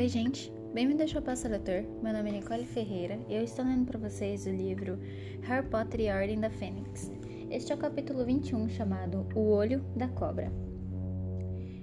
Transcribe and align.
Oi, 0.00 0.08
gente! 0.08 0.50
Bem-vindo 0.72 1.02
ao 1.02 1.20
Passa 1.20 1.46
Leitor. 1.46 1.84
Meu 2.02 2.14
nome 2.14 2.30
é 2.30 2.32
Nicole 2.32 2.64
Ferreira 2.64 3.18
e 3.28 3.34
eu 3.34 3.44
estou 3.44 3.62
lendo 3.62 3.84
para 3.84 3.98
vocês 3.98 4.46
o 4.46 4.50
livro 4.50 4.98
Harry 5.42 5.68
Potter 5.68 6.00
e 6.00 6.08
a 6.08 6.16
Ordem 6.16 6.40
da 6.40 6.48
Fênix. 6.48 7.12
Este 7.50 7.70
é 7.70 7.74
o 7.74 7.78
capítulo 7.78 8.24
21, 8.24 8.66
chamado 8.70 9.28
O 9.34 9.50
Olho 9.50 9.84
da 9.94 10.08
Cobra. 10.08 10.50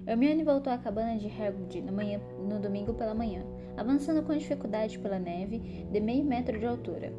Hermione 0.07 0.43
voltou 0.43 0.73
à 0.73 0.79
cabana 0.79 1.19
de 1.19 1.27
Hagrid 1.27 1.79
no, 1.83 1.93
manhã, 1.93 2.19
no 2.39 2.59
domingo 2.59 2.91
pela 2.95 3.13
manhã, 3.13 3.43
avançando 3.77 4.23
com 4.23 4.35
dificuldade 4.35 4.97
pela 4.97 5.19
neve 5.19 5.59
de 5.91 5.99
meio 5.99 6.25
metro 6.25 6.57
de 6.57 6.65
altura. 6.65 7.13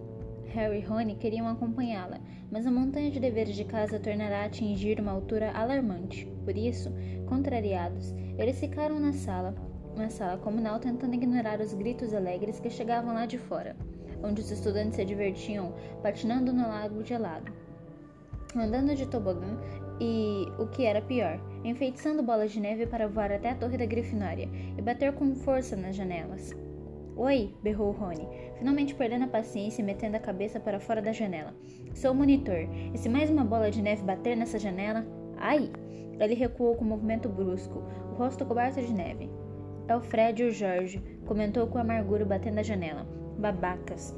Harry 0.46 0.78
e 0.78 0.84
Rony 0.84 1.14
queriam 1.14 1.46
acompanhá-la, 1.46 2.18
mas 2.50 2.66
a 2.66 2.72
montanha 2.72 3.12
de 3.12 3.20
deveres 3.20 3.54
de 3.54 3.64
casa 3.64 4.00
tornará 4.00 4.42
a 4.42 4.46
atingir 4.46 4.98
uma 4.98 5.12
altura 5.12 5.52
alarmante. 5.52 6.26
Por 6.44 6.56
isso, 6.56 6.90
contrariados, 7.28 8.12
eles 8.36 8.58
ficaram 8.58 8.98
na 8.98 9.12
sala, 9.12 9.54
na 9.98 10.08
sala 10.08 10.38
comunal 10.38 10.78
tentando 10.78 11.14
ignorar 11.14 11.60
os 11.60 11.74
gritos 11.74 12.14
alegres 12.14 12.60
que 12.60 12.70
chegavam 12.70 13.12
lá 13.12 13.26
de 13.26 13.36
fora, 13.36 13.76
onde 14.22 14.40
os 14.40 14.50
estudantes 14.50 14.96
se 14.96 15.04
divertiam 15.04 15.74
patinando 16.02 16.52
no 16.52 16.66
lago 16.66 17.04
gelado, 17.04 17.52
andando 18.56 18.94
de 18.94 19.06
tobogã 19.06 19.58
e, 20.00 20.46
o 20.58 20.66
que 20.66 20.84
era 20.84 21.02
pior, 21.02 21.40
enfeitiçando 21.64 22.22
bolas 22.22 22.52
de 22.52 22.60
neve 22.60 22.86
para 22.86 23.08
voar 23.08 23.32
até 23.32 23.50
a 23.50 23.54
torre 23.54 23.76
da 23.76 23.86
Grifinória 23.86 24.48
e 24.76 24.80
bater 24.80 25.12
com 25.12 25.34
força 25.34 25.76
nas 25.76 25.96
janelas. 25.96 26.54
Oi, 27.16 27.52
berrou 27.64 27.90
Rony, 27.90 28.28
finalmente 28.56 28.94
perdendo 28.94 29.24
a 29.24 29.28
paciência 29.28 29.82
e 29.82 29.84
metendo 29.84 30.16
a 30.16 30.20
cabeça 30.20 30.60
para 30.60 30.78
fora 30.78 31.02
da 31.02 31.12
janela. 31.12 31.52
Sou 31.92 32.12
o 32.12 32.14
monitor, 32.14 32.68
e 32.94 32.96
se 32.96 33.08
mais 33.08 33.28
uma 33.28 33.44
bola 33.44 33.72
de 33.72 33.82
neve 33.82 34.04
bater 34.04 34.36
nessa 34.36 34.56
janela. 34.56 35.04
Ai! 35.36 35.68
Ele 36.20 36.34
recuou 36.34 36.76
com 36.76 36.84
um 36.84 36.88
movimento 36.88 37.28
brusco, 37.28 37.82
o 38.12 38.14
rosto 38.14 38.44
coberto 38.44 38.80
de 38.80 38.92
neve. 38.92 39.27
É 39.88 39.96
o 39.96 40.02
Fred 40.02 40.42
e 40.42 40.46
o 40.46 40.52
Jorge, 40.52 41.02
comentou 41.26 41.66
com 41.66 41.78
amargura 41.78 42.22
batendo 42.22 42.58
a 42.58 42.62
janela. 42.62 43.06
Babacas. 43.38 44.14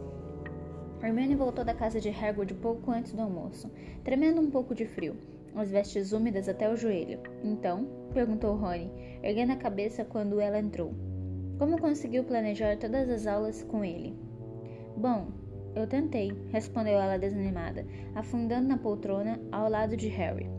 Hermione 1.00 1.36
voltou 1.36 1.64
da 1.64 1.72
casa 1.72 2.00
de 2.00 2.08
Hagrid 2.10 2.54
pouco 2.54 2.90
antes 2.90 3.12
do 3.12 3.22
almoço, 3.22 3.70
tremendo 4.02 4.40
um 4.40 4.50
pouco 4.50 4.74
de 4.74 4.84
frio, 4.84 5.16
as 5.54 5.70
vestes 5.70 6.12
úmidas 6.12 6.48
até 6.48 6.68
o 6.68 6.77
joelho. 6.77 7.20
Então, 7.44 7.86
perguntou 8.12 8.56
Rony, 8.56 8.90
erguendo 9.22 9.52
a 9.52 9.56
cabeça 9.56 10.04
quando 10.04 10.40
ela 10.40 10.58
entrou. 10.58 10.92
Como 11.56 11.80
conseguiu 11.80 12.24
planejar 12.24 12.77
todas 12.77 13.08
as 13.08 13.27
aulas 13.28 13.62
com 13.62 13.84
ele? 13.84 14.18
Bom, 14.96 15.28
eu 15.77 15.86
tentei, 15.86 16.32
respondeu 16.50 16.94
ela 16.94 17.16
desanimada, 17.16 17.86
afundando 18.14 18.66
na 18.66 18.77
poltrona 18.77 19.40
ao 19.52 19.70
lado 19.70 19.96
de 19.96 20.08
Harry. 20.08 20.50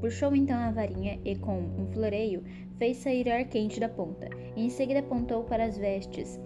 Puxou 0.00 0.34
então 0.34 0.58
a 0.58 0.70
varinha 0.70 1.18
e, 1.24 1.36
com 1.36 1.58
um 1.58 1.86
floreio, 1.92 2.44
fez 2.78 2.98
sair 2.98 3.30
ar 3.30 3.44
quente 3.44 3.80
da 3.80 3.88
ponta, 3.88 4.28
em 4.54 4.68
seguida 4.68 5.00
apontou 5.00 5.44
para 5.44 5.64
as 5.64 5.78
vestes, 5.78 6.38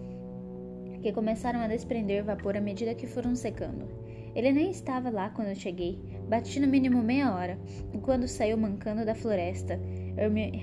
que 1.02 1.12
começaram 1.12 1.60
a 1.60 1.68
desprender 1.68 2.24
vapor 2.24 2.56
à 2.56 2.60
medida 2.60 2.94
que 2.94 3.06
foram 3.06 3.34
secando. 3.34 3.88
Ele 4.34 4.52
nem 4.52 4.70
estava 4.70 5.10
lá 5.10 5.30
quando 5.30 5.48
eu 5.48 5.56
cheguei. 5.56 5.98
Bati 6.28 6.60
no 6.60 6.68
mínimo 6.68 7.02
meia 7.02 7.34
hora, 7.34 7.58
e 7.92 7.98
quando 7.98 8.28
saiu 8.28 8.56
mancando 8.56 9.04
da 9.04 9.14
floresta, 9.14 9.80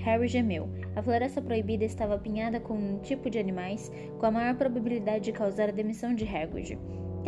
Harry 0.04 0.28
gemeu. 0.28 0.70
A 0.96 1.02
floresta 1.02 1.42
proibida 1.42 1.84
estava 1.84 2.14
apinhada 2.14 2.60
com 2.60 2.74
um 2.74 2.98
tipo 3.00 3.28
de 3.28 3.38
animais 3.38 3.92
com 4.18 4.26
a 4.26 4.30
maior 4.30 4.54
probabilidade 4.54 5.24
de 5.24 5.32
causar 5.32 5.68
a 5.68 5.72
demissão 5.72 6.14
de 6.14 6.24
Hagrid. 6.24 6.78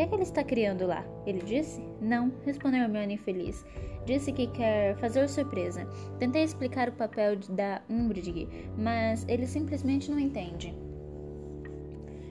Que 0.00 0.04
é 0.04 0.08
que 0.08 0.14
ele 0.14 0.22
está 0.22 0.42
criando 0.42 0.86
lá? 0.86 1.04
Ele 1.26 1.40
disse? 1.40 1.78
Não, 2.00 2.32
respondeu 2.46 2.84
Hermione 2.84 3.16
infeliz. 3.16 3.66
Disse 4.06 4.32
que 4.32 4.46
quer 4.46 4.96
fazer 4.96 5.28
surpresa. 5.28 5.86
Tentei 6.18 6.42
explicar 6.42 6.88
o 6.88 6.92
papel 6.92 7.36
da 7.50 7.82
Umbridge, 7.90 8.48
mas 8.78 9.26
ele 9.28 9.46
simplesmente 9.46 10.10
não 10.10 10.18
entende. 10.18 10.74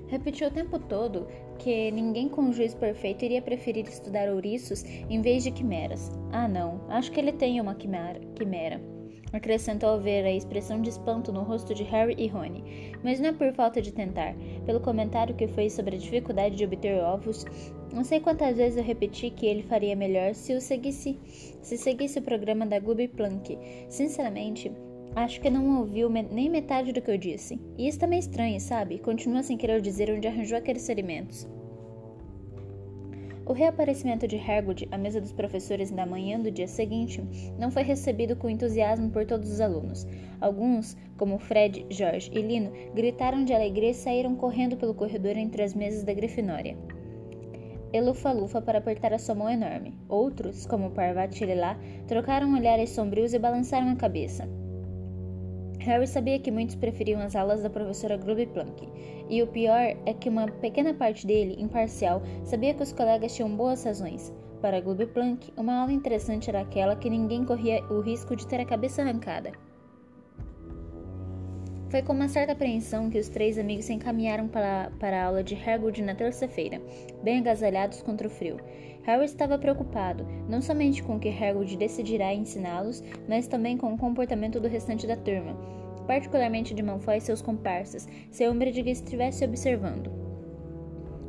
Repetiu 0.08 0.48
o 0.48 0.52
tempo 0.52 0.80
todo 0.80 1.28
que 1.60 1.92
ninguém 1.92 2.28
com 2.28 2.52
juízo 2.52 2.76
perfeito 2.78 3.24
iria 3.24 3.40
preferir 3.40 3.88
estudar 3.88 4.30
ouriços 4.30 4.84
em 5.08 5.22
vez 5.22 5.44
de 5.44 5.52
quimeras. 5.52 6.10
Ah, 6.32 6.48
não, 6.48 6.82
acho 6.90 7.12
que 7.12 7.20
ele 7.20 7.34
tem 7.34 7.62
uma 7.62 7.76
quimera. 7.76 8.20
quimera 8.34 8.99
acrescentou 9.32 9.90
ao 9.90 10.00
ver 10.00 10.26
a 10.26 10.32
expressão 10.32 10.82
de 10.82 10.90
espanto 10.90 11.32
no 11.32 11.44
rosto 11.44 11.74
de 11.74 11.84
Harry 11.84 12.16
e 12.18 12.28
Rony. 12.28 12.64
Mas 13.04 13.20
não 13.20 13.30
é 13.30 13.34
por 13.34 13.54
falta 13.54 13.82
de 13.82 13.92
tentar. 13.92 14.36
Pelo 14.66 14.80
comentário 14.80 15.36
que 15.36 15.48
fez 15.48 15.74
sobre 15.74 15.96
a 15.96 16.00
dificuldade 16.00 16.56
de 16.56 16.66
obter 16.66 17.02
ovos, 17.02 17.46
não 17.94 18.04
sei 18.04 18.20
quantas 18.20 18.58
vezes 18.58 18.78
eu 18.78 18.84
repeti 18.84 19.30
que 19.30 19.46
ele 19.46 19.64
faria 19.64 19.96
melhor 19.96 20.36
se 20.36 20.54
o 20.54 20.62
seguisse, 20.62 21.20
se 21.62 21.78
seguisse 21.78 22.20
o 22.20 22.24
programa 22.24 22.66
da 22.66 22.80
Gloob 22.80 23.08
Plunk. 23.10 23.58
Sinceramente, 23.88 24.72
acho 25.16 25.42
que 25.42 25.50
não 25.50 25.80
ouviu 25.80 26.10
nem 26.10 26.50
metade 26.50 26.92
do 26.92 27.02
que 27.02 27.12
eu 27.12 27.18
disse. 27.18 27.60
E 27.78 27.88
isso 27.88 28.00
também 28.00 28.18
é 28.18 28.20
estranho, 28.20 28.60
sabe? 28.60 29.00
Continua 29.00 29.44
sem 29.44 29.58
querer 29.58 29.82
dizer 29.82 30.12
onde 30.12 30.28
arranjou 30.28 30.58
aqueles 30.58 30.90
alimentos. 30.90 31.48
O 33.50 33.54
reaparecimento 33.54 34.28
de 34.28 34.38
Hagrid 34.38 34.88
à 34.92 34.98
mesa 34.98 35.20
dos 35.20 35.32
professores 35.32 35.90
na 35.90 36.06
manhã 36.06 36.40
do 36.40 36.52
dia 36.52 36.68
seguinte 36.68 37.24
não 37.58 37.72
foi 37.72 37.82
recebido 37.82 38.36
com 38.36 38.48
entusiasmo 38.48 39.10
por 39.10 39.26
todos 39.26 39.52
os 39.52 39.60
alunos. 39.60 40.06
Alguns, 40.40 40.96
como 41.18 41.40
Fred, 41.40 41.84
George 41.90 42.30
e 42.32 42.44
Lino, 42.44 42.72
gritaram 42.94 43.44
de 43.44 43.52
alegria 43.52 43.90
e 43.90 43.96
saíram 43.96 44.36
correndo 44.36 44.78
pelo 44.78 44.94
corredor 44.94 45.36
entre 45.36 45.64
as 45.64 45.74
mesas 45.74 46.04
da 46.04 46.14
Grifinória. 46.14 46.78
Elufa-lufa 47.92 48.62
para 48.62 48.78
apertar 48.78 49.14
a 49.14 49.18
sua 49.18 49.34
mão 49.34 49.50
enorme. 49.50 49.98
Outros, 50.08 50.68
como 50.68 50.92
Parvati 50.92 51.44
Lilá, 51.44 51.76
trocaram 52.08 52.54
olhares 52.54 52.92
sombrios 52.92 53.34
e 53.34 53.40
balançaram 53.40 53.90
a 53.90 53.96
cabeça. 53.96 54.48
Harry 55.80 56.08
sabia 56.08 56.40
que 56.40 56.52
muitos 56.52 56.76
preferiam 56.76 57.22
as 57.22 57.36
aulas 57.36 57.64
da 57.64 57.70
professora 57.70 58.18
Grube 58.18 58.46
Plunk, 58.48 58.88
e 59.30 59.42
o 59.42 59.48
pior 59.48 59.96
é 60.06 60.14
que 60.14 60.28
uma 60.28 60.46
pequena 60.48 60.94
parte 60.94 61.26
dele, 61.26 61.56
imparcial, 61.58 62.22
sabia 62.44 62.74
que 62.74 62.84
os 62.84 62.92
colegas 62.92 63.34
tinham 63.34 63.56
boas 63.56 63.84
razões. 63.84 64.34
Para 64.62 64.82
Grube 64.82 65.06
Plunk, 65.06 65.54
uma 65.56 65.80
aula 65.80 65.94
interessante 65.94 66.50
era 66.50 66.62
aquela 66.62 66.98
que 66.98 67.10
ninguém 67.10 67.46
corria 67.46 67.82
o 67.86 68.02
risco 68.02 68.36
de 68.36 68.46
ter 68.46 68.60
a 68.60 68.66
cabeça 68.66 69.02
arrancada. 69.02 69.54
Foi 71.90 72.04
com 72.04 72.14
uma 72.14 72.28
certa 72.28 72.52
apreensão 72.52 73.10
que 73.10 73.18
os 73.18 73.30
três 73.30 73.58
amigos 73.58 73.86
se 73.86 73.94
encaminharam 73.94 74.48
para, 74.48 74.92
para 75.00 75.24
a 75.24 75.26
aula 75.26 75.44
de 75.44 75.56
Hagrid 75.56 76.04
na 76.04 76.14
terça-feira, 76.14 76.80
bem 77.24 77.40
agasalhados 77.40 78.02
contra 78.02 78.28
o 78.28 78.30
frio. 78.30 78.58
Harry 79.04 79.26
estava 79.26 79.58
preocupado, 79.58 80.26
não 80.48 80.62
somente 80.62 81.02
com 81.02 81.16
o 81.16 81.20
que 81.20 81.30
Hagrid 81.30 81.78
decidirá 81.78 82.34
ensiná-los, 82.34 83.04
mas 83.28 83.48
também 83.48 83.78
com 83.78 83.94
o 83.94 83.98
comportamento 83.98 84.60
do 84.60 84.68
restante 84.68 85.08
da 85.08 85.16
turma, 85.16 85.56
particularmente 86.06 86.74
de 86.74 86.84
Malfoy 86.84 87.18
e 87.18 87.22
seus 87.22 87.42
comparsas, 87.42 88.08
se 88.30 88.48
Umbridge 88.48 88.90
estivesse 88.90 89.46
observando. 89.46 90.12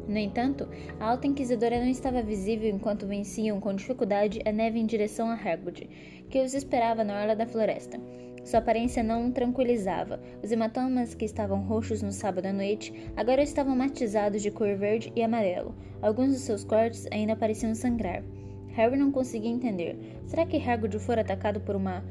No 0.09 0.19
entanto, 0.19 0.69
a 0.99 1.11
alta 1.11 1.29
inquisidora 1.29 1.79
não 1.79 1.89
estava 1.89 2.21
visível 2.21 2.69
enquanto 2.69 3.07
venciam 3.07 3.61
com 3.61 3.73
dificuldade 3.73 4.41
a 4.45 4.51
neve 4.51 4.81
em 4.81 4.85
direção 4.87 5.29
a 5.29 5.35
Hagrid, 5.35 5.89
que 6.29 6.41
os 6.41 6.53
esperava 6.53 7.05
na 7.05 7.21
orla 7.21 7.37
da 7.37 7.47
floresta. 7.47 8.01
Sua 8.51 8.59
aparência 8.59 9.01
não 9.01 9.31
tranquilizava. 9.31 10.19
Os 10.43 10.51
hematomas 10.51 11.15
que 11.15 11.25
estavam 11.25 11.63
roxos 11.63 12.03
no 12.03 12.11
sábado 12.11 12.47
à 12.47 12.53
noite 12.53 12.93
agora 13.17 13.45
estavam 13.45 13.77
matizados 13.77 14.43
de 14.43 14.51
cor 14.51 14.75
verde 14.75 15.13
e 15.15 15.23
amarelo. 15.23 15.73
Alguns 16.03 16.33
dos 16.33 16.41
seus 16.41 16.65
cortes 16.65 17.07
ainda 17.13 17.37
pareciam 17.37 17.73
sangrar. 17.77 18.25
Harry 18.71 18.97
não 18.97 19.13
conseguia 19.13 19.53
entender. 19.53 19.97
Será 20.27 20.45
que 20.45 20.57
Hagrid 20.57 20.99
fora 20.99 21.21
atacado 21.21 21.61
por 21.61 21.77
uma 21.77 22.05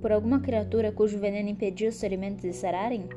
por 0.00 0.12
alguma 0.12 0.38
criatura 0.38 0.92
cujo 0.92 1.18
veneno 1.18 1.48
impediu 1.48 1.88
os 1.88 2.00
ferimentos 2.00 2.42
de 2.42 2.52
sararem? 2.52 3.08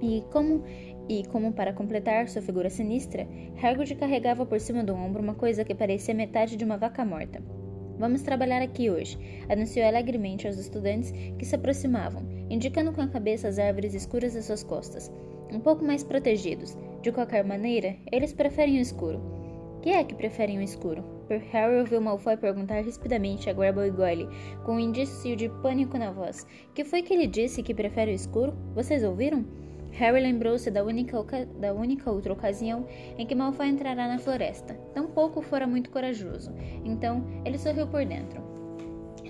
E 0.00 0.24
como 0.32 0.64
e 1.10 1.26
como 1.26 1.52
para 1.52 1.74
completar 1.74 2.26
sua 2.26 2.40
figura 2.40 2.70
sinistra, 2.70 3.28
Hagrid 3.62 3.96
carregava 3.96 4.46
por 4.46 4.58
cima 4.58 4.82
do 4.82 4.94
ombro 4.94 5.22
uma 5.22 5.34
coisa 5.34 5.62
que 5.62 5.74
parecia 5.74 6.14
metade 6.14 6.56
de 6.56 6.64
uma 6.64 6.78
vaca 6.78 7.04
morta. 7.04 7.42
Vamos 8.02 8.22
trabalhar 8.22 8.60
aqui 8.60 8.90
hoje, 8.90 9.16
anunciou 9.48 9.86
alegremente 9.86 10.48
aos 10.48 10.58
estudantes 10.58 11.12
que 11.38 11.44
se 11.44 11.54
aproximavam, 11.54 12.24
indicando 12.50 12.92
com 12.92 13.00
a 13.00 13.06
cabeça 13.06 13.46
as 13.46 13.60
árvores 13.60 13.94
escuras 13.94 14.34
às 14.34 14.46
suas 14.46 14.64
costas. 14.64 15.08
Um 15.52 15.60
pouco 15.60 15.84
mais 15.84 16.02
protegidos. 16.02 16.76
De 17.00 17.12
qualquer 17.12 17.44
maneira, 17.44 17.94
eles 18.10 18.32
preferem 18.32 18.78
o 18.78 18.80
escuro. 18.80 19.20
Que 19.82 19.90
é 19.90 20.02
que 20.02 20.16
preferem 20.16 20.58
o 20.58 20.62
escuro? 20.62 21.04
Harry 21.52 21.78
ouviu 21.78 22.00
Malfoy 22.00 22.36
perguntar 22.36 22.80
rispidamente 22.80 23.48
a 23.48 23.52
Grable 23.52 23.92
Goyle, 23.92 24.28
com 24.64 24.72
um 24.72 24.80
indício 24.80 25.36
de 25.36 25.48
pânico 25.62 25.96
na 25.96 26.10
voz. 26.10 26.44
Que 26.74 26.82
foi 26.82 27.02
que 27.02 27.14
ele 27.14 27.28
disse 27.28 27.62
que 27.62 27.72
prefere 27.72 28.10
o 28.10 28.16
escuro? 28.16 28.52
Vocês 28.74 29.04
ouviram? 29.04 29.44
Harry 29.92 30.20
lembrou-se 30.20 30.70
da 30.70 30.82
única, 30.82 31.22
da 31.58 31.72
única 31.72 32.10
outra 32.10 32.32
ocasião 32.32 32.86
em 33.18 33.26
que 33.26 33.34
Malfoy 33.34 33.68
entrará 33.68 34.08
na 34.08 34.18
floresta. 34.18 34.74
Tampouco 34.94 35.42
fora 35.42 35.66
muito 35.66 35.90
corajoso, 35.90 36.52
então 36.84 37.24
ele 37.44 37.58
sorriu 37.58 37.86
por 37.86 38.04
dentro. 38.04 38.42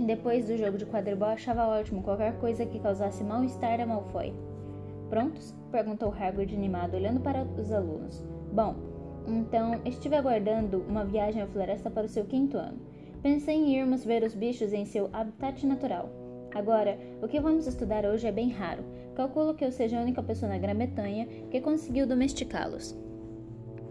Depois 0.01 0.47
do 0.47 0.57
jogo 0.57 0.79
de 0.79 0.87
quadribol, 0.87 1.29
achava 1.29 1.67
ótimo 1.67 2.03
qualquer 2.03 2.39
coisa 2.39 2.65
que 2.65 2.81
causasse 2.81 3.23
mal-estar 3.23 3.81
a 3.81 3.87
Malfoy. 3.87 4.33
Prontos? 5.11 5.55
perguntou 5.71 6.15
Hagrid 6.19 6.55
animado, 6.55 6.95
olhando 6.95 7.21
para 7.21 7.45
os 7.45 7.71
alunos. 7.73 8.25
Bom, 8.53 8.75
então 9.27 9.81
estive 9.85 10.17
aguardando 10.17 10.85
uma 10.89 11.05
viagem 11.05 11.43
à 11.43 11.47
floresta 11.47 11.91
para 11.91 12.07
o 12.07 12.09
seu 12.09 12.25
quinto 12.25 12.57
ano. 12.57 12.81
Pensei 13.23 13.55
em 13.55 13.77
irmos 13.77 14.05
ver 14.05 14.23
os 14.23 14.35
bichos 14.35 14.73
em 14.73 14.85
seu 14.85 15.11
habitat 15.13 15.67
natural. 15.67 16.09
Agora, 16.55 16.99
o 17.23 17.29
que 17.29 17.41
vamos 17.41 17.67
estudar 17.67 18.05
hoje 18.05 18.27
é 18.27 18.33
bem 18.33 18.51
raro. 18.51 18.85
Calculo 19.15 19.55
que 19.55 19.65
eu 19.65 19.71
seja 19.71 19.99
a 19.99 20.03
única 20.03 20.23
pessoa 20.23 20.51
na 20.51 20.59
Grã-Bretanha 20.59 21.27
que 21.51 21.61
conseguiu 21.61 22.07
domesticá-los. 22.07 22.97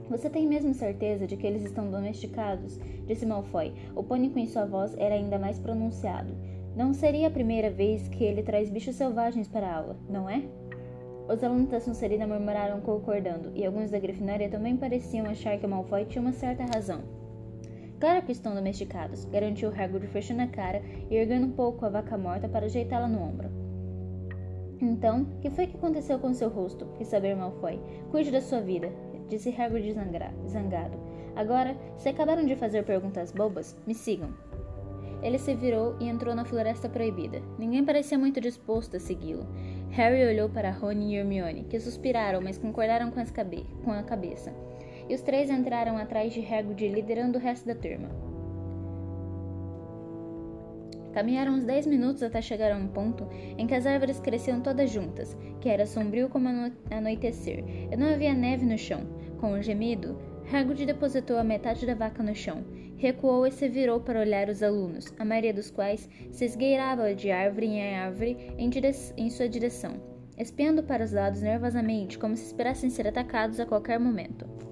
Você 0.09 0.29
tem 0.29 0.47
mesmo 0.47 0.73
certeza 0.73 1.25
de 1.25 1.37
que 1.37 1.47
eles 1.47 1.63
estão 1.63 1.89
domesticados? 1.89 2.77
Disse 3.07 3.25
Malfoy. 3.25 3.73
O 3.95 4.03
pânico 4.03 4.39
em 4.39 4.47
sua 4.47 4.65
voz 4.65 4.93
era 4.97 5.15
ainda 5.15 5.39
mais 5.39 5.59
pronunciado. 5.59 6.35
Não 6.75 6.93
seria 6.93 7.27
a 7.27 7.31
primeira 7.31 7.69
vez 7.69 8.07
que 8.07 8.23
ele 8.23 8.43
traz 8.43 8.69
bichos 8.69 8.95
selvagens 8.95 9.47
para 9.47 9.67
a 9.67 9.75
aula, 9.75 9.97
não 10.09 10.29
é? 10.29 10.43
Os 11.29 11.43
alunos 11.43 11.69
da 11.69 11.79
Sonserina 11.79 12.25
murmuraram 12.27 12.81
concordando, 12.81 13.51
e 13.55 13.65
alguns 13.65 13.91
da 13.91 13.99
Grifinória 13.99 14.49
também 14.49 14.75
pareciam 14.75 15.27
achar 15.27 15.57
que 15.57 15.67
Malfoy 15.67 16.03
tinha 16.05 16.21
uma 16.21 16.33
certa 16.33 16.65
razão. 16.65 17.01
Claro 17.99 18.25
que 18.25 18.31
estão 18.31 18.55
domesticados, 18.55 19.25
garantiu 19.25 19.69
Hagrid 19.69 20.07
fechando 20.07 20.41
a 20.41 20.47
cara 20.47 20.81
e 21.09 21.15
erguendo 21.15 21.45
um 21.45 21.51
pouco 21.51 21.85
a 21.85 21.89
vaca 21.89 22.17
morta 22.17 22.49
para 22.49 22.65
ajeitá-la 22.65 23.07
no 23.07 23.21
ombro. 23.21 23.60
Então, 24.81 25.25
que 25.41 25.49
foi 25.49 25.67
que 25.67 25.77
aconteceu 25.77 26.17
com 26.17 26.33
seu 26.33 26.49
rosto? 26.49 26.87
Quis 26.97 27.07
saber 27.07 27.35
Malfoy. 27.35 27.79
Cuide 28.09 28.31
da 28.31 28.41
sua 28.41 28.61
vida, 28.61 28.91
disse 29.29 29.49
Hagrid 29.49 29.93
zangado. 30.47 30.97
Agora, 31.35 31.77
se 31.97 32.09
acabaram 32.09 32.45
de 32.45 32.55
fazer 32.55 32.83
perguntas 32.83 33.31
bobas, 33.31 33.77
me 33.85 33.93
sigam. 33.93 34.33
Ele 35.21 35.37
se 35.37 35.53
virou 35.53 35.95
e 35.99 36.09
entrou 36.09 36.33
na 36.33 36.43
floresta 36.43 36.89
proibida. 36.89 37.41
Ninguém 37.59 37.85
parecia 37.85 38.17
muito 38.17 38.41
disposto 38.41 38.97
a 38.97 38.99
segui-lo. 38.99 39.45
Harry 39.91 40.25
olhou 40.25 40.49
para 40.49 40.71
Rony 40.71 41.13
e 41.13 41.17
Hermione, 41.17 41.65
que 41.65 41.79
suspiraram, 41.79 42.41
mas 42.41 42.57
concordaram 42.57 43.11
com, 43.11 43.21
com 43.83 43.91
a 43.91 44.03
cabeça. 44.03 44.51
E 45.07 45.13
os 45.13 45.21
três 45.21 45.49
entraram 45.49 45.97
atrás 45.97 46.33
de 46.33 46.39
Hagrid, 46.41 46.87
liderando 46.87 47.37
o 47.37 47.41
resto 47.41 47.67
da 47.67 47.75
turma. 47.75 48.09
Caminharam 51.13 51.53
uns 51.53 51.63
dez 51.63 51.85
minutos 51.85 52.23
até 52.23 52.41
chegar 52.41 52.71
a 52.71 52.77
um 52.77 52.87
ponto 52.87 53.27
em 53.57 53.67
que 53.67 53.75
as 53.75 53.85
árvores 53.85 54.19
cresciam 54.19 54.61
todas 54.61 54.89
juntas, 54.89 55.35
que 55.59 55.69
era 55.69 55.85
sombrio 55.85 56.29
como 56.29 56.47
ano 56.47 56.73
anoitecer, 56.89 57.63
e 57.91 57.95
não 57.95 58.07
havia 58.07 58.33
neve 58.33 58.65
no 58.65 58.77
chão. 58.77 59.05
Com 59.39 59.53
um 59.53 59.61
gemido, 59.61 60.17
Hagrid 60.51 60.85
depositou 60.85 61.37
a 61.37 61.43
metade 61.43 61.85
da 61.85 61.95
vaca 61.95 62.21
no 62.21 62.35
chão, 62.35 62.63
recuou 62.97 63.47
e 63.47 63.51
se 63.51 63.67
virou 63.67 63.99
para 63.99 64.19
olhar 64.19 64.49
os 64.49 64.61
alunos, 64.61 65.13
a 65.17 65.25
maioria 65.25 65.53
dos 65.53 65.71
quais 65.71 66.09
se 66.29 66.45
esgueirava 66.45 67.15
de 67.15 67.31
árvore 67.31 67.67
em 67.67 67.95
árvore 67.95 68.53
em, 68.57 68.69
em 69.17 69.29
sua 69.29 69.49
direção, 69.49 69.95
espiando 70.37 70.83
para 70.83 71.03
os 71.03 71.11
lados 71.11 71.41
nervosamente, 71.41 72.19
como 72.19 72.35
se 72.35 72.45
esperassem 72.45 72.89
ser 72.89 73.07
atacados 73.07 73.59
a 73.59 73.65
qualquer 73.65 73.99
momento. 73.99 74.70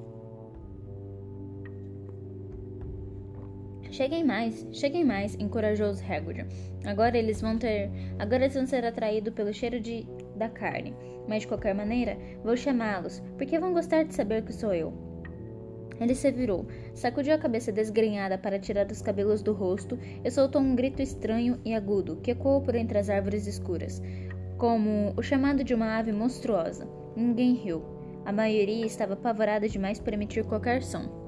Cheguem 4.00 4.24
mais, 4.24 4.66
cheguem 4.72 5.04
mais, 5.04 5.36
encorajou 5.36 5.90
os 5.90 6.02
Hagrid. 6.02 6.48
Agora 6.86 7.18
eles 7.18 7.42
vão 7.42 7.58
ter, 7.58 7.92
agora 8.18 8.44
eles 8.44 8.54
vão 8.54 8.66
ser 8.66 8.86
atraídos 8.86 9.34
pelo 9.34 9.54
cheiro 9.54 9.78
de 9.78 10.08
da 10.38 10.48
carne. 10.48 10.96
Mas 11.28 11.42
de 11.42 11.50
qualquer 11.50 11.76
maneira, 11.76 12.18
vou 12.42 12.56
chamá-los, 12.56 13.22
porque 13.38 13.60
vão 13.60 13.74
gostar 13.74 14.04
de 14.04 14.16
saber 14.16 14.46
que 14.46 14.54
sou 14.54 14.74
eu. 14.74 14.94
Ele 16.00 16.16
se 16.16 16.32
virou, 16.32 16.66
sacudiu 16.94 17.36
a 17.36 17.38
cabeça 17.38 17.74
desgrenhada 17.74 18.38
para 18.38 18.58
tirar 18.58 18.90
os 18.90 19.02
cabelos 19.02 19.42
do 19.42 19.52
rosto 19.52 20.00
e 20.24 20.32
soltou 20.32 20.62
um 20.62 20.78
grito 20.78 21.02
estranho 21.02 21.60
e 21.66 21.74
agudo 21.74 22.22
que 22.24 22.32
ecoou 22.32 22.62
por 22.62 22.76
entre 22.76 22.98
as 22.98 23.10
árvores 23.10 23.48
escuras, 23.48 24.02
como 24.58 25.14
o 25.18 25.22
chamado 25.22 25.62
de 25.62 25.74
uma 25.74 25.98
ave 25.98 26.14
monstruosa. 26.14 26.88
Ninguém 27.18 27.54
riu. 27.54 27.84
A 28.24 28.32
maioria 28.32 28.86
estava 28.86 29.12
apavorada 29.12 29.68
demais 29.68 30.00
para 30.00 30.16
emitir 30.16 30.46
qualquer 30.46 30.84
som. 30.84 31.19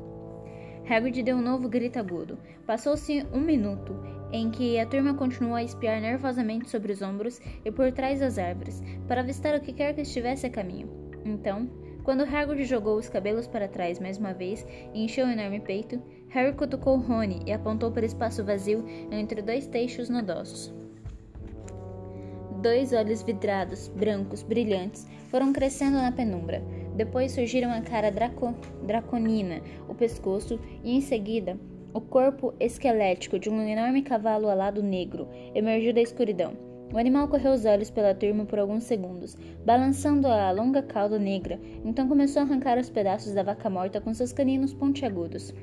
Hagrid 0.90 1.24
deu 1.24 1.38
um 1.38 1.42
novo 1.42 1.70
grito 1.70 2.00
agudo. 2.00 2.38
Passou-se 2.66 3.26
um 3.34 3.40
minuto, 3.40 3.96
em 4.32 4.50
que 4.50 4.80
a 4.80 4.86
turma 4.86 5.14
continuou 5.14 5.56
a 5.56 5.64
espiar 5.64 6.02
nervosamente 6.02 6.70
sobre 6.70 6.92
os 6.92 7.02
ombros 7.02 7.40
e 7.64 7.72
por 7.72 7.92
trás 7.92 8.20
das 8.20 8.38
árvores, 8.38 8.82
para 9.08 9.22
avistar 9.22 9.56
o 9.56 9.62
que 9.62 9.74
quer 9.74 9.94
que 9.94 10.02
estivesse 10.02 10.46
a 10.46 10.50
caminho. 10.50 10.90
Então, 11.26 11.70
quando 12.04 12.24
Hagrid 12.24 12.66
jogou 12.66 12.98
os 12.98 13.10
cabelos 13.10 13.48
para 13.48 13.68
trás 13.68 14.00
mais 14.00 14.18
uma 14.18 14.34
vez 14.34 14.66
e 14.94 15.04
encheu 15.04 15.28
o 15.28 15.30
enorme 15.30 15.60
peito, 15.60 16.02
Harry 16.30 16.54
cutucou 16.54 16.98
Rony 16.98 17.42
e 17.46 17.52
apontou 17.52 17.92
para 17.92 18.04
o 18.04 18.06
espaço 18.06 18.44
vazio 18.44 18.84
entre 19.12 19.42
dois 19.42 19.68
teixos 19.68 20.10
nodosos. 20.10 20.74
Dois 22.62 22.94
olhos 22.94 23.24
vidrados, 23.24 23.88
brancos, 23.88 24.44
brilhantes, 24.44 25.08
foram 25.30 25.52
crescendo 25.52 25.98
na 25.98 26.12
penumbra. 26.12 26.62
Depois 27.02 27.32
surgiram 27.32 27.72
a 27.72 27.82
cara 27.82 28.12
draco 28.12 28.54
draconina, 28.84 29.60
o 29.90 29.96
pescoço 29.96 30.60
e, 30.84 30.96
em 30.96 31.02
seguida, 31.02 31.58
o 31.96 32.00
corpo 32.00 32.54
esquelético 32.60 33.40
de 33.40 33.50
um 33.50 33.60
enorme 33.68 34.04
cavalo 34.04 34.48
alado 34.48 34.84
negro 34.84 35.28
emergiu 35.56 35.96
da 35.96 36.00
escuridão. 36.00 36.54
O 36.94 37.00
animal 37.00 37.28
correu 37.28 37.54
os 37.54 37.66
olhos 37.66 37.90
pela 37.90 38.14
turma 38.14 38.46
por 38.46 38.60
alguns 38.60 38.84
segundos, 38.84 39.36
balançando 39.66 40.28
a 40.28 40.52
longa 40.52 40.84
cauda 40.84 41.18
negra, 41.18 41.60
então 41.84 42.08
começou 42.08 42.44
a 42.44 42.46
arrancar 42.46 42.78
os 42.78 42.92
pedaços 42.92 43.34
da 43.34 43.42
vaca 43.42 43.68
morta 43.68 44.00
com 44.00 44.14
seus 44.14 44.32
caninos 44.32 44.72
pontiagudos. 44.72 45.56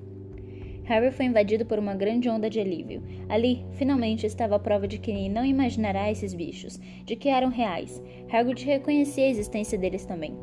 Harry 0.86 1.12
foi 1.12 1.26
invadido 1.26 1.64
por 1.64 1.78
uma 1.78 1.94
grande 1.94 2.28
onda 2.28 2.50
de 2.50 2.58
alívio. 2.58 3.00
Ali, 3.28 3.64
finalmente, 3.74 4.26
estava 4.26 4.56
a 4.56 4.58
prova 4.58 4.88
de 4.88 4.98
que 4.98 5.28
não 5.28 5.44
imaginará 5.44 6.10
esses 6.10 6.34
bichos, 6.34 6.80
de 7.04 7.14
que 7.14 7.28
eram 7.28 7.50
reais. 7.50 8.02
Hagrid 8.32 8.64
reconhecia 8.64 9.26
a 9.26 9.28
existência 9.28 9.78
deles 9.78 10.04
também. 10.04 10.34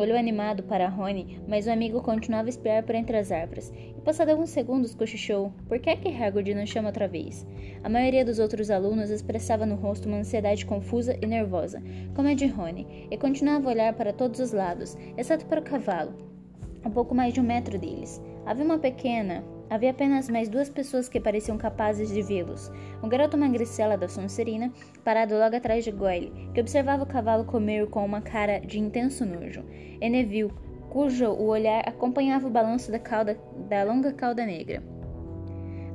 Olhou 0.00 0.16
animado 0.16 0.62
para 0.62 0.88
Rony, 0.88 1.38
mas 1.46 1.66
o 1.66 1.70
amigo 1.70 2.00
continuava 2.00 2.46
a 2.46 2.48
espiar 2.48 2.82
por 2.84 2.94
entre 2.94 3.18
as 3.18 3.30
árvores, 3.30 3.70
e 3.70 4.00
passado 4.00 4.30
alguns 4.30 4.48
segundos 4.48 4.94
cochichou. 4.94 5.52
Por 5.68 5.78
que 5.78 5.90
é 5.90 5.96
que 5.96 6.08
Hagrid 6.08 6.54
não 6.54 6.64
chama 6.64 6.88
outra 6.88 7.06
vez? 7.06 7.46
A 7.84 7.88
maioria 7.90 8.24
dos 8.24 8.38
outros 8.38 8.70
alunos 8.70 9.10
expressava 9.10 9.66
no 9.66 9.74
rosto 9.74 10.08
uma 10.08 10.16
ansiedade 10.16 10.64
confusa 10.64 11.18
e 11.20 11.26
nervosa, 11.26 11.82
como 12.14 12.28
a 12.28 12.32
de 12.32 12.46
Rony, 12.46 13.08
e 13.10 13.18
continuava 13.18 13.68
a 13.68 13.72
olhar 13.72 13.92
para 13.92 14.10
todos 14.10 14.40
os 14.40 14.52
lados, 14.52 14.96
exceto 15.18 15.44
para 15.44 15.60
o 15.60 15.64
cavalo, 15.64 16.14
a 16.82 16.88
pouco 16.88 17.14
mais 17.14 17.34
de 17.34 17.40
um 17.42 17.44
metro 17.44 17.78
deles. 17.78 18.22
Havia 18.46 18.64
uma 18.64 18.78
pequena, 18.78 19.44
Havia 19.70 19.92
apenas 19.92 20.28
mais 20.28 20.48
duas 20.48 20.68
pessoas 20.68 21.08
que 21.08 21.20
pareciam 21.20 21.56
capazes 21.56 22.12
de 22.12 22.20
vê-los. 22.22 22.72
Um 23.00 23.08
garoto 23.08 23.38
magricela 23.38 23.96
da 23.96 24.08
Sonserina, 24.08 24.72
parado 25.04 25.38
logo 25.38 25.54
atrás 25.54 25.84
de 25.84 25.92
Goyle, 25.92 26.32
que 26.52 26.60
observava 26.60 27.04
o 27.04 27.06
cavalo 27.06 27.44
comer 27.44 27.86
com 27.86 28.04
uma 28.04 28.20
cara 28.20 28.58
de 28.58 28.80
intenso 28.80 29.24
nojo. 29.24 29.64
E 30.00 30.10
Neville, 30.10 30.52
cujo 30.90 31.26
o 31.26 31.46
olhar 31.46 31.88
acompanhava 31.88 32.48
o 32.48 32.50
balanço 32.50 32.90
da, 32.90 32.98
cauda, 32.98 33.38
da 33.68 33.84
longa 33.84 34.12
cauda 34.12 34.44
negra. 34.44 34.82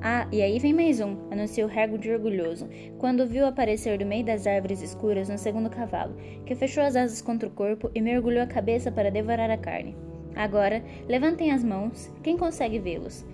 Ah, 0.02 0.26
e 0.32 0.42
aí 0.42 0.58
vem 0.58 0.74
mais 0.74 1.02
um, 1.02 1.18
anunciou 1.30 1.70
Hagrid 1.70 2.10
orgulhoso, 2.10 2.70
quando 2.98 3.28
viu 3.28 3.46
aparecer 3.46 3.98
do 3.98 4.06
meio 4.06 4.24
das 4.24 4.48
árvores 4.48 4.82
escuras 4.82 5.30
um 5.30 5.38
segundo 5.38 5.70
cavalo, 5.70 6.16
que 6.46 6.56
fechou 6.56 6.84
as 6.84 6.96
asas 6.96 7.22
contra 7.22 7.50
o 7.50 7.52
corpo 7.52 7.90
e 7.94 8.00
mergulhou 8.00 8.44
a 8.44 8.48
cabeça 8.48 8.90
para 8.90 9.12
devorar 9.12 9.50
a 9.50 9.58
carne. 9.58 9.98
Agora, 10.36 10.84
levantem 11.08 11.52
as 11.52 11.64
mãos, 11.64 12.14
quem 12.22 12.38
consegue 12.38 12.80
vê-los? 12.80 13.26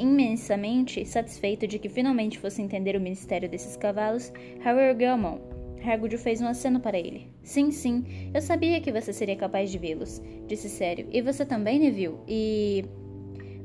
Imensamente 0.00 1.04
satisfeito 1.04 1.66
de 1.66 1.78
que 1.78 1.90
finalmente 1.90 2.38
fosse 2.38 2.62
entender 2.62 2.96
o 2.96 3.00
mistério 3.00 3.50
desses 3.50 3.76
cavalos, 3.76 4.32
Harry 4.60 4.80
ergueu 4.80 5.12
a 5.12 5.16
mão. 5.18 5.38
Hagrid 5.84 6.16
fez 6.16 6.40
um 6.40 6.48
aceno 6.48 6.80
para 6.80 6.98
ele. 6.98 7.30
Sim, 7.42 7.70
sim, 7.70 8.04
eu 8.32 8.40
sabia 8.40 8.80
que 8.80 8.90
você 8.90 9.12
seria 9.12 9.36
capaz 9.36 9.70
de 9.70 9.76
vê-los, 9.76 10.22
disse 10.46 10.70
sério. 10.70 11.06
E 11.12 11.20
você 11.20 11.44
também, 11.44 11.78
Neville? 11.78 12.16
E... 12.26 12.86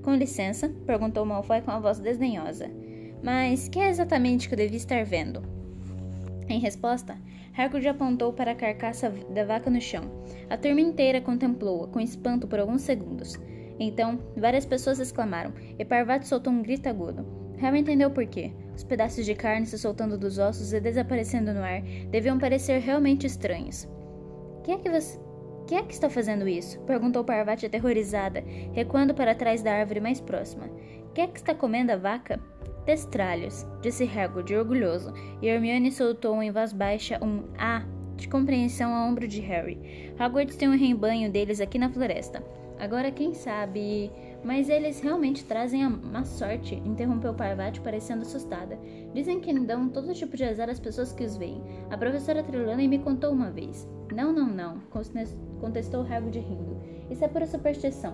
Com 0.04 0.14
licença, 0.16 0.68
perguntou 0.86 1.26
Malfoy 1.26 1.62
com 1.62 1.72
a 1.72 1.80
voz 1.80 2.00
desdenhosa. 2.00 2.70
Mas 3.24 3.70
que 3.70 3.80
é 3.80 3.88
exatamente 3.88 4.50
que 4.50 4.56
eu 4.56 4.58
devia 4.58 4.76
estar 4.76 5.06
vendo? 5.06 5.42
Em 6.50 6.60
resposta, 6.60 7.18
Hagrid 7.58 7.88
apontou 7.88 8.34
para 8.34 8.52
a 8.52 8.56
carcaça 8.56 9.10
da 9.10 9.46
vaca 9.46 9.70
no 9.70 9.80
chão. 9.80 10.04
A 10.50 10.58
turma 10.58 10.82
inteira 10.82 11.22
contemplou-a 11.22 11.88
com 11.88 12.02
espanto 12.02 12.46
por 12.46 12.60
alguns 12.60 12.82
segundos. 12.82 13.40
Então, 13.80 14.20
várias 14.38 14.66
pessoas 14.66 15.00
exclamaram, 15.00 15.54
e 15.78 15.84
Parvati 15.84 16.28
soltou 16.28 16.52
um 16.52 16.62
grito 16.62 16.88
agudo. 16.88 17.26
Harry 17.58 17.80
entendeu 17.80 18.12
por 18.12 18.26
quê. 18.26 18.52
Os 18.76 18.84
pedaços 18.84 19.26
de 19.26 19.34
carne 19.34 19.66
se 19.66 19.78
soltando 19.78 20.18
dos 20.18 20.38
ossos 20.38 20.74
e 20.74 20.80
desaparecendo 20.80 21.54
no 21.54 21.62
ar 21.62 21.82
deviam 22.10 22.38
parecer 22.38 22.80
realmente 22.80 23.26
estranhos. 23.26 23.88
Quem 24.64 24.76
é 24.76 24.78
que 24.78 24.90
você. 24.90 25.20
Quem 25.68 25.80
é 25.80 25.84
que 25.84 25.94
está 25.94 26.10
fazendo 26.10 26.48
isso? 26.48 26.80
perguntou 26.82 27.24
Parvati 27.24 27.66
aterrorizada, 27.66 28.44
recuando 28.74 29.16
para 29.16 29.34
trás 29.34 29.64
da 29.64 29.74
árvore 29.74 30.00
mais 30.00 30.22
próxima. 30.22 30.70
Quem 31.14 31.24
é 31.24 31.28
que 31.28 31.40
está 31.40 31.56
comendo 31.56 31.92
a 31.92 31.98
vaca? 31.98 32.40
Testralhos, 32.86 33.66
disse 33.82 34.04
Hagrid 34.04 34.56
orgulhoso, 34.56 35.12
e 35.42 35.48
Hermione 35.48 35.92
soltou 35.92 36.44
em 36.44 36.52
voz 36.52 36.72
baixa 36.72 37.18
um 37.24 37.46
A 37.58 37.84
de 38.16 38.28
compreensão 38.30 38.94
ao 38.94 39.10
ombro 39.10 39.28
de 39.28 39.42
Harry. 39.42 40.14
Hogwarts 40.20 40.56
tem 40.56 40.70
um 40.70 40.78
rebanho 40.78 41.32
deles 41.32 41.60
aqui 41.60 41.80
na 41.80 41.90
floresta. 41.90 42.44
Agora, 42.80 43.12
quem 43.12 43.34
sabe. 43.34 44.12
Mas 44.44 44.70
eles 44.70 45.00
realmente 45.00 45.44
trazem 45.44 45.84
a 45.84 45.90
má 45.90 46.24
sorte, 46.24 46.76
interrompeu 46.86 47.34
Parvati, 47.34 47.82
parecendo 47.82 48.22
assustada. 48.22 48.78
Dizem 49.14 49.40
que 49.40 49.52
dão 49.60 49.90
todo 49.90 50.14
tipo 50.14 50.38
de 50.38 50.44
azar 50.44 50.70
às 50.70 50.80
pessoas 50.80 51.12
que 51.12 51.24
os 51.24 51.36
veem. 51.36 51.64
A 51.90 51.98
professora 51.98 52.44
Trelawney 52.44 52.88
me 52.88 53.00
contou 53.00 53.32
uma 53.32 53.50
vez. 53.50 53.90
Não, 54.14 54.32
não, 54.32 54.48
não, 54.48 54.82
contestou 55.60 56.02
Hagrid 56.02 56.40
rindo. 56.40 56.80
Isso 57.10 57.26
é 57.26 57.28
pura 57.28 57.48
superstição. 57.48 58.14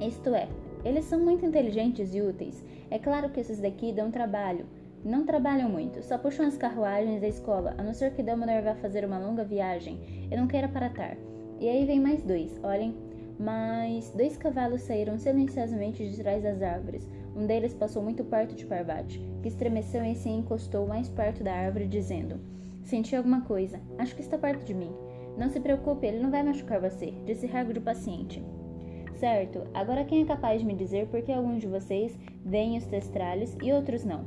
Isto 0.00 0.34
é, 0.34 0.48
eles 0.84 1.04
são 1.04 1.20
muito 1.20 1.46
inteligentes 1.46 2.14
e 2.14 2.20
úteis. 2.20 2.64
É 2.90 2.98
claro 2.98 3.30
que 3.30 3.40
esses 3.40 3.60
daqui 3.60 3.92
dão 3.92 4.10
trabalho. 4.10 4.66
Não 5.04 5.24
trabalham 5.24 5.68
muito, 5.68 6.02
só 6.02 6.18
puxam 6.18 6.46
as 6.46 6.56
carruagens 6.56 7.20
da 7.20 7.28
escola, 7.28 7.74
a 7.78 7.82
não 7.82 7.94
ser 7.94 8.12
que 8.14 8.22
Dumbledore 8.22 8.62
vá 8.62 8.74
fazer 8.74 9.04
uma 9.04 9.18
longa 9.18 9.44
viagem 9.44 10.00
e 10.30 10.36
não 10.36 10.48
queira 10.48 10.68
paratar. 10.68 11.16
E 11.60 11.68
aí 11.68 11.84
vem 11.84 12.00
mais 12.00 12.22
dois, 12.22 12.58
olhem. 12.62 13.05
Mas 13.38 14.10
dois 14.10 14.36
cavalos 14.36 14.82
saíram 14.82 15.18
silenciosamente 15.18 16.08
de 16.08 16.16
trás 16.16 16.42
das 16.42 16.62
árvores. 16.62 17.08
Um 17.34 17.46
deles 17.46 17.74
passou 17.74 18.02
muito 18.02 18.24
perto 18.24 18.54
de 18.54 18.64
Parvati, 18.64 19.20
que 19.42 19.48
estremeceu 19.48 20.04
e 20.04 20.14
se 20.14 20.28
encostou 20.28 20.86
mais 20.86 21.08
perto 21.08 21.44
da 21.44 21.52
árvore, 21.52 21.86
dizendo: 21.86 22.40
Senti 22.82 23.14
alguma 23.14 23.42
coisa. 23.42 23.80
Acho 23.98 24.14
que 24.14 24.22
está 24.22 24.38
perto 24.38 24.64
de 24.64 24.72
mim. 24.72 24.90
Não 25.36 25.50
se 25.50 25.60
preocupe, 25.60 26.06
ele 26.06 26.18
não 26.18 26.30
vai 26.30 26.42
machucar 26.42 26.80
você, 26.80 27.12
disse 27.26 27.46
de 27.46 27.80
paciente. 27.80 28.42
Certo, 29.16 29.64
agora 29.74 30.04
quem 30.04 30.22
é 30.22 30.26
capaz 30.26 30.60
de 30.60 30.66
me 30.66 30.74
dizer 30.74 31.06
por 31.08 31.20
que 31.22 31.32
alguns 31.32 31.60
de 31.60 31.66
vocês 31.66 32.18
veem 32.44 32.76
os 32.78 32.86
testralhos 32.86 33.56
e 33.62 33.72
outros 33.72 34.04
não? 34.04 34.24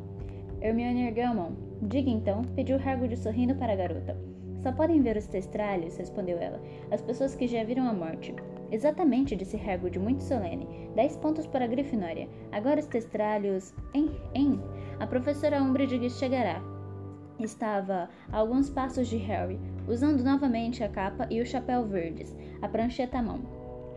Hermione 0.61 1.07
ergueu 1.07 1.27
a 1.27 1.33
mão. 1.33 1.51
Diga 1.81 2.09
então, 2.09 2.43
pediu 2.55 2.77
Hagrid 2.77 3.17
sorrindo 3.17 3.55
para 3.55 3.73
a 3.73 3.75
garota. 3.75 4.28
Só 4.61 4.71
podem 4.71 5.01
ver 5.01 5.15
os 5.15 5.27
testralhos, 5.27 5.97
respondeu 5.97 6.37
ela, 6.37 6.61
as 6.91 7.01
pessoas 7.01 7.35
que 7.35 7.47
já 7.47 7.63
viram 7.63 7.87
a 7.87 7.93
morte. 7.93 8.35
Exatamente, 8.71 9.35
disse 9.35 9.57
Hagrid 9.57 9.97
muito 9.97 10.21
solene. 10.21 10.67
Dez 10.95 11.15
pontos 11.17 11.47
para 11.47 11.65
a 11.65 11.67
Grifinória. 11.67 12.27
Agora 12.51 12.79
os 12.79 12.87
testralhos... 12.87 13.73
Hein? 13.93 14.11
Hein? 14.35 14.61
A 14.99 15.07
professora 15.07 15.61
Umbridge 15.61 16.09
chegará. 16.09 16.61
Estava 17.39 18.09
a 18.31 18.37
alguns 18.37 18.69
passos 18.69 19.07
de 19.07 19.17
Harry, 19.17 19.59
usando 19.87 20.23
novamente 20.23 20.83
a 20.83 20.89
capa 20.89 21.25
e 21.29 21.41
o 21.41 21.45
chapéu 21.45 21.85
verdes, 21.85 22.35
a 22.61 22.67
prancheta 22.67 23.17
à 23.17 23.21
mão. 23.23 23.39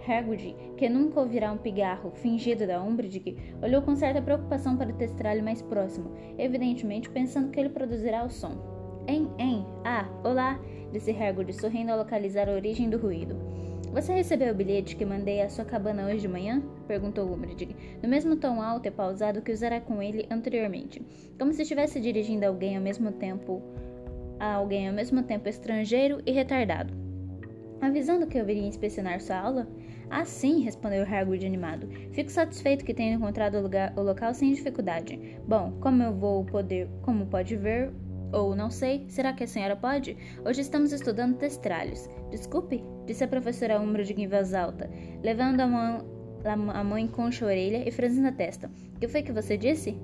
Hagrid, 0.06 0.56
que 0.76 0.88
nunca 0.88 1.20
ouvirá 1.20 1.52
um 1.52 1.58
pigarro 1.58 2.10
fingido 2.12 2.66
da 2.66 2.82
Umbridge, 2.82 3.36
olhou 3.62 3.82
com 3.82 3.94
certa 3.94 4.22
preocupação 4.22 4.76
para 4.76 4.90
o 4.90 4.96
testralho 4.96 5.42
mais 5.42 5.60
próximo, 5.60 6.12
evidentemente 6.38 7.10
pensando 7.10 7.50
que 7.50 7.60
ele 7.60 7.68
produzirá 7.68 8.24
o 8.24 8.30
som. 8.30 8.81
Em, 9.06 9.28
em, 9.38 9.66
ah, 9.84 10.08
olá, 10.22 10.60
disse 10.92 11.10
Hagrid, 11.10 11.52
sorrindo 11.52 11.90
ao 11.90 11.98
localizar 11.98 12.48
a 12.48 12.52
origem 12.52 12.88
do 12.88 12.98
ruído. 12.98 13.36
Você 13.92 14.12
recebeu 14.12 14.52
o 14.52 14.56
bilhete 14.56 14.96
que 14.96 15.04
mandei 15.04 15.42
à 15.42 15.50
sua 15.50 15.64
cabana 15.64 16.06
hoje 16.06 16.20
de 16.20 16.28
manhã? 16.28 16.62
perguntou 16.86 17.30
Umbridge, 17.30 17.76
no 18.02 18.08
mesmo 18.08 18.36
tom 18.36 18.62
alto 18.62 18.86
e 18.86 18.90
pausado 18.90 19.42
que 19.42 19.52
usara 19.52 19.80
com 19.80 20.02
ele 20.02 20.26
anteriormente, 20.30 21.02
como 21.38 21.52
se 21.52 21.62
estivesse 21.62 22.00
dirigindo 22.00 22.46
alguém 22.46 22.76
ao 22.76 22.82
mesmo 22.82 23.12
tempo 23.12 23.62
a 24.38 24.54
alguém 24.54 24.88
ao 24.88 24.94
mesmo 24.94 25.22
tempo 25.22 25.48
estrangeiro 25.48 26.22
e 26.24 26.32
retardado. 26.32 26.94
Avisando 27.80 28.26
que 28.26 28.38
eu 28.38 28.46
viria 28.46 28.66
inspecionar 28.66 29.20
sua 29.20 29.36
aula? 29.36 29.68
Ah, 30.08 30.24
sim, 30.24 30.60
respondeu 30.60 31.04
Hagrid 31.04 31.44
animado. 31.44 31.88
Fico 32.12 32.30
satisfeito 32.30 32.84
que 32.84 32.94
tenha 32.94 33.14
encontrado 33.14 33.56
o, 33.56 33.62
lugar, 33.62 33.92
o 33.96 34.02
local 34.02 34.32
sem 34.32 34.52
dificuldade. 34.52 35.38
Bom, 35.46 35.72
como 35.80 36.02
eu 36.02 36.14
vou 36.14 36.44
poder, 36.44 36.88
como 37.02 37.26
pode 37.26 37.56
ver, 37.56 37.92
ou 38.32 38.56
não 38.56 38.70
sei, 38.70 39.04
será 39.08 39.32
que 39.32 39.44
a 39.44 39.46
senhora 39.46 39.76
pode? 39.76 40.16
Hoje 40.44 40.62
estamos 40.62 40.92
estudando 40.92 41.36
testralhos. 41.36 42.08
Desculpe, 42.30 42.82
disse 43.06 43.22
a 43.22 43.28
professora 43.28 43.80
Umbridge 43.80 44.14
em 44.16 44.26
voz 44.26 44.54
alta, 44.54 44.90
levando 45.22 45.60
a 45.60 45.66
mão, 45.66 46.06
a 46.72 46.82
mão 46.84 46.98
em 46.98 47.06
concha 47.06 47.44
a 47.44 47.48
orelha 47.48 47.86
e 47.86 47.90
franzindo 47.90 48.28
a 48.28 48.32
testa. 48.32 48.70
O 48.96 48.98
que 48.98 49.08
foi 49.08 49.22
que 49.22 49.32
você 49.32 49.56
disse? 49.56 49.96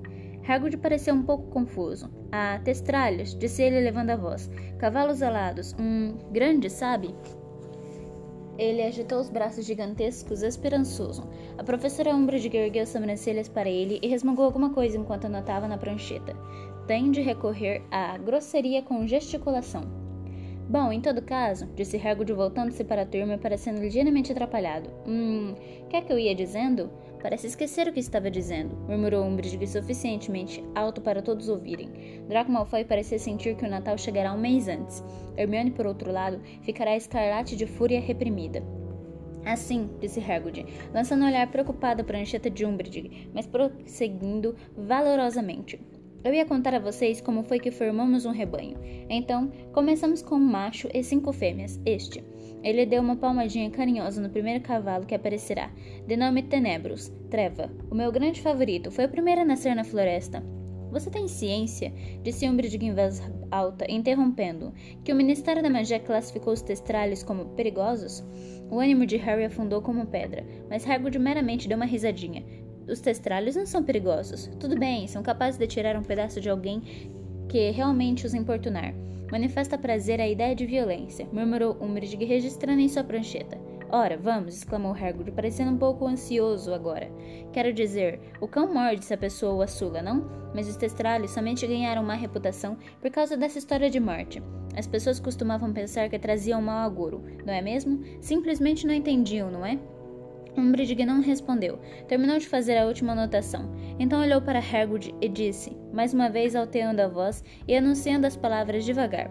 Hagrid 0.47 0.77
pareceu 0.77 1.13
um 1.13 1.23
pouco 1.23 1.47
confuso. 1.49 2.09
Ah, 2.31 2.59
testralhos, 2.63 3.35
disse 3.37 3.61
ele 3.61 3.81
levando 3.81 4.11
a 4.11 4.15
voz. 4.15 4.49
Cavalos 4.77 5.21
alados, 5.21 5.75
um 5.79 6.17
grande, 6.31 6.69
sabe? 6.69 7.13
Ele 8.57 8.83
agitou 8.83 9.21
os 9.21 9.29
braços 9.29 9.65
gigantescos, 9.65 10.43
esperançoso. 10.43 11.29
A 11.57 11.63
professora 11.63 12.13
Umbridge 12.13 12.53
ergueu 12.53 12.83
as 12.83 12.89
sobrancelhas 12.89 13.47
para 13.47 13.69
ele 13.69 13.99
e 14.01 14.07
resmungou 14.07 14.43
alguma 14.43 14.71
coisa 14.71 14.97
enquanto 14.97 15.25
anotava 15.25 15.65
na 15.65 15.77
prancheta. 15.77 16.35
Tem 16.89 17.11
de 17.11 17.21
recorrer 17.21 17.83
à 17.91 18.17
grosseria 18.17 18.81
com 18.81 19.05
gesticulação. 19.05 19.83
Bom, 20.67 20.91
em 20.91 20.99
todo 20.99 21.21
caso, 21.21 21.67
disse 21.75 21.97
Hagrid 21.97 22.33
voltando-se 22.33 22.83
para 22.83 23.03
a 23.03 23.05
turma 23.05 23.37
parecendo 23.37 23.79
ligeiramente 23.79 24.31
atrapalhado. 24.31 24.89
Hum, 25.07 25.53
quer 25.87 26.03
que 26.03 26.11
eu 26.11 26.17
ia 26.17 26.33
dizendo? 26.33 26.89
Parece 27.21 27.45
esquecer 27.45 27.87
o 27.87 27.93
que 27.93 27.99
estava 27.99 28.31
dizendo, 28.31 28.75
murmurou 28.87 29.23
Umbridge 29.23 29.67
suficientemente 29.67 30.63
alto 30.73 30.99
para 30.99 31.21
todos 31.21 31.47
ouvirem. 31.47 31.91
Draco 32.27 32.51
Malfoy 32.51 32.83
parecia 32.83 33.19
sentir 33.19 33.55
que 33.55 33.65
o 33.65 33.69
Natal 33.69 33.95
chegará 33.95 34.33
um 34.33 34.39
mês 34.39 34.67
antes. 34.67 35.03
Hermione, 35.37 35.69
por 35.69 35.85
outro 35.85 36.11
lado, 36.11 36.41
ficará 36.63 36.97
escarlate 36.97 37.55
de 37.55 37.67
fúria 37.67 38.01
reprimida. 38.01 38.63
Assim, 39.45 39.91
disse 40.01 40.19
Hagrid, 40.19 40.65
lançando 40.91 41.23
um 41.23 41.27
olhar 41.27 41.45
preocupado 41.51 42.03
para 42.03 42.15
a 42.15 42.17
prancheta 42.17 42.49
de 42.49 42.65
Umbridge, 42.65 43.29
mas 43.31 43.45
prosseguindo 43.45 44.55
valorosamente. 44.75 45.79
Eu 46.23 46.33
ia 46.33 46.45
contar 46.45 46.73
a 46.73 46.79
vocês 46.79 47.21
como 47.21 47.43
foi 47.43 47.59
que 47.59 47.71
formamos 47.71 48.25
um 48.25 48.31
rebanho. 48.31 48.77
Então, 49.09 49.51
começamos 49.71 50.21
com 50.21 50.35
um 50.35 50.39
macho 50.39 50.89
e 50.93 51.01
cinco 51.01 51.31
fêmeas, 51.31 51.79
este. 51.85 52.23
Ele 52.61 52.85
deu 52.85 53.01
uma 53.01 53.15
palmadinha 53.15 53.69
carinhosa 53.69 54.21
no 54.21 54.29
primeiro 54.29 54.61
cavalo 54.61 55.05
que 55.05 55.15
aparecerá, 55.15 55.71
de 56.05 56.17
nome 56.17 56.43
Tenebros, 56.43 57.09
Treva. 57.29 57.71
O 57.89 57.95
meu 57.95 58.11
grande 58.11 58.41
favorito, 58.41 58.91
foi 58.91 59.05
o 59.05 59.09
primeiro 59.09 59.41
a 59.41 59.45
nascer 59.45 59.73
na 59.73 59.85
floresta. 59.85 60.43
Você 60.91 61.09
tem 61.09 61.27
ciência, 61.27 61.93
disse 62.23 62.49
Umbridge 62.49 62.83
em 62.83 62.93
voz 62.93 63.21
alta, 63.51 63.89
interrompendo, 63.89 64.73
que 65.03 65.13
o 65.13 65.15
Ministério 65.15 65.61
da 65.61 65.69
Magia 65.69 65.99
classificou 65.99 66.51
os 66.51 66.61
testralhos 66.61 67.23
como 67.23 67.45
perigosos? 67.49 68.23
O 68.71 68.79
ânimo 68.79 69.05
de 69.05 69.15
Harry 69.17 69.45
afundou 69.45 69.81
como 69.81 70.07
pedra, 70.07 70.45
mas 70.67 70.89
Hagrid 70.89 71.17
meramente 71.19 71.67
deu 71.67 71.77
uma 71.77 71.85
risadinha. 71.85 72.43
Os 72.89 72.99
testralhos 72.99 73.55
não 73.55 73.65
são 73.65 73.83
perigosos. 73.83 74.49
Tudo 74.59 74.77
bem, 74.77 75.07
são 75.07 75.21
capazes 75.21 75.59
de 75.59 75.67
tirar 75.67 75.95
um 75.95 76.03
pedaço 76.03 76.41
de 76.41 76.49
alguém 76.49 76.81
que 77.47 77.71
realmente 77.71 78.25
os 78.25 78.33
importunar. 78.33 78.93
Manifesta 79.31 79.77
prazer 79.77 80.19
à 80.19 80.27
ideia 80.27 80.55
de 80.55 80.65
violência, 80.65 81.27
murmurou 81.31 81.77
Umbridge 81.79 82.17
registrando 82.25 82.81
em 82.81 82.89
sua 82.89 83.03
prancheta. 83.03 83.57
Ora, 83.91 84.17
vamos, 84.17 84.55
exclamou 84.55 84.93
Hagrid, 84.93 85.31
parecendo 85.31 85.71
um 85.71 85.77
pouco 85.77 86.05
ansioso 86.07 86.73
agora. 86.73 87.11
Quero 87.51 87.73
dizer, 87.73 88.19
o 88.39 88.47
cão 88.47 88.71
morde 88.71 89.05
se 89.05 89.13
a 89.13 89.17
pessoa 89.17 89.53
o 89.53 89.61
assula, 89.61 90.01
não? 90.01 90.29
Mas 90.53 90.67
os 90.67 90.75
testralhos 90.75 91.31
somente 91.31 91.65
ganharam 91.65 92.03
má 92.03 92.13
reputação 92.13 92.77
por 92.99 93.09
causa 93.09 93.35
dessa 93.35 93.57
história 93.57 93.89
de 93.89 93.99
morte. 93.99 94.41
As 94.75 94.87
pessoas 94.87 95.19
costumavam 95.19 95.73
pensar 95.73 96.09
que 96.09 96.19
traziam 96.19 96.61
mau 96.61 96.85
agouro, 96.85 97.23
não 97.45 97.53
é 97.53 97.61
mesmo? 97.61 98.03
Simplesmente 98.21 98.85
não 98.85 98.93
entendiam, 98.93 99.49
não 99.49 99.65
é? 99.65 99.79
Umbridge 100.57 100.95
não 101.05 101.21
respondeu. 101.21 101.79
Terminou 102.07 102.37
de 102.37 102.47
fazer 102.47 102.77
a 102.77 102.85
última 102.85 103.13
anotação. 103.13 103.69
Então 103.97 104.21
olhou 104.21 104.41
para 104.41 104.59
Hagrid 104.59 105.13
e 105.21 105.27
disse, 105.27 105.75
mais 105.93 106.13
uma 106.13 106.29
vez 106.29 106.55
alteando 106.55 107.01
a 107.01 107.07
voz 107.07 107.43
e 107.67 107.75
anunciando 107.75 108.27
as 108.27 108.35
palavras 108.35 108.85
devagar. 108.85 109.29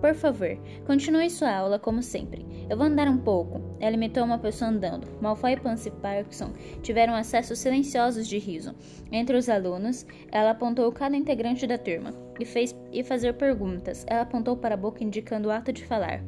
Por 0.00 0.14
favor, 0.14 0.58
continue 0.86 1.30
sua 1.30 1.54
aula 1.54 1.78
como 1.78 2.02
sempre. 2.02 2.44
Eu 2.68 2.76
vou 2.76 2.86
andar 2.86 3.08
um 3.08 3.18
pouco. 3.18 3.60
Ela 3.80 3.94
imitou 3.96 4.24
uma 4.24 4.38
pessoa 4.38 4.70
andando. 4.70 5.06
Malfoy, 5.20 5.56
Pansy 5.56 5.88
e 5.88 5.92
Parkinson 5.92 6.52
tiveram 6.82 7.14
acessos 7.14 7.58
silenciosos 7.58 8.26
de 8.26 8.38
riso. 8.38 8.74
Entre 9.10 9.36
os 9.36 9.48
alunos, 9.48 10.06
ela 10.30 10.50
apontou 10.50 10.90
cada 10.92 11.16
integrante 11.16 11.66
da 11.66 11.78
turma 11.78 12.12
e 12.38 12.44
fez 12.44 12.74
e 12.92 13.02
fazer 13.02 13.34
perguntas. 13.34 14.04
Ela 14.06 14.22
apontou 14.22 14.56
para 14.56 14.74
a 14.74 14.78
boca 14.78 15.04
indicando 15.04 15.48
o 15.48 15.52
ato 15.52 15.72
de 15.72 15.84
falar. 15.84 16.22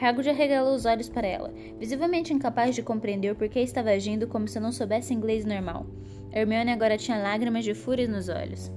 Hagrid 0.00 0.30
arregalou 0.30 0.74
os 0.74 0.86
olhos 0.86 1.10
para 1.10 1.26
ela, 1.26 1.52
visivelmente 1.78 2.32
incapaz 2.32 2.74
de 2.74 2.82
compreender 2.82 3.34
por 3.34 3.48
que 3.50 3.60
estava 3.60 3.90
agindo 3.90 4.26
como 4.26 4.48
se 4.48 4.58
não 4.58 4.72
soubesse 4.72 5.12
inglês 5.12 5.44
normal. 5.44 5.86
Hermione 6.32 6.70
agora 6.70 6.96
tinha 6.96 7.18
lágrimas 7.18 7.64
de 7.64 7.74
fúria 7.74 8.08
nos 8.08 8.30
olhos. 8.30 8.72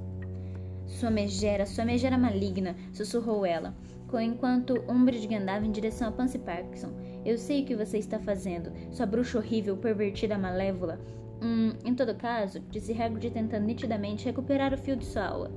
Sua 0.85 1.09
megera, 1.09 1.65
sua 1.65 1.85
megera 1.85 2.17
maligna, 2.17 2.75
sussurrou 2.91 3.45
ela, 3.45 3.73
enquanto 4.21 4.83
Umbridge 4.87 5.33
andava 5.33 5.65
em 5.65 5.71
direção 5.71 6.09
a 6.09 6.11
Pansy 6.11 6.39
Parkinson. 6.39 6.91
Eu 7.25 7.37
sei 7.37 7.63
o 7.63 7.65
que 7.65 7.75
você 7.75 7.97
está 7.97 8.19
fazendo, 8.19 8.71
sua 8.91 9.05
bruxa 9.05 9.37
horrível, 9.37 9.77
pervertida, 9.77 10.37
malévola. 10.37 10.99
Hum, 11.41 11.71
em 11.85 11.95
todo 11.95 12.15
caso, 12.15 12.59
disse 12.69 12.93
Hagrid 13.01 13.31
tentando 13.31 13.65
nitidamente 13.65 14.25
recuperar 14.25 14.73
o 14.73 14.77
fio 14.77 14.97
de 14.97 15.05
sua 15.05 15.25
aula. 15.25 15.51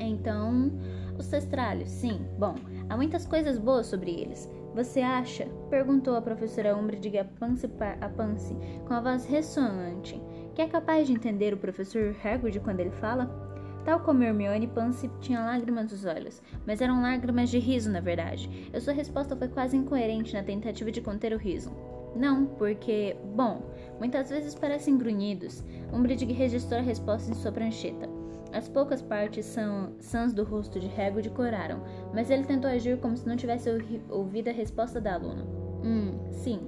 Então, 0.00 0.72
os 1.16 1.28
testralhos, 1.28 1.88
sim, 1.88 2.20
bom, 2.38 2.56
há 2.88 2.96
muitas 2.96 3.26
coisas 3.26 3.58
boas 3.58 3.86
sobre 3.86 4.10
eles. 4.10 4.48
Você 4.74 5.00
acha? 5.00 5.46
perguntou 5.70 6.16
a 6.16 6.22
professora 6.22 6.76
Umbridge 6.76 7.18
a 7.18 7.24
Pansy, 7.24 7.68
a 8.00 8.08
Pansy 8.08 8.56
com 8.86 8.94
a 8.94 9.00
voz 9.00 9.24
ressonante, 9.24 10.20
que 10.54 10.62
é 10.62 10.68
capaz 10.68 11.06
de 11.06 11.12
entender 11.12 11.52
o 11.52 11.58
professor 11.58 12.14
Hagrid 12.22 12.60
quando 12.60 12.80
ele 12.80 12.90
fala? 12.90 13.48
Tal 13.84 14.00
como 14.00 14.22
Hermione, 14.22 14.66
Pansy 14.66 15.10
tinha 15.20 15.40
lágrimas 15.40 15.90
nos 15.90 16.04
olhos, 16.04 16.42
mas 16.66 16.80
eram 16.80 17.00
lágrimas 17.00 17.48
de 17.48 17.58
riso, 17.58 17.90
na 17.90 18.00
verdade. 18.00 18.68
E 18.72 18.80
sua 18.80 18.92
resposta 18.92 19.34
foi 19.34 19.48
quase 19.48 19.76
incoerente 19.76 20.34
na 20.34 20.42
tentativa 20.42 20.90
de 20.90 21.00
conter 21.00 21.32
o 21.32 21.38
riso. 21.38 21.72
Não, 22.14 22.46
porque, 22.46 23.16
bom, 23.34 23.62
muitas 23.98 24.28
vezes 24.30 24.54
parecem 24.54 24.98
grunhidos. 24.98 25.64
Umbridge 25.92 26.26
registrou 26.26 26.80
a 26.80 26.82
resposta 26.82 27.30
em 27.30 27.34
sua 27.34 27.52
prancheta. 27.52 28.17
As 28.52 28.68
poucas 28.68 29.02
partes 29.02 29.44
são, 29.44 29.92
sãs 30.00 30.32
do 30.32 30.42
rosto 30.42 30.80
de 30.80 30.88
Hagrid 30.88 31.30
coraram, 31.30 31.82
mas 32.14 32.30
ele 32.30 32.44
tentou 32.44 32.70
agir 32.70 32.98
como 32.98 33.16
se 33.16 33.28
não 33.28 33.36
tivesse 33.36 33.68
ouvido 34.08 34.48
a 34.48 34.52
resposta 34.52 35.00
da 35.00 35.14
aluna. 35.14 35.44
Hum, 35.84 36.18
sim. 36.30 36.60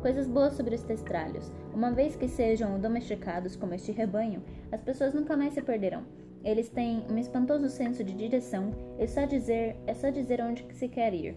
Coisas 0.00 0.26
boas 0.26 0.54
sobre 0.54 0.74
os 0.74 0.82
testralhos. 0.82 1.52
Uma 1.72 1.92
vez 1.92 2.16
que 2.16 2.26
sejam 2.26 2.80
domesticados 2.80 3.54
como 3.54 3.72
este 3.72 3.92
rebanho, 3.92 4.42
as 4.72 4.82
pessoas 4.82 5.14
nunca 5.14 5.36
mais 5.36 5.54
se 5.54 5.62
perderão. 5.62 6.02
Eles 6.44 6.68
têm 6.68 7.04
um 7.08 7.16
espantoso 7.16 7.68
senso 7.68 8.02
de 8.02 8.12
direção, 8.12 8.72
é 8.98 9.06
só 9.06 9.24
dizer, 9.24 9.76
é 9.86 9.94
só 9.94 10.10
dizer 10.10 10.40
onde 10.40 10.66
se 10.72 10.88
quer 10.88 11.14
ir. 11.14 11.36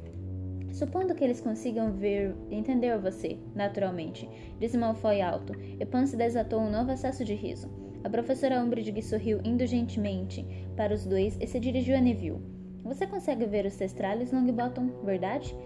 Supondo 0.72 1.14
que 1.14 1.24
eles 1.24 1.40
consigam 1.40 1.94
ver 1.94 2.36
entender 2.50 2.98
você, 2.98 3.38
naturalmente, 3.54 4.28
disse 4.60 4.78
Malfoy 4.78 5.22
alto, 5.22 5.54
e 5.80 5.86
Pan 5.86 6.08
se 6.08 6.18
desatou 6.18 6.60
um 6.60 6.72
novo 6.72 6.92
acesso 6.92 7.24
de 7.24 7.36
riso. 7.36 7.85
A 8.06 8.10
professora 8.10 8.62
Umbridge 8.62 9.02
sorriu 9.02 9.40
indulgentemente 9.44 10.46
para 10.78 10.94
os 10.94 11.08
dois 11.08 11.36
e 11.42 11.48
se 11.48 11.60
dirigiu 11.60 11.98
a 11.98 12.00
Neville. 12.00 12.40
Você 12.84 13.08
consegue 13.08 13.48
ver 13.48 13.66
os 13.66 13.76
testralhos, 13.76 14.32
Longbottom, 14.32 15.04
verdade? 15.04 15.58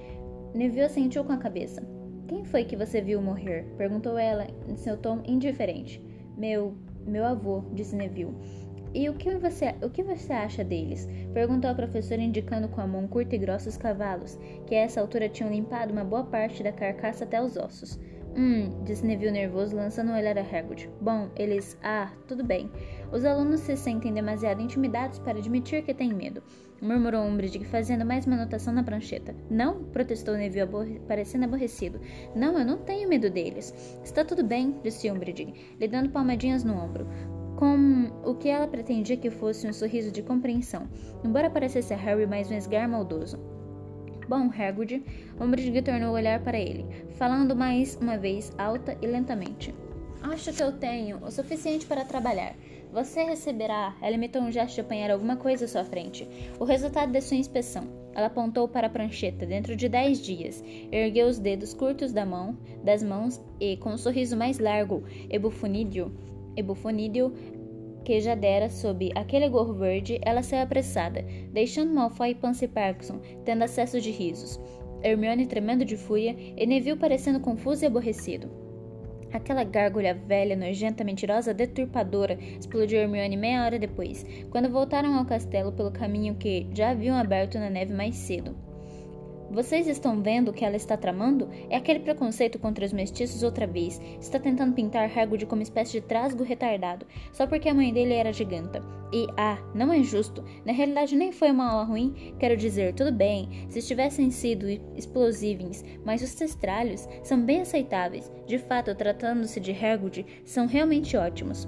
Neville 0.55 0.85
assentiu 0.85 1.25
com 1.25 1.33
a 1.33 1.37
cabeça. 1.37 1.83
Quem 2.29 2.45
foi 2.45 2.63
que 2.63 2.77
você 2.77 3.01
viu 3.01 3.21
morrer? 3.21 3.65
perguntou 3.75 4.17
ela 4.17 4.47
em 4.69 4.77
seu 4.77 4.95
tom 4.95 5.21
indiferente. 5.25 6.01
Meu. 6.37 6.75
meu 7.05 7.25
avô, 7.25 7.65
disse 7.73 7.93
Neville. 7.93 8.33
E 8.93 9.09
o 9.09 9.15
que 9.15 9.35
você, 9.35 9.75
o 9.83 9.89
que 9.89 10.01
você 10.01 10.31
acha 10.31 10.63
deles? 10.63 11.09
Perguntou 11.33 11.69
a 11.69 11.75
professora, 11.75 12.21
indicando 12.21 12.69
com 12.69 12.79
a 12.79 12.87
mão 12.87 13.05
curta 13.05 13.35
e 13.35 13.37
grossa 13.37 13.67
os 13.67 13.75
cavalos, 13.75 14.39
que 14.65 14.75
a 14.75 14.79
essa 14.79 15.01
altura 15.01 15.27
tinham 15.27 15.51
limpado 15.51 15.91
uma 15.91 16.05
boa 16.05 16.23
parte 16.23 16.63
da 16.63 16.71
carcaça 16.71 17.25
até 17.25 17.43
os 17.43 17.57
ossos. 17.57 17.99
Hum, 18.35 18.83
disse 18.83 19.05
Neville 19.05 19.31
nervoso, 19.31 19.75
lançando 19.75 20.11
um 20.11 20.15
olhar 20.15 20.37
a 20.37 20.41
Hagrid. 20.41 20.89
Bom, 21.01 21.29
eles. 21.35 21.77
Ah, 21.83 22.11
tudo 22.27 22.43
bem. 22.43 22.71
Os 23.11 23.25
alunos 23.25 23.61
se 23.61 23.75
sentem 23.75 24.13
demasiado 24.13 24.61
intimidados 24.61 25.19
para 25.19 25.39
admitir 25.39 25.83
que 25.83 25.93
têm 25.93 26.13
medo. 26.13 26.41
Murmurou 26.81 27.25
Umbridge, 27.25 27.65
fazendo 27.65 28.05
mais 28.05 28.25
uma 28.25 28.35
anotação 28.35 28.73
na 28.73 28.83
prancheta. 28.83 29.35
Não, 29.49 29.83
protestou 29.85 30.35
Neville, 30.35 30.61
aborre... 30.61 31.01
parecendo 31.07 31.45
aborrecido. 31.45 31.99
Não, 32.35 32.57
eu 32.57 32.65
não 32.65 32.77
tenho 32.77 33.09
medo 33.09 33.29
deles. 33.29 33.73
Está 34.03 34.23
tudo 34.23 34.43
bem, 34.43 34.79
disse 34.83 35.11
Umbridge, 35.11 35.75
lhe 35.79 35.87
dando 35.87 36.09
palmadinhas 36.09 36.63
no 36.63 36.73
ombro 36.73 37.07
com 37.59 38.09
o 38.23 38.35
que 38.35 38.47
ela 38.47 38.69
pretendia 38.69 39.17
que 39.17 39.29
fosse 39.29 39.67
um 39.67 39.73
sorriso 39.73 40.13
de 40.13 40.23
compreensão, 40.23 40.87
embora 41.25 41.49
parecesse 41.49 41.93
a 41.93 41.97
Harry 41.97 42.25
mais 42.25 42.49
um 42.49 42.53
esgar 42.53 42.87
maldoso. 42.87 43.58
Bom, 44.29 44.47
Hagrid, 44.55 45.03
Umbridge 45.41 45.81
tornou 45.81 46.09
a 46.09 46.19
olhar 46.19 46.39
para 46.43 46.59
ele, 46.59 46.85
falando 47.15 47.55
mais 47.55 47.95
uma 47.99 48.15
vez 48.15 48.53
alta 48.59 48.95
e 49.01 49.07
lentamente. 49.07 49.73
Acho 50.21 50.53
que 50.53 50.61
eu 50.61 50.71
tenho 50.71 51.17
o 51.25 51.31
suficiente 51.31 51.87
para 51.87 52.05
trabalhar. 52.05 52.55
Você 52.93 53.23
receberá. 53.23 53.95
Ela 53.99 54.13
imitou 54.13 54.43
um 54.43 54.51
gesto 54.51 54.75
de 54.75 54.81
apanhar 54.81 55.09
alguma 55.09 55.35
coisa 55.35 55.65
à 55.65 55.67
sua 55.67 55.83
frente. 55.83 56.27
O 56.59 56.63
resultado 56.63 57.11
da 57.11 57.21
sua 57.21 57.37
inspeção. 57.37 57.87
Ela 58.13 58.27
apontou 58.27 58.67
para 58.67 58.85
a 58.85 58.89
prancheta 58.91 59.47
dentro 59.47 59.75
de 59.75 59.89
dez 59.89 60.21
dias. 60.21 60.63
Ergueu 60.91 61.27
os 61.27 61.39
dedos 61.39 61.73
curtos 61.73 62.13
da 62.13 62.23
mão, 62.23 62.55
das 62.83 63.01
mãos 63.01 63.41
e, 63.59 63.77
com 63.77 63.93
um 63.93 63.97
sorriso 63.97 64.37
mais 64.37 64.59
largo 64.59 65.03
e 65.27 65.39
bufonídeo, 65.39 66.13
e 66.55 66.61
bufonídeo 66.61 67.33
que 68.03 68.19
já 68.19 68.35
dera 68.35 68.69
sob 68.69 69.11
aquele 69.15 69.49
gorro 69.49 69.73
verde, 69.73 70.19
ela 70.23 70.43
saiu 70.43 70.63
apressada, 70.63 71.25
deixando 71.51 71.93
Malfoy 71.93 72.31
e 72.31 72.35
Pansy 72.35 72.67
Parkinson 72.67 73.19
tendo 73.45 73.63
acesso 73.63 73.99
de 73.99 74.11
risos. 74.11 74.59
Hermione 75.01 75.45
tremendo 75.45 75.85
de 75.85 75.95
fúria 75.95 76.35
e 76.57 76.65
Neville 76.65 76.97
parecendo 76.97 77.39
confuso 77.39 77.83
e 77.83 77.87
aborrecido. 77.87 78.49
Aquela 79.31 79.63
gárgulha 79.63 80.13
velha, 80.13 80.55
nojenta, 80.55 81.03
mentirosa, 81.03 81.53
deturpadora, 81.53 82.37
explodiu 82.59 82.99
Hermione 82.99 83.37
meia 83.37 83.63
hora 83.63 83.77
depois, 83.77 84.25
quando 84.49 84.69
voltaram 84.69 85.15
ao 85.15 85.25
castelo 85.25 85.71
pelo 85.71 85.91
caminho 85.91 86.35
que 86.35 86.67
já 86.73 86.89
haviam 86.89 87.15
aberto 87.15 87.59
na 87.59 87.69
neve 87.69 87.93
mais 87.93 88.15
cedo. 88.15 88.68
Vocês 89.51 89.87
estão 89.87 90.21
vendo 90.21 90.49
o 90.49 90.53
que 90.53 90.63
ela 90.63 90.75
está 90.75 90.95
tramando? 90.95 91.49
É 91.69 91.75
aquele 91.75 91.99
preconceito 91.99 92.59
contra 92.59 92.85
os 92.85 92.93
mestiços 92.93 93.41
outra 93.41 93.65
vez. 93.65 93.99
Está 94.21 94.39
tentando 94.39 94.75
pintar 94.75 95.09
Hagrid 95.17 95.47
como 95.47 95.63
espécie 95.63 95.93
de 95.93 96.01
trasgo 96.01 96.43
retardado, 96.43 97.05
só 97.33 97.47
porque 97.47 97.67
a 97.67 97.73
mãe 97.73 97.91
dele 97.91 98.13
era 98.13 98.31
giganta. 98.31 98.79
E, 99.11 99.25
ah, 99.35 99.57
não 99.73 99.91
é 99.91 100.03
justo. 100.03 100.43
Na 100.63 100.71
realidade, 100.71 101.15
nem 101.15 101.31
foi 101.31 101.49
uma 101.49 101.71
aula 101.71 101.83
ruim. 101.83 102.35
Quero 102.39 102.55
dizer, 102.55 102.93
tudo 102.93 103.11
bem, 103.11 103.65
se 103.69 103.81
tivessem 103.81 104.29
sido 104.29 104.69
explosíveis, 104.95 105.83
mas 106.05 106.21
os 106.21 106.35
testralhos 106.35 107.07
são 107.23 107.41
bem 107.41 107.61
aceitáveis. 107.61 108.31
De 108.45 108.59
fato, 108.59 108.93
tratando-se 108.93 109.59
de 109.59 109.71
Hagrid, 109.71 110.25
são 110.45 110.67
realmente 110.67 111.17
ótimos. 111.17 111.67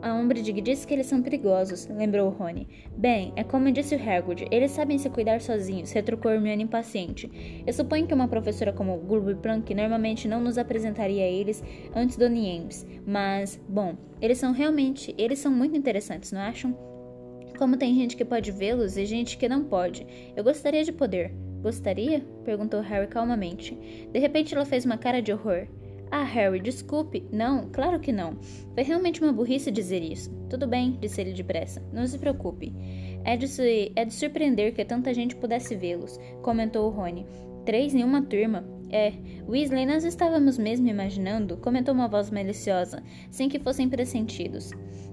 A 0.00 0.14
Umbridge 0.14 0.52
disse 0.60 0.86
que 0.86 0.94
eles 0.94 1.06
são 1.06 1.20
perigosos, 1.20 1.88
lembrou 1.88 2.30
Rony. 2.30 2.68
Bem, 2.96 3.32
é 3.34 3.42
como 3.42 3.72
disse 3.72 3.96
o 3.96 3.98
Hagrid, 4.00 4.46
eles 4.48 4.70
sabem 4.70 4.96
se 4.96 5.10
cuidar 5.10 5.40
sozinhos, 5.40 5.90
retrucou 5.90 6.30
Hermione 6.30 6.62
impaciente. 6.62 7.62
Eu 7.66 7.72
suponho 7.72 8.06
que 8.06 8.14
uma 8.14 8.28
professora 8.28 8.72
como 8.72 8.96
Gulby 8.96 9.34
Plunk 9.34 9.74
normalmente 9.74 10.28
não 10.28 10.40
nos 10.40 10.56
apresentaria 10.56 11.24
a 11.24 11.28
eles 11.28 11.64
antes 11.96 12.16
do 12.16 12.28
Niembs, 12.28 12.86
mas, 13.04 13.60
bom, 13.68 13.96
eles 14.22 14.38
são 14.38 14.52
realmente, 14.52 15.12
eles 15.18 15.40
são 15.40 15.50
muito 15.50 15.76
interessantes, 15.76 16.30
não 16.30 16.40
acham? 16.40 16.76
Como 17.58 17.76
tem 17.76 17.92
gente 17.96 18.16
que 18.16 18.24
pode 18.24 18.52
vê-los 18.52 18.96
e 18.96 19.04
gente 19.04 19.36
que 19.36 19.48
não 19.48 19.64
pode. 19.64 20.06
Eu 20.36 20.44
gostaria 20.44 20.84
de 20.84 20.92
poder. 20.92 21.34
Gostaria? 21.60 22.20
perguntou 22.44 22.80
Harry 22.80 23.08
calmamente. 23.08 23.76
De 24.12 24.18
repente 24.20 24.54
ela 24.54 24.64
fez 24.64 24.84
uma 24.84 24.96
cara 24.96 25.20
de 25.20 25.32
horror. 25.32 25.66
Ah, 26.10 26.24
Harry, 26.24 26.60
desculpe. 26.60 27.26
Não, 27.30 27.68
claro 27.70 28.00
que 28.00 28.12
não. 28.12 28.38
Foi 28.74 28.82
realmente 28.82 29.22
uma 29.22 29.32
burrice 29.32 29.70
dizer 29.70 30.02
isso. 30.02 30.30
Tudo 30.48 30.66
bem, 30.66 30.96
disse 31.00 31.20
ele 31.20 31.32
depressa. 31.32 31.82
Não 31.92 32.06
se 32.06 32.18
preocupe. 32.18 32.72
É 33.24 33.36
de, 33.36 33.46
se, 33.46 33.92
é 33.94 34.04
de 34.04 34.14
surpreender 34.14 34.74
que 34.74 34.84
tanta 34.84 35.12
gente 35.12 35.36
pudesse 35.36 35.76
vê-los, 35.76 36.18
comentou 36.42 36.88
Rony. 36.88 37.26
Três 37.66 37.94
em 37.94 38.02
uma 38.02 38.22
turma. 38.22 38.64
É, 38.90 39.12
Weasley, 39.46 39.84
nós 39.84 40.02
estávamos 40.04 40.56
mesmo 40.56 40.88
imaginando, 40.88 41.58
comentou 41.58 41.92
uma 41.92 42.08
voz 42.08 42.30
maliciosa, 42.30 43.02
sem 43.30 43.46
que 43.46 43.58
fossem 43.58 43.86
pressentidos. 43.86 44.70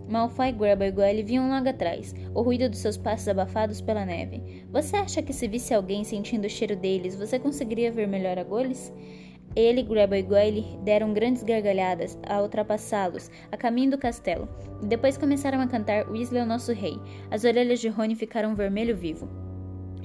Malfoy 0.07 0.47
e 0.47 0.51
Grubble 0.53 1.23
vinham 1.23 1.49
logo 1.49 1.67
atrás, 1.67 2.15
o 2.33 2.41
ruído 2.41 2.69
dos 2.69 2.79
seus 2.79 2.95
passos 2.95 3.27
abafados 3.27 3.81
pela 3.81 4.05
neve. 4.05 4.65
Você 4.71 4.95
acha 4.95 5.21
que 5.21 5.33
se 5.33 5.47
visse 5.47 5.73
alguém 5.73 6.05
sentindo 6.05 6.45
o 6.45 6.49
cheiro 6.49 6.75
deles, 6.75 7.15
você 7.15 7.37
conseguiria 7.37 7.91
ver 7.91 8.07
melhor 8.07 8.37
a 8.37 8.43
Goles? 8.43 8.93
Ele 9.55 9.81
Grubble 9.81 10.19
e 10.19 10.21
Goyle 10.21 10.65
deram 10.83 11.13
grandes 11.13 11.41
gargalhadas 11.41 12.17
a 12.27 12.41
ultrapassá-los, 12.41 13.31
a 13.51 13.55
caminho 13.55 13.91
do 13.91 13.97
castelo, 13.97 14.49
e 14.83 14.85
depois 14.85 15.17
começaram 15.17 15.61
a 15.61 15.67
cantar 15.67 16.09
Weasley 16.09 16.41
é 16.41 16.43
o 16.43 16.47
nosso 16.47 16.73
rei. 16.73 16.99
As 17.31 17.45
orelhas 17.45 17.79
de 17.79 17.87
Rony 17.87 18.15
ficaram 18.15 18.53
vermelho 18.53 18.95
vivo. 18.95 19.29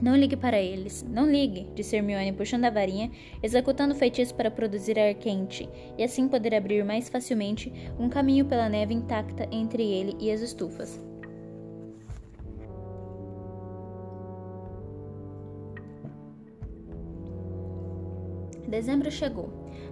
Não 0.01 0.17
ligue 0.17 0.37
para 0.37 0.59
eles, 0.59 1.05
não 1.11 1.31
ligue, 1.31 1.69
disse 1.75 1.97
Hermione 1.97 2.33
puxando 2.33 2.65
a 2.65 2.71
varinha, 2.71 3.11
executando 3.43 3.93
o 3.93 3.97
feitiço 3.97 4.35
para 4.35 4.51
produzir 4.51 4.99
ar 4.99 5.13
quente, 5.15 5.69
e 5.99 6.05
assim 6.05 6.27
poder 6.29 6.55
abrir 6.55 6.85
mais 6.85 7.09
facilmente 7.09 7.73
um 7.99 8.09
caminho 8.09 8.47
pela 8.47 8.69
neve 8.69 8.95
intacta 8.95 9.47
entre 9.51 9.83
ele 9.83 10.17
e 10.19 10.31
as 10.31 10.41
estufas. 10.41 11.10
Dezembro 18.71 19.11
chegou, 19.11 19.51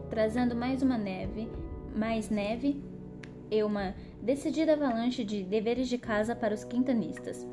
trazendo 0.08 0.54
mais 0.54 0.82
uma 0.82 0.96
neve, 0.96 1.48
mais 1.96 2.30
neve 2.30 2.80
e 3.50 3.60
uma 3.64 3.92
decidida 4.22 4.74
avalanche 4.74 5.24
de 5.24 5.42
deveres 5.42 5.88
de 5.88 5.98
casa 5.98 6.36
para 6.36 6.54
os 6.54 6.62
quintanistas. 6.62 7.44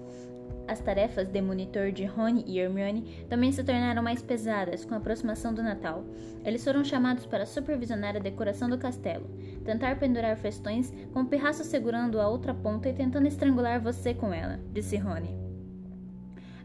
As 0.68 0.80
tarefas 0.80 1.28
de 1.28 1.42
monitor 1.42 1.92
de 1.92 2.06
Rony 2.06 2.44
e 2.46 2.60
Hermione 2.60 3.26
também 3.28 3.52
se 3.52 3.64
tornaram 3.64 4.04
mais 4.04 4.22
pesadas 4.22 4.86
com 4.86 4.94
a 4.94 4.98
aproximação 4.98 5.52
do 5.52 5.64
Natal. 5.64 6.06
Eles 6.44 6.64
foram 6.64 6.84
chamados 6.84 7.26
para 7.26 7.46
supervisionar 7.46 8.16
a 8.16 8.20
decoração 8.20 8.70
do 8.70 8.78
castelo, 8.78 9.28
tentar 9.64 9.98
pendurar 9.98 10.38
festões 10.38 10.94
com 11.12 11.22
o 11.22 11.26
pirraço 11.26 11.64
segurando 11.64 12.22
a 12.22 12.28
outra 12.28 12.54
ponta 12.54 12.88
e 12.88 12.94
tentando 12.94 13.28
estrangular 13.28 13.82
você 13.82 14.14
com 14.14 14.32
ela, 14.32 14.60
disse 14.72 14.96
Rony. 14.96 15.36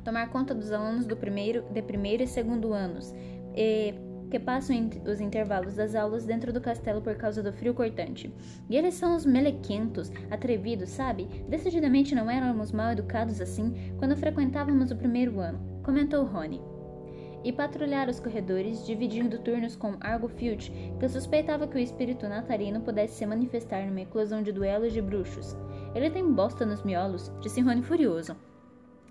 Tomar 0.04 0.28
conta 0.28 0.54
dos 0.54 0.70
alunos 0.70 1.06
do 1.06 1.16
primeiro, 1.16 1.62
de 1.70 1.80
primeiro 1.80 2.22
e 2.22 2.26
segundo 2.26 2.74
anos 2.74 3.14
e 3.56 3.94
que 4.30 4.38
passam 4.38 4.88
os 5.06 5.20
intervalos 5.20 5.74
das 5.74 5.94
aulas 5.94 6.24
dentro 6.24 6.52
do 6.52 6.60
castelo 6.60 7.02
por 7.02 7.16
causa 7.16 7.42
do 7.42 7.52
frio 7.52 7.74
cortante. 7.74 8.32
E 8.68 8.76
eles 8.76 8.94
são 8.94 9.16
os 9.16 9.26
melequentos, 9.26 10.10
atrevidos, 10.30 10.90
sabe? 10.90 11.28
Decididamente 11.48 12.14
não 12.14 12.30
éramos 12.30 12.72
mal 12.72 12.92
educados 12.92 13.40
assim 13.40 13.74
quando 13.98 14.16
frequentávamos 14.16 14.90
o 14.90 14.96
primeiro 14.96 15.40
ano, 15.40 15.60
comentou 15.82 16.24
Rony. 16.24 16.60
E 17.42 17.52
patrulhar 17.52 18.08
os 18.08 18.20
corredores, 18.20 18.86
dividindo 18.86 19.38
turnos 19.38 19.74
com 19.74 19.96
Argo 20.00 20.28
Filch, 20.28 20.70
que 20.98 21.08
suspeitava 21.08 21.66
que 21.66 21.76
o 21.76 21.80
espírito 21.80 22.28
natalino 22.28 22.82
pudesse 22.82 23.14
se 23.14 23.26
manifestar 23.26 23.86
numa 23.86 24.02
eclosão 24.02 24.42
de 24.42 24.52
duelos 24.52 24.92
de 24.92 25.00
bruxos. 25.00 25.56
Ele 25.94 26.10
tem 26.10 26.30
bosta 26.32 26.66
nos 26.66 26.82
miolos, 26.82 27.32
disse 27.40 27.62
Rony 27.62 27.82
furioso. 27.82 28.36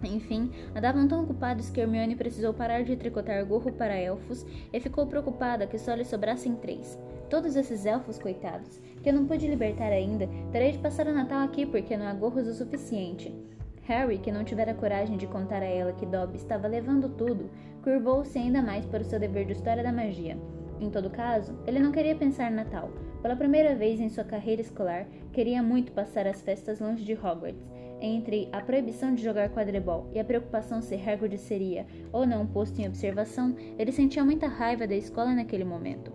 Enfim, 0.03 0.49
andavam 0.73 1.07
tão 1.07 1.23
ocupados 1.23 1.69
que 1.69 1.81
Hermione 1.81 2.15
precisou 2.15 2.53
parar 2.53 2.83
de 2.83 2.95
tricotar 2.95 3.45
gorro 3.45 3.71
para 3.71 3.97
elfos 3.97 4.45
e 4.71 4.79
ficou 4.79 5.05
preocupada 5.05 5.67
que 5.67 5.77
só 5.77 5.93
lhe 5.93 6.05
sobrassem 6.05 6.55
três. 6.55 6.97
Todos 7.29 7.55
esses 7.55 7.85
elfos, 7.85 8.17
coitados, 8.17 8.79
que 9.03 9.09
eu 9.09 9.13
não 9.13 9.25
pude 9.25 9.47
libertar 9.47 9.91
ainda, 9.91 10.27
terei 10.51 10.71
de 10.71 10.79
passar 10.79 11.05
o 11.07 11.13
Natal 11.13 11.43
aqui 11.43 11.65
porque 11.65 11.97
não 11.97 12.07
há 12.07 12.13
gorros 12.13 12.47
o 12.47 12.53
suficiente. 12.53 13.35
Harry, 13.83 14.19
que 14.19 14.31
não 14.31 14.43
tivera 14.43 14.73
coragem 14.73 15.17
de 15.17 15.27
contar 15.27 15.61
a 15.61 15.65
ela 15.65 15.91
que 15.91 16.05
Dobby 16.05 16.37
estava 16.37 16.67
levando 16.67 17.09
tudo, 17.09 17.49
curvou-se 17.83 18.37
ainda 18.37 18.61
mais 18.61 18.85
para 18.85 19.01
o 19.01 19.05
seu 19.05 19.19
dever 19.19 19.47
de 19.47 19.53
história 19.53 19.83
da 19.83 19.91
magia. 19.91 20.37
Em 20.79 20.89
todo 20.89 21.09
caso, 21.09 21.59
ele 21.67 21.79
não 21.79 21.91
queria 21.91 22.15
pensar 22.15 22.49
Natal. 22.49 22.89
Pela 23.21 23.35
primeira 23.35 23.75
vez 23.75 23.99
em 23.99 24.07
sua 24.07 24.23
carreira 24.23 24.61
escolar, 24.61 25.07
queria 25.33 25.61
muito 25.61 25.91
passar 25.91 26.25
as 26.25 26.41
festas 26.41 26.79
longe 26.79 27.03
de 27.03 27.13
Hogwarts 27.13 27.78
entre 28.01 28.49
a 28.51 28.61
proibição 28.61 29.13
de 29.13 29.23
jogar 29.23 29.49
quadribol 29.49 30.09
e 30.13 30.19
a 30.19 30.23
preocupação 30.23 30.81
se 30.81 30.95
Hagrid 30.95 31.37
seria 31.37 31.85
ou 32.11 32.25
não 32.25 32.47
posto 32.47 32.79
em 32.79 32.87
observação, 32.87 33.55
ele 33.77 33.91
sentia 33.91 34.23
muita 34.23 34.47
raiva 34.47 34.87
da 34.87 34.95
escola 34.95 35.33
naquele 35.33 35.63
momento. 35.63 36.11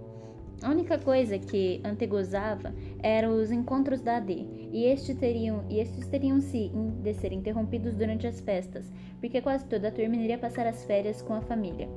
A 0.63 0.71
única 0.71 0.99
coisa 0.99 1.39
que 1.39 1.81
antegozava 1.85 2.75
eram 3.03 3.37
os 3.37 3.51
encontros 3.51 4.01
da 4.01 4.17
AD, 4.17 4.33
e 4.73 4.85
estes 4.85 5.17
teriam, 5.19 5.65
e 5.69 5.79
estes 5.79 6.07
teriam 6.07 6.41
se 6.41 6.71
de 7.03 7.15
ser 7.15 7.33
interrompidos 7.33 7.95
durante 7.95 8.27
as 8.27 8.41
festas, 8.41 8.91
porque 9.21 9.43
quase 9.43 9.67
toda 9.67 9.89
a 9.89 9.93
turma 9.93 10.17
iria 10.17 10.39
passar 10.39 10.67
as 10.67 10.85
férias 10.85 11.21
com 11.21 11.35
a 11.35 11.43
família. 11.43 11.89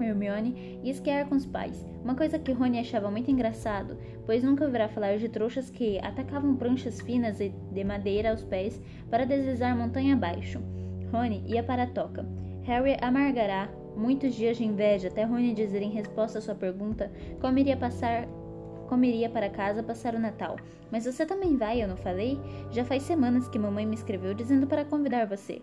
Hermione 0.00 0.80
e 0.82 0.90
esquiar 0.90 1.28
com 1.28 1.34
os 1.34 1.46
pais, 1.46 1.84
uma 2.02 2.14
coisa 2.14 2.38
que 2.38 2.52
Rony 2.52 2.78
achava 2.78 3.10
muito 3.10 3.30
engraçado, 3.30 3.96
pois 4.26 4.42
nunca 4.42 4.64
ouvirá 4.64 4.88
falar 4.88 5.18
de 5.18 5.28
trouxas 5.28 5.70
que 5.70 5.98
atacavam 5.98 6.56
pranchas 6.56 7.00
finas 7.00 7.38
de 7.38 7.84
madeira 7.84 8.30
aos 8.30 8.44
pés 8.44 8.80
para 9.10 9.24
deslizar 9.24 9.76
montanha 9.76 10.14
abaixo. 10.14 10.60
Rony 11.12 11.44
ia 11.46 11.62
para 11.62 11.82
a 11.84 11.86
toca. 11.86 12.26
Harry 12.62 12.96
amargará 13.00 13.68
muitos 13.96 14.34
dias 14.34 14.56
de 14.56 14.64
inveja 14.64 15.08
até 15.08 15.24
Rony 15.24 15.52
dizer 15.52 15.82
em 15.82 15.90
resposta 15.90 16.38
à 16.38 16.40
sua 16.40 16.54
pergunta 16.54 17.10
como 17.40 17.58
iria 17.58 17.76
passar 17.76 18.26
como 18.88 19.04
iria 19.04 19.30
para 19.30 19.48
casa 19.48 19.82
passar 19.82 20.14
o 20.14 20.18
Natal. 20.18 20.56
Mas 20.90 21.06
você 21.06 21.24
também 21.24 21.56
vai, 21.56 21.82
eu 21.82 21.88
não 21.88 21.96
falei? 21.96 22.38
Já 22.70 22.84
faz 22.84 23.02
semanas 23.04 23.48
que 23.48 23.58
mamãe 23.58 23.86
me 23.86 23.94
escreveu 23.94 24.34
dizendo 24.34 24.66
para 24.66 24.84
convidar 24.84 25.26
você. 25.26 25.62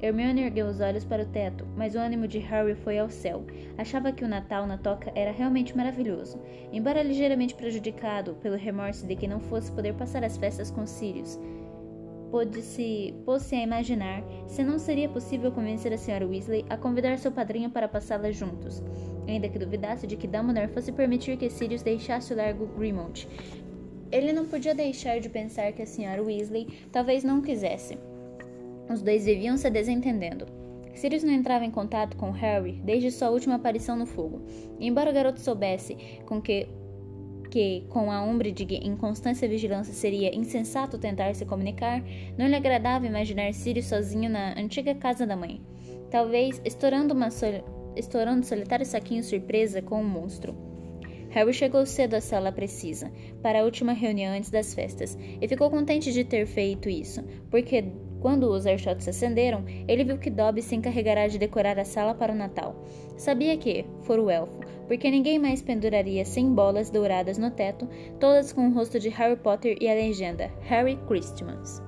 Hermione 0.00 0.42
ergueu 0.42 0.66
os 0.66 0.80
olhos 0.80 1.04
para 1.04 1.24
o 1.24 1.26
teto, 1.26 1.66
mas 1.76 1.96
o 1.96 1.98
ânimo 1.98 2.28
de 2.28 2.38
Harry 2.38 2.76
foi 2.76 2.98
ao 2.98 3.10
céu. 3.10 3.44
Achava 3.76 4.12
que 4.12 4.24
o 4.24 4.28
Natal 4.28 4.64
na 4.64 4.78
toca 4.78 5.10
era 5.12 5.32
realmente 5.32 5.76
maravilhoso, 5.76 6.40
embora 6.72 7.02
ligeiramente 7.02 7.54
prejudicado 7.54 8.34
pelo 8.34 8.56
remorso 8.56 9.04
de 9.06 9.16
que 9.16 9.26
não 9.26 9.40
fosse 9.40 9.72
poder 9.72 9.94
passar 9.94 10.22
as 10.22 10.36
festas 10.36 10.70
com 10.70 10.86
Sirius. 10.86 11.38
Pôde-se 12.30 13.14
pôs-se 13.24 13.56
a 13.56 13.62
imaginar 13.62 14.22
se 14.46 14.62
não 14.62 14.78
seria 14.78 15.08
possível 15.08 15.50
convencer 15.50 15.92
a 15.92 15.96
Sra. 15.96 16.26
Weasley 16.26 16.64
a 16.68 16.76
convidar 16.76 17.18
seu 17.18 17.32
padrinho 17.32 17.70
para 17.70 17.88
passá-la 17.88 18.30
juntos, 18.30 18.82
ainda 19.26 19.48
que 19.48 19.58
duvidasse 19.58 20.06
de 20.06 20.16
que 20.16 20.28
Dumbledore 20.28 20.68
fosse 20.68 20.92
permitir 20.92 21.38
que 21.38 21.50
Sirius 21.50 21.82
deixasse 21.82 22.32
o 22.32 22.36
largo 22.36 22.66
Grimmauld. 22.66 23.26
Ele 24.12 24.32
não 24.32 24.46
podia 24.46 24.74
deixar 24.74 25.18
de 25.18 25.28
pensar 25.28 25.72
que 25.72 25.82
a 25.82 25.84
Sra. 25.84 26.22
Weasley 26.22 26.68
talvez 26.92 27.24
não 27.24 27.40
quisesse. 27.40 27.98
Os 28.88 29.02
dois 29.02 29.24
viviam 29.24 29.56
se 29.56 29.68
desentendendo. 29.70 30.46
Sirius 30.94 31.22
não 31.22 31.32
entrava 31.32 31.64
em 31.64 31.70
contato 31.70 32.16
com 32.16 32.30
Harry 32.32 32.80
desde 32.84 33.10
sua 33.10 33.30
última 33.30 33.54
aparição 33.54 33.96
no 33.96 34.06
fogo. 34.06 34.42
E 34.80 34.86
embora 34.86 35.10
o 35.10 35.14
garoto 35.14 35.40
soubesse 35.40 35.96
com 36.26 36.40
que, 36.40 36.66
que 37.50 37.84
com 37.88 38.10
a 38.10 38.20
Umbridge 38.22 38.66
em 38.74 38.96
constância 38.96 39.48
vigilância 39.48 39.94
seria 39.94 40.34
insensato 40.34 40.98
tentar 40.98 41.34
se 41.34 41.44
comunicar, 41.44 42.02
não 42.36 42.48
lhe 42.48 42.56
agradava 42.56 43.06
imaginar 43.06 43.52
Sirius 43.54 43.86
sozinho 43.86 44.28
na 44.28 44.58
antiga 44.58 44.94
casa 44.94 45.24
da 45.24 45.36
mãe. 45.36 45.60
Talvez 46.10 46.60
estourando, 46.64 47.14
uma 47.14 47.30
sol 47.30 47.92
estourando 47.94 48.46
solitário 48.46 48.86
saquinho 48.86 49.22
surpresa 49.22 49.82
com 49.82 50.00
um 50.00 50.08
monstro. 50.08 50.56
Harry 51.30 51.52
chegou 51.52 51.84
cedo 51.84 52.14
à 52.14 52.20
sala 52.20 52.50
precisa, 52.50 53.12
para 53.42 53.60
a 53.60 53.64
última 53.64 53.92
reunião 53.92 54.34
antes 54.34 54.50
das 54.50 54.72
festas, 54.72 55.16
e 55.40 55.46
ficou 55.46 55.68
contente 55.68 56.12
de 56.12 56.24
ter 56.24 56.46
feito 56.46 56.88
isso, 56.88 57.22
porque 57.50 57.84
quando 58.20 58.50
os 58.50 58.66
airshots 58.66 59.04
se 59.04 59.10
acenderam, 59.10 59.64
ele 59.86 60.04
viu 60.04 60.18
que 60.18 60.30
Dobby 60.30 60.62
se 60.62 60.74
encarregará 60.74 61.26
de 61.28 61.38
decorar 61.38 61.78
a 61.78 61.84
sala 61.84 62.14
para 62.14 62.32
o 62.32 62.36
Natal. 62.36 62.74
Sabia 63.16 63.56
que, 63.56 63.84
for 64.02 64.18
o 64.18 64.30
elfo, 64.30 64.60
porque 64.86 65.10
ninguém 65.10 65.38
mais 65.38 65.62
penduraria 65.62 66.24
cem 66.24 66.52
bolas 66.52 66.90
douradas 66.90 67.38
no 67.38 67.50
teto, 67.50 67.88
todas 68.18 68.52
com 68.52 68.68
o 68.68 68.74
rosto 68.74 68.98
de 68.98 69.08
Harry 69.10 69.36
Potter 69.36 69.76
e 69.80 69.88
a 69.88 69.94
legenda 69.94 70.50
Harry 70.62 70.96
Christmas. 71.06 71.82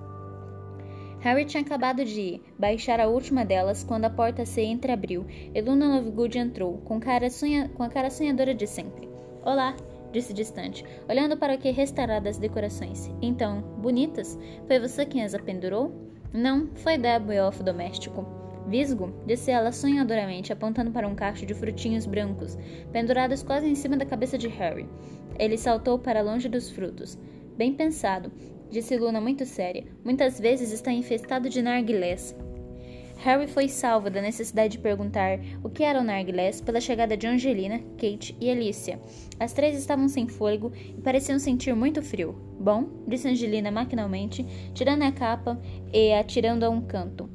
Harry 1.21 1.45
tinha 1.45 1.63
acabado 1.63 2.05
de 2.05 2.41
baixar 2.59 2.99
a 2.99 3.07
última 3.07 3.45
delas 3.45 3.85
quando 3.85 4.07
a 4.07 4.11
porta 4.11 4.47
se 4.47 4.63
entreabriu 4.63 5.27
e 5.55 5.61
Luna 5.61 5.97
Lovegood 5.97 6.39
entrou, 6.39 6.79
com, 6.79 6.99
cara 6.99 7.29
sonha... 7.29 7.69
com 7.75 7.83
a 7.83 7.89
cara 7.89 8.11
sonhadora 8.11 8.55
de 8.55 8.67
sempre. 8.67 9.09
Olá, 9.45 9.77
disse 10.13 10.33
distante, 10.33 10.85
olhando 11.09 11.37
para 11.37 11.55
o 11.55 11.59
que 11.59 11.71
restará 11.71 12.21
das 12.21 12.39
decorações. 12.39 13.11
Então, 13.21 13.61
bonitas? 13.79 14.39
Foi 14.67 14.81
você 14.81 15.05
quem 15.05 15.23
as 15.23 15.35
apendurou? 15.35 16.10
Não, 16.33 16.69
foi 16.77 16.97
Deb, 16.97 17.29
o 17.29 17.33
elfo 17.33 17.63
doméstico. 17.63 18.25
Visgo, 18.69 19.13
disse 19.27 19.51
ela 19.51 19.73
sonhadoramente, 19.73 20.53
apontando 20.53 20.91
para 20.93 21.09
um 21.09 21.15
cacho 21.15 21.45
de 21.45 21.55
frutinhos 21.55 22.07
brancos, 22.07 22.57
pendurados 22.93 23.43
quase 23.43 23.67
em 23.67 23.75
cima 23.75 23.97
da 23.97 24.07
cabeça 24.07 24.39
de 24.39 24.47
Harry. 24.47 24.89
Ele 25.39 25.59
saltou 25.59 25.99
para 25.99 26.23
longe 26.23 26.49
dos 26.49 26.71
frutos. 26.71 27.19
Bem 27.57 27.75
pensado, 27.75 28.31
disse 28.71 28.97
Luna 28.97 29.21
muito 29.21 29.45
séria. 29.45 29.85
Muitas 30.05 30.39
vezes 30.39 30.71
está 30.71 30.93
infestado 30.93 31.49
de 31.49 31.61
narguilés. 31.61 32.37
Harry 33.23 33.47
foi 33.47 33.69
salvo 33.69 34.09
da 34.09 34.23
necessidade 34.23 34.73
de 34.73 34.79
perguntar 34.79 35.39
o 35.63 35.69
que 35.69 35.85
era 35.85 36.01
o 36.01 36.03
narguilés 36.03 36.61
pela 36.61 36.81
chegada 36.81 37.19
de 37.19 37.27
Angelina, 37.27 37.79
Kate 37.99 38.35
e 38.41 38.51
Alicia. 38.51 38.99
As 39.39 39.53
três 39.53 39.77
estavam 39.79 40.09
sem 40.09 40.27
fôlego 40.27 40.73
e 40.97 41.03
pareciam 41.03 41.39
sentir 41.39 41.75
muito 41.75 42.03
frio. 42.03 42.35
Bom, 42.59 42.89
disse 43.07 43.29
Angelina 43.29 43.71
maquinalmente, 43.71 44.47
tirando 44.73 45.03
a 45.03 45.13
capa 45.13 45.61
e 45.93 46.15
atirando 46.15 46.65
a 46.65 46.71
um 46.71 46.81
canto. 46.81 47.29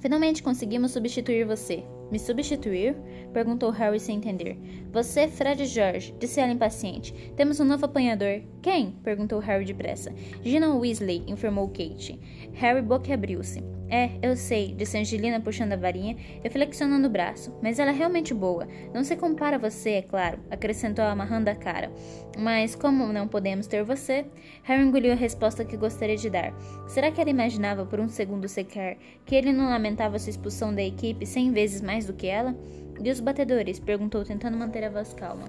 Finalmente 0.00 0.42
conseguimos 0.42 0.92
substituir 0.92 1.44
você. 1.44 1.84
Me 2.10 2.18
substituir? 2.18 2.96
Perguntou 3.32 3.70
Harry 3.70 3.98
sem 3.98 4.16
entender. 4.16 4.58
Você, 4.92 5.28
Fred 5.28 5.64
George, 5.66 6.14
disse 6.18 6.40
ela 6.40 6.52
impaciente. 6.52 7.12
Temos 7.36 7.58
um 7.60 7.64
novo 7.64 7.86
apanhador. 7.86 8.42
Quem? 8.60 8.92
perguntou 9.02 9.40
Harry 9.40 9.64
depressa. 9.64 10.12
Gina 10.42 10.74
Weasley, 10.74 11.24
informou 11.26 11.68
Kate. 11.68 12.18
Harry 12.54 12.82
boquiabriu-se. 12.82 13.62
É, 13.92 14.12
eu 14.22 14.34
sei, 14.34 14.74
disse 14.74 14.96
Angelina 14.96 15.38
puxando 15.38 15.74
a 15.74 15.76
varinha 15.76 16.16
e 16.42 16.48
flexionando 16.48 17.06
o 17.08 17.10
braço, 17.10 17.54
mas 17.62 17.78
ela 17.78 17.90
é 17.90 17.94
realmente 17.94 18.32
boa. 18.32 18.66
Não 18.94 19.04
se 19.04 19.14
compara 19.16 19.56
a 19.56 19.58
você, 19.58 19.90
é 19.90 20.02
claro, 20.02 20.38
acrescentou 20.50 21.04
amarrando 21.04 21.50
a 21.50 21.54
cara. 21.54 21.92
Mas 22.38 22.74
como 22.74 23.12
não 23.12 23.28
podemos 23.28 23.66
ter 23.66 23.84
você? 23.84 24.24
Harry 24.62 24.82
engoliu 24.82 25.12
a 25.12 25.14
resposta 25.14 25.62
que 25.62 25.76
gostaria 25.76 26.16
de 26.16 26.30
dar. 26.30 26.54
Será 26.88 27.10
que 27.10 27.20
ela 27.20 27.28
imaginava 27.28 27.84
por 27.84 28.00
um 28.00 28.08
segundo 28.08 28.48
sequer 28.48 28.96
que 29.26 29.34
ele 29.34 29.52
não 29.52 29.68
lamentava 29.68 30.18
sua 30.18 30.30
expulsão 30.30 30.74
da 30.74 30.82
equipe 30.82 31.26
cem 31.26 31.52
vezes 31.52 31.82
mais 31.82 32.06
do 32.06 32.14
que 32.14 32.26
ela? 32.26 32.56
E 33.00 33.10
os 33.10 33.20
batedores? 33.20 33.78
perguntou, 33.78 34.24
tentando 34.24 34.56
manter 34.56 34.84
a 34.84 34.90
voz 34.90 35.12
calma. 35.14 35.48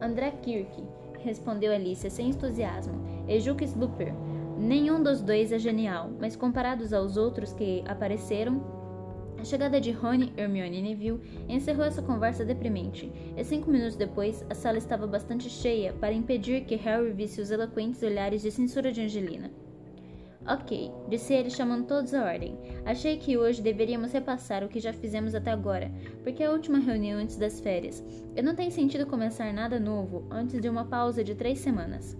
André 0.00 0.30
Kirk, 0.42 0.82
respondeu 1.20 1.72
Alicia 1.72 2.08
sem 2.08 2.30
entusiasmo, 2.30 2.94
e 3.26 3.38
Jukes 3.40 3.74
Looper. 3.74 4.14
Nenhum 4.58 5.02
dos 5.02 5.20
dois 5.20 5.52
é 5.52 5.58
genial, 5.58 6.10
mas 6.18 6.36
comparados 6.36 6.92
aos 6.92 7.16
outros 7.16 7.52
que 7.52 7.82
apareceram, 7.86 8.60
a 9.38 9.44
chegada 9.44 9.80
de 9.80 9.92
Rony, 9.92 10.32
Hermione 10.36 10.78
e 10.78 10.82
Neville 10.82 11.20
encerrou 11.48 11.84
essa 11.86 12.02
conversa 12.02 12.44
deprimente, 12.44 13.10
e 13.36 13.44
cinco 13.44 13.70
minutos 13.70 13.94
depois 13.94 14.44
a 14.50 14.54
sala 14.54 14.78
estava 14.78 15.06
bastante 15.06 15.48
cheia 15.48 15.92
para 15.92 16.12
impedir 16.12 16.64
que 16.64 16.74
Harry 16.74 17.12
visse 17.12 17.40
os 17.40 17.52
eloquentes 17.52 18.02
olhares 18.02 18.42
de 18.42 18.50
censura 18.50 18.90
de 18.90 19.00
Angelina. 19.00 19.48
Ok, 20.50 20.90
disse 21.10 21.34
ele 21.34 21.50
chamando 21.50 21.86
todos 21.86 22.14
à 22.14 22.24
ordem. 22.24 22.58
Achei 22.86 23.18
que 23.18 23.36
hoje 23.36 23.60
deveríamos 23.60 24.12
repassar 24.12 24.64
o 24.64 24.68
que 24.68 24.80
já 24.80 24.94
fizemos 24.94 25.34
até 25.34 25.50
agora, 25.50 25.92
porque 26.22 26.42
é 26.42 26.46
a 26.46 26.50
última 26.50 26.78
reunião 26.78 27.20
antes 27.20 27.36
das 27.36 27.60
férias. 27.60 28.02
E 28.34 28.40
não 28.40 28.54
tem 28.54 28.70
sentido 28.70 29.04
começar 29.04 29.52
nada 29.52 29.78
novo 29.78 30.26
antes 30.30 30.58
de 30.58 30.66
uma 30.66 30.86
pausa 30.86 31.22
de 31.22 31.34
três 31.34 31.58
semanas. 31.58 32.16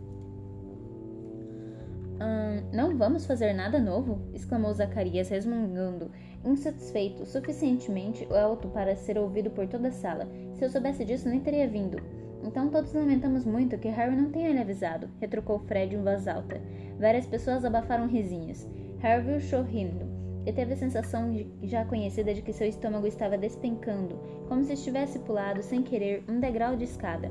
Hum, 2.20 2.68
não 2.70 2.98
vamos 2.98 3.24
fazer 3.24 3.54
nada 3.54 3.78
novo? 3.78 4.20
exclamou 4.34 4.74
Zacarias, 4.74 5.30
resmungando, 5.30 6.10
insatisfeito 6.44 7.24
suficientemente 7.24 8.28
alto 8.30 8.68
para 8.68 8.94
ser 8.94 9.16
ouvido 9.16 9.50
por 9.50 9.66
toda 9.68 9.88
a 9.88 9.92
sala. 9.92 10.28
Se 10.52 10.66
eu 10.66 10.68
soubesse 10.68 11.02
disso, 11.02 11.30
nem 11.30 11.40
teria 11.40 11.66
vindo. 11.66 11.96
Então 12.42 12.68
todos 12.68 12.92
lamentamos 12.92 13.44
muito 13.44 13.78
que 13.78 13.88
Harry 13.88 14.14
não 14.14 14.30
tenha 14.30 14.52
lhe 14.52 14.58
avisado, 14.58 15.08
retrucou 15.20 15.58
Fred 15.60 15.94
em 15.94 16.02
voz 16.02 16.28
alta. 16.28 16.60
Várias 16.98 17.26
pessoas 17.26 17.64
abafaram 17.64 18.06
risinhos. 18.08 18.66
Harry 18.98 19.24
viu 19.24 19.40
sorrindo 19.40 20.06
e 20.44 20.52
teve 20.52 20.72
a 20.72 20.76
sensação 20.76 21.30
de, 21.30 21.46
já 21.62 21.84
conhecida 21.84 22.34
de 22.34 22.42
que 22.42 22.52
seu 22.52 22.66
estômago 22.66 23.06
estava 23.06 23.38
despencando, 23.38 24.18
como 24.48 24.64
se 24.64 24.72
estivesse 24.72 25.18
pulado 25.20 25.62
sem 25.62 25.82
querer 25.82 26.24
um 26.28 26.40
degrau 26.40 26.74
de 26.74 26.84
escada. 26.84 27.30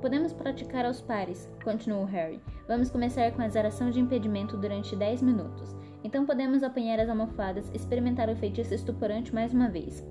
Podemos 0.00 0.32
praticar 0.32 0.86
aos 0.86 1.00
pares, 1.00 1.48
continuou 1.62 2.06
Harry. 2.06 2.40
Vamos 2.66 2.90
começar 2.90 3.30
com 3.32 3.42
a 3.42 3.48
zeração 3.48 3.90
de 3.90 4.00
impedimento 4.00 4.56
durante 4.56 4.96
10 4.96 5.20
minutos. 5.22 5.76
Então 6.02 6.24
podemos 6.24 6.62
apanhar 6.62 6.98
as 6.98 7.08
almofadas 7.08 7.68
e 7.68 7.76
experimentar 7.76 8.30
o 8.30 8.36
feitiço 8.36 8.72
estuporante 8.72 9.34
mais 9.34 9.52
uma 9.52 9.68
vez. 9.68 10.02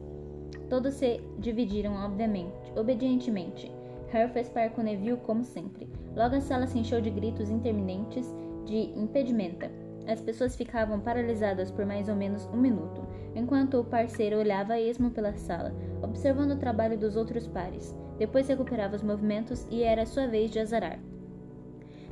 Todos 0.70 0.94
se 0.94 1.20
dividiram 1.40 1.96
obviamente, 1.96 2.54
obedientemente. 2.76 3.79
Harry 4.12 4.32
fez 4.32 4.50
par 4.50 4.70
com 4.72 4.82
Neville 4.82 5.18
como 5.18 5.44
sempre. 5.44 5.88
Logo 6.16 6.36
a 6.36 6.42
sala 6.42 6.68
se 6.68 6.80
encheu 6.80 7.02
de 7.02 7.10
gritos 7.10 7.50
interminentes 7.50 8.34
de 8.66 8.92
impedimenta. 9.00 9.72
As 10.08 10.22
pessoas 10.22 10.56
ficavam 10.56 11.00
paralisadas 11.00 11.70
por 11.70 11.86
mais 11.86 12.10
ou 12.10 12.16
menos 12.16 12.46
um 12.48 12.58
minuto, 12.58 13.08
enquanto 13.36 13.80
o 13.80 13.86
parceiro 13.86 14.38
olhava 14.38 14.74
a 14.74 14.82
esmo 14.82 15.12
pela 15.12 15.36
sala, 15.36 15.74
observando 16.02 16.52
o 16.52 16.60
trabalho 16.60 16.98
dos 16.98 17.16
outros 17.16 17.48
pares. 17.48 17.96
Depois 18.18 18.48
recuperava 18.48 18.96
os 18.96 19.04
movimentos 19.04 19.68
e 19.70 19.84
era 19.84 20.06
sua 20.06 20.28
vez 20.28 20.50
de 20.50 20.60
azarar. 20.60 21.00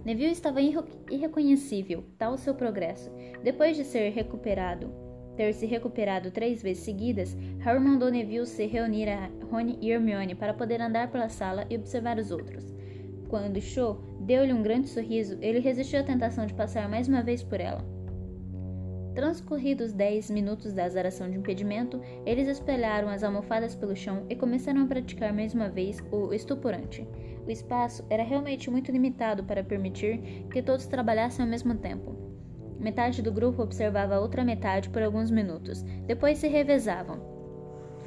Neville 0.05 0.31
estava 0.31 0.61
irreconhecível, 0.61 2.03
tal 2.17 2.37
seu 2.37 2.53
progresso. 2.53 3.11
Depois 3.43 3.75
de 3.75 3.83
ser 3.83 4.09
recuperado, 4.09 4.89
ter 5.37 5.53
se 5.53 5.67
recuperado 5.67 6.31
três 6.31 6.61
vezes 6.61 6.83
seguidas, 6.83 7.37
Harry 7.59 7.79
mandou 7.79 8.09
Neville 8.09 8.45
se 8.47 8.65
reunir 8.65 9.07
a 9.07 9.29
Rony 9.49 9.77
e 9.79 9.91
Hermione 9.91 10.33
para 10.33 10.53
poder 10.53 10.81
andar 10.81 11.11
pela 11.11 11.29
sala 11.29 11.65
e 11.69 11.75
observar 11.77 12.17
os 12.17 12.31
outros. 12.31 12.75
Quando 13.29 13.61
Cho 13.61 13.97
deu-lhe 14.21 14.51
um 14.51 14.63
grande 14.63 14.89
sorriso, 14.89 15.37
ele 15.39 15.59
resistiu 15.59 15.99
à 15.99 16.03
tentação 16.03 16.45
de 16.45 16.53
passar 16.53 16.89
mais 16.89 17.07
uma 17.07 17.21
vez 17.21 17.43
por 17.43 17.61
ela. 17.61 17.85
Transcorridos 19.13 19.93
dez 19.93 20.29
minutos 20.29 20.73
da 20.73 20.85
azaração 20.85 21.29
de 21.29 21.37
impedimento, 21.37 22.01
eles 22.25 22.47
espelharam 22.47 23.09
as 23.09 23.23
almofadas 23.23 23.75
pelo 23.75 23.95
chão 23.95 24.25
e 24.29 24.35
começaram 24.35 24.83
a 24.83 24.87
praticar 24.87 25.33
mais 25.33 25.53
uma 25.53 25.69
vez 25.69 26.03
o 26.11 26.33
estuporante. 26.33 27.07
O 27.45 27.51
espaço 27.51 28.05
era 28.09 28.23
realmente 28.23 28.69
muito 28.69 28.91
limitado 28.91 29.43
para 29.43 29.63
permitir 29.63 30.45
que 30.51 30.61
todos 30.61 30.85
trabalhassem 30.85 31.43
ao 31.43 31.49
mesmo 31.49 31.75
tempo. 31.75 32.26
Metade 32.79 33.21
do 33.21 33.31
grupo 33.31 33.63
observava 33.63 34.15
a 34.15 34.19
outra 34.19 34.43
metade 34.43 34.89
por 34.89 35.01
alguns 35.01 35.31
minutos, 35.31 35.83
depois 36.05 36.37
se 36.37 36.47
revezavam. 36.47 37.19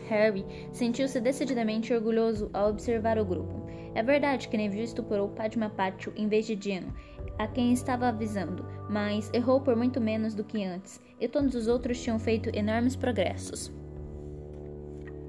Harry 0.08 0.44
sentiu-se 0.72 1.20
decididamente 1.20 1.92
orgulhoso 1.92 2.50
ao 2.52 2.70
observar 2.70 3.18
o 3.18 3.24
grupo. 3.24 3.66
É 3.94 4.02
verdade 4.02 4.48
que 4.48 4.56
Neville 4.56 4.84
estuporou 4.84 5.28
Padma 5.28 5.70
Patil 5.70 6.12
em 6.16 6.28
vez 6.28 6.46
de 6.46 6.54
Dino, 6.54 6.94
a 7.38 7.46
quem 7.46 7.72
estava 7.72 8.08
avisando, 8.08 8.64
mas 8.88 9.30
errou 9.32 9.60
por 9.60 9.74
muito 9.74 10.00
menos 10.00 10.34
do 10.34 10.44
que 10.44 10.64
antes, 10.64 11.00
e 11.20 11.26
todos 11.26 11.54
os 11.54 11.68
outros 11.68 12.00
tinham 12.02 12.18
feito 12.18 12.50
enormes 12.54 12.94
progressos. 12.94 13.72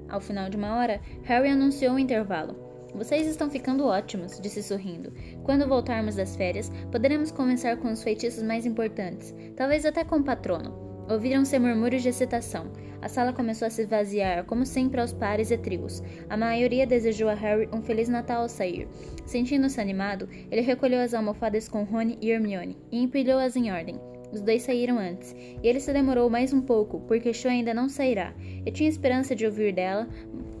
Ao 0.08 0.20
final 0.20 0.50
de 0.50 0.56
uma 0.56 0.76
hora, 0.76 1.00
Harry 1.22 1.48
anunciou 1.48 1.94
o 1.94 1.98
intervalo. 1.98 2.71
Vocês 2.94 3.26
estão 3.26 3.48
ficando 3.48 3.86
ótimos, 3.86 4.38
disse 4.40 4.62
sorrindo. 4.62 5.12
Quando 5.44 5.66
voltarmos 5.66 6.16
das 6.16 6.36
férias, 6.36 6.70
poderemos 6.90 7.30
começar 7.30 7.76
com 7.78 7.90
os 7.90 8.02
feitiços 8.02 8.42
mais 8.42 8.66
importantes, 8.66 9.34
talvez 9.56 9.86
até 9.86 10.04
com 10.04 10.16
o 10.16 10.24
patrono. 10.24 10.92
Ouviram-se 11.08 11.58
murmúrios 11.58 12.02
de 12.02 12.10
excitação. 12.10 12.70
A 13.00 13.08
sala 13.08 13.32
começou 13.32 13.66
a 13.66 13.70
se 13.70 13.82
esvaziar, 13.82 14.44
como 14.44 14.64
sempre 14.64 15.00
aos 15.00 15.12
pares 15.12 15.50
e 15.50 15.58
trios. 15.58 16.02
A 16.30 16.36
maioria 16.36 16.86
desejou 16.86 17.28
a 17.28 17.34
Harry 17.34 17.68
um 17.72 17.82
Feliz 17.82 18.08
Natal 18.08 18.42
ao 18.42 18.48
sair. 18.48 18.86
Sentindo-se 19.26 19.80
animado, 19.80 20.28
ele 20.50 20.60
recolheu 20.60 21.00
as 21.00 21.12
almofadas 21.12 21.68
com 21.68 21.82
Rony 21.82 22.16
e 22.20 22.30
Hermione 22.30 22.78
e 22.92 23.02
empilhou-as 23.02 23.56
em 23.56 23.72
ordem. 23.72 24.00
Os 24.32 24.40
dois 24.40 24.62
saíram 24.62 24.98
antes, 24.98 25.34
e 25.62 25.68
ele 25.68 25.80
se 25.80 25.92
demorou 25.92 26.30
mais 26.30 26.54
um 26.54 26.62
pouco, 26.62 27.00
porque 27.00 27.34
Cho 27.34 27.48
ainda 27.48 27.74
não 27.74 27.88
sairá, 27.88 28.32
e 28.64 28.70
tinha 28.70 28.88
esperança 28.88 29.36
de 29.36 29.44
ouvir 29.44 29.74
dela 29.74 30.08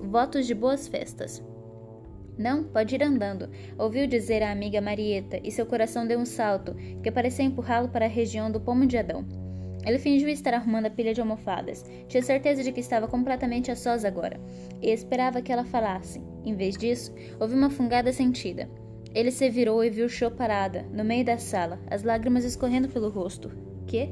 votos 0.02 0.46
de 0.46 0.54
boas 0.54 0.86
festas. 0.88 1.42
Não, 2.38 2.64
pode 2.64 2.94
ir 2.94 3.02
andando, 3.02 3.50
ouviu 3.78 4.06
dizer 4.06 4.42
a 4.42 4.50
amiga 4.50 4.80
Marieta, 4.80 5.38
e 5.44 5.50
seu 5.50 5.66
coração 5.66 6.06
deu 6.06 6.18
um 6.18 6.24
salto, 6.24 6.74
que 7.02 7.10
parecia 7.10 7.44
empurrá-lo 7.44 7.88
para 7.88 8.06
a 8.06 8.08
região 8.08 8.50
do 8.50 8.60
pomo 8.60 8.86
de 8.86 8.96
Adão. 8.96 9.24
Ele 9.84 9.98
fingiu 9.98 10.28
estar 10.28 10.54
arrumando 10.54 10.86
a 10.86 10.90
pilha 10.90 11.12
de 11.12 11.20
almofadas. 11.20 11.84
Tinha 12.08 12.22
certeza 12.22 12.62
de 12.62 12.72
que 12.72 12.80
estava 12.80 13.08
completamente 13.08 13.70
a 13.70 13.76
sós 13.76 14.04
agora, 14.04 14.40
e 14.80 14.90
esperava 14.90 15.42
que 15.42 15.52
ela 15.52 15.64
falasse. 15.64 16.22
Em 16.44 16.54
vez 16.54 16.76
disso, 16.76 17.12
houve 17.38 17.54
uma 17.54 17.68
fungada 17.68 18.12
sentida. 18.12 18.68
Ele 19.14 19.30
se 19.30 19.50
virou 19.50 19.84
e 19.84 19.90
viu 19.90 20.08
Cho 20.08 20.30
parada, 20.30 20.86
no 20.92 21.04
meio 21.04 21.24
da 21.24 21.36
sala, 21.36 21.78
as 21.90 22.02
lágrimas 22.02 22.44
escorrendo 22.44 22.88
pelo 22.88 23.10
rosto. 23.10 23.50
Que? 23.86 24.08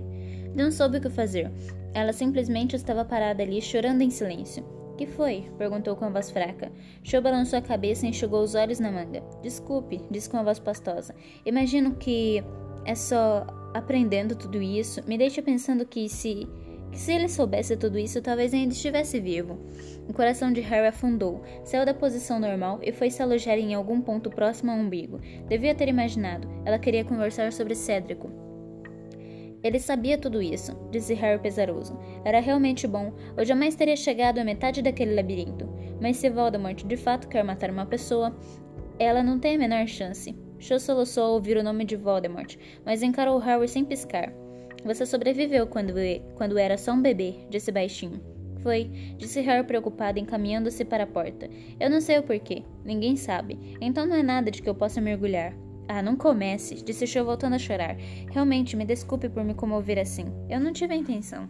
Não 0.55 0.71
soube 0.71 0.99
o 0.99 1.01
que 1.01 1.09
fazer. 1.09 1.51
Ela 1.95 2.13
simplesmente 2.13 2.77
estava 2.77 3.05
parada 3.05 3.43
ali, 3.43 3.63
chorando 3.63 4.03
em 4.03 4.11
silêncio. 4.11 4.80
Que 5.01 5.07
foi? 5.07 5.51
perguntou 5.57 5.97
com 5.97 6.05
a 6.05 6.11
voz 6.11 6.31
fraca. 6.31 6.71
Cho 7.03 7.23
balançou 7.23 7.59
a 7.59 7.63
cabeça 7.63 8.05
e 8.05 8.11
enxugou 8.11 8.43
os 8.43 8.55
olhos 8.55 8.79
na 8.79 8.93
manga. 8.93 9.23
Desculpe, 9.43 9.99
disse 10.11 10.29
com 10.29 10.37
a 10.37 10.43
voz 10.43 10.59
pastosa. 10.59 11.15
Imagino 11.47 11.95
que 11.95 12.45
é 12.85 12.95
só 12.95 13.47
aprendendo 13.73 14.37
tudo 14.37 14.61
isso. 14.61 15.03
Me 15.09 15.17
deixa 15.17 15.41
pensando 15.41 15.87
que 15.87 16.07
se 16.07 16.47
que 16.93 16.99
se 16.99 17.13
ele 17.15 17.31
soubesse 17.31 17.79
tudo 17.79 17.99
isso, 17.99 18.21
talvez 18.21 18.53
ainda 18.53 18.75
estivesse 18.75 19.19
vivo. 19.19 19.59
O 20.07 20.13
coração 20.13 20.53
de 20.53 20.61
Harry 20.61 20.89
afundou, 20.89 21.43
saiu 21.65 21.87
da 21.87 21.95
posição 21.95 22.39
normal 22.39 22.79
e 22.83 22.93
foi 22.93 23.11
se 23.11 23.23
alojar 23.23 23.57
em 23.57 23.73
algum 23.73 24.03
ponto 24.03 24.29
próximo 24.29 24.71
ao 24.71 24.77
umbigo. 24.77 25.19
Devia 25.49 25.75
ter 25.75 25.89
imaginado. 25.89 26.47
Ela 26.63 26.79
queria 26.79 27.07
conversar 27.07 27.55
sobre 27.55 27.75
Cédrico. 27.75 28.40
Ele 29.63 29.79
sabia 29.79 30.17
tudo 30.17 30.41
isso, 30.41 30.75
disse 30.91 31.15
Harry 31.15 31.41
pesaroso. 31.41 31.99
Era 32.25 32.41
realmente 32.41 32.87
bom, 32.87 33.13
ou 33.37 33.45
jamais 33.45 33.75
teria 33.75 33.97
chegado 33.97 34.39
à 34.39 34.45
metade 34.45 34.81
daquele 34.81 35.15
labirinto. 35.15 35.69
Mas 36.01 36.17
se 36.17 36.31
Voldemort 36.31 36.83
de 36.85 36.97
fato 36.97 37.29
quer 37.29 37.45
matar 37.45 37.71
uma 37.71 37.85
pessoa, 37.85 38.35
ela 38.99 39.23
não 39.23 39.39
tem 39.39 39.57
a 39.57 39.59
menor 39.59 39.87
chance. 39.87 40.35
Cho 40.59 40.79
soluçou 40.79 41.25
ao 41.25 41.33
ouvir 41.33 41.57
o 41.57 41.63
nome 41.63 41.85
de 41.85 41.97
Voldemort, 41.97 42.57
mas 42.85 43.03
encarou 43.03 43.39
Harry 43.39 43.69
sem 43.69 43.85
piscar. 43.85 44.33
Você 44.85 45.05
sobreviveu 45.05 45.67
quando, 45.67 45.93
quando 46.37 46.59
era 46.59 46.77
só 46.77 46.93
um 46.93 47.03
bebê, 47.03 47.35
disse 47.51 47.73
baixinho. 47.73 48.21
Foi, 48.63 48.85
disse 49.17 49.41
Harry 49.41 49.67
preocupado, 49.67 50.19
encaminhando-se 50.19 50.85
para 50.85 51.05
a 51.05 51.07
porta. 51.07 51.49
Eu 51.79 51.89
não 51.89 52.01
sei 52.01 52.19
o 52.19 52.23
porquê, 52.23 52.63
ninguém 52.85 53.17
sabe, 53.17 53.59
então 53.81 54.07
não 54.07 54.17
é 54.17 54.23
nada 54.23 54.51
de 54.51 54.61
que 54.61 54.69
eu 54.69 54.75
possa 54.75 55.01
mergulhar. 55.01 55.55
Ah, 55.93 56.03
não 56.03 56.15
comece, 56.15 56.77
disse 56.85 57.05
Cho 57.05 57.25
voltando 57.25 57.55
a 57.55 57.59
chorar. 57.59 57.97
Realmente, 58.31 58.77
me 58.77 58.85
desculpe 58.85 59.29
por 59.29 59.43
me 59.43 59.55
comover 59.55 59.99
assim. 59.99 60.25
Eu 60.49 60.61
não 60.61 60.73
tive 60.73 60.95
a 60.95 60.97
intenção. 60.97 61.49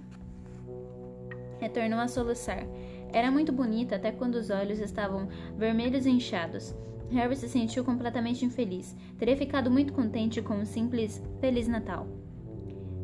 Retornou 1.61 1.99
a 2.01 2.09
soluçar. 2.09 2.67
Era 3.13 3.31
muito 3.31 3.53
bonita 3.53 3.97
até 3.97 4.11
quando 4.11 4.37
os 4.37 4.49
olhos 4.49 4.79
estavam 4.79 5.29
vermelhos 5.59 6.07
e 6.07 6.11
inchados. 6.11 6.75
Harry 7.11 7.37
se 7.37 7.51
sentiu 7.51 7.85
completamente 7.85 8.43
infeliz. 8.43 8.97
Teria 9.19 9.37
ficado 9.37 9.71
muito 9.71 9.93
contente 9.93 10.41
com 10.41 10.55
um 10.55 10.65
simples 10.65 11.23
Feliz 11.39 11.69
Natal. 11.69 12.09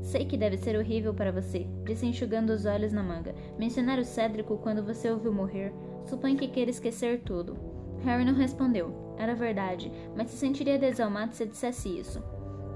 Sei 0.00 0.24
que 0.24 0.38
deve 0.38 0.56
ser 0.56 0.74
horrível 0.74 1.12
para 1.12 1.32
você, 1.32 1.66
disse 1.84 2.06
enxugando 2.06 2.48
os 2.48 2.64
olhos 2.64 2.94
na 2.94 3.02
manga. 3.02 3.34
Mencionar 3.58 3.98
o 3.98 4.04
Cédrico 4.06 4.56
quando 4.56 4.82
você 4.82 5.10
ouviu 5.10 5.34
morrer. 5.34 5.70
Suponho 6.06 6.38
que 6.38 6.48
queira 6.48 6.70
esquecer 6.70 7.20
tudo. 7.20 7.58
Harry 8.02 8.24
não 8.24 8.32
respondeu. 8.32 9.05
Era 9.18 9.34
verdade, 9.34 9.90
mas 10.16 10.30
se 10.30 10.36
sentiria 10.36 10.78
desalmado 10.78 11.34
se 11.34 11.46
dissesse 11.46 11.88
isso. 11.88 12.22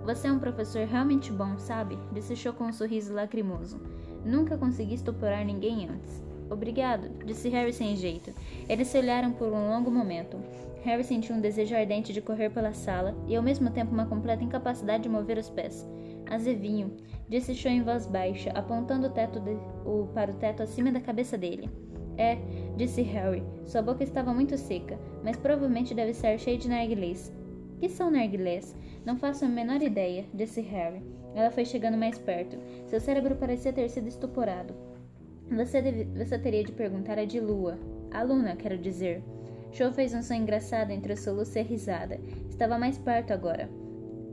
Você 0.05 0.29
é 0.29 0.33
um 0.33 0.38
professor 0.38 0.87
realmente 0.87 1.31
bom, 1.31 1.59
sabe? 1.59 1.98
Disse 2.12 2.35
Cho 2.35 2.53
com 2.53 2.64
um 2.64 2.72
sorriso 2.72 3.12
lacrimoso. 3.12 3.81
Nunca 4.24 4.57
consegui 4.57 4.94
estuporar 4.94 5.44
ninguém 5.44 5.88
antes. 5.88 6.22
Obrigado, 6.50 7.09
disse 7.24 7.48
Harry 7.48 7.72
sem 7.72 7.94
jeito. 7.94 8.33
Eles 8.68 8.88
se 8.88 8.98
olharam 8.98 9.33
por 9.33 9.48
um 9.48 9.68
longo 9.68 9.90
momento. 9.90 10.38
Harry 10.83 11.05
sentiu 11.05 11.37
um 11.37 11.40
desejo 11.40 11.76
ardente 11.76 12.12
de 12.12 12.20
correr 12.20 12.50
pela 12.50 12.72
sala 12.72 13.14
e 13.29 13.37
ao 13.37 13.42
mesmo 13.42 13.70
tempo 13.70 13.92
uma 13.92 14.07
completa 14.07 14.42
incapacidade 14.42 15.05
de 15.05 15.09
mover 15.09 15.38
os 15.38 15.50
pés. 15.50 15.87
Azevinho, 16.29 16.96
disse 17.29 17.55
Cho 17.55 17.68
em 17.68 17.83
voz 17.83 18.07
baixa, 18.07 18.50
apontando 18.50 19.07
o 19.07 19.11
teto 19.11 19.38
de, 19.38 19.57
o, 19.85 20.09
para 20.14 20.31
o 20.31 20.35
teto 20.35 20.62
acima 20.62 20.90
da 20.90 21.00
cabeça 21.00 21.37
dele. 21.37 21.70
É, 22.20 22.37
disse 22.76 23.00
Harry. 23.00 23.42
Sua 23.64 23.80
boca 23.80 24.04
estava 24.04 24.35
muito 24.35 24.59
seca, 24.59 24.98
mas 25.24 25.38
provavelmente 25.38 25.94
deve 25.94 26.12
ser 26.12 26.38
cheia 26.38 26.59
de 26.59 26.68
narguilés. 26.68 27.33
Que 27.78 27.88
são 27.88 28.11
narguilés? 28.11 28.76
Não 29.06 29.16
faço 29.16 29.46
a 29.46 29.48
menor 29.48 29.80
ideia, 29.80 30.26
disse 30.35 30.61
Harry. 30.61 31.02
Ela 31.35 31.50
foi 31.50 31.64
chegando 31.64 31.96
mais 31.96 32.18
perto. 32.18 32.59
Seu 32.88 33.00
cérebro 33.00 33.37
parecia 33.37 33.72
ter 33.72 33.88
sido 33.88 34.06
estuporado. 34.06 34.74
Você, 35.50 35.80
deve, 35.80 36.04
você 36.04 36.38
teria 36.38 36.62
de 36.62 36.72
perguntar 36.72 37.18
a 37.18 37.24
de 37.24 37.40
Lua. 37.40 37.78
A 38.12 38.22
Luna, 38.22 38.54
quero 38.54 38.76
dizer. 38.76 39.24
Cho 39.72 39.90
fez 39.90 40.12
um 40.12 40.20
som 40.20 40.35
engraçado 40.35 40.90
entre 40.90 41.14
o 41.14 41.16
soluço 41.16 41.56
e 41.56 41.62
a 41.62 41.64
risada. 41.64 42.20
Estava 42.50 42.78
mais 42.78 42.98
perto 42.98 43.33
agora. 43.33 43.66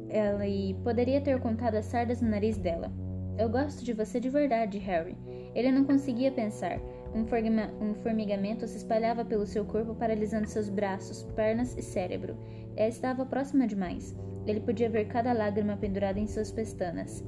Ela 0.10 0.46
e 0.46 0.74
poderia 0.84 1.22
ter 1.22 1.40
contado 1.40 1.76
as 1.76 1.86
sardas 1.86 2.22
no 2.22 2.30
nariz 2.30 2.58
dela. 2.58 2.92
Eu 3.38 3.48
gosto 3.48 3.86
de 3.86 3.94
você 3.94 4.20
de 4.20 4.30
verdade, 4.30 4.78
Harry. 4.80 5.16
Ele 5.56 5.72
não 5.72 5.86
conseguia 5.86 6.32
pensar. 6.32 6.82
Um, 7.14 7.94
formigamento 7.96 8.68
se 8.68 8.78
espalhava 8.78 9.26
pelo 9.26 9.46
seu 9.46 9.66
corpo, 9.66 9.96
paralisando 9.96 10.48
seus 10.48 10.70
braços, 10.70 11.24
pernas 11.36 11.78
e 11.78 11.82
cérebro. 11.82 12.38
Ela 12.76 12.90
estava 12.90 13.26
próxima 13.26 13.68
demais. 13.68 14.16
Ele 14.46 14.60
podia 14.60 14.90
ver 14.90 15.06
cada 15.06 15.34
lágrima 15.34 15.78
pendurada 15.78 16.20
em 16.20 16.28
suas 16.28 16.52
pestanas. 16.52 17.24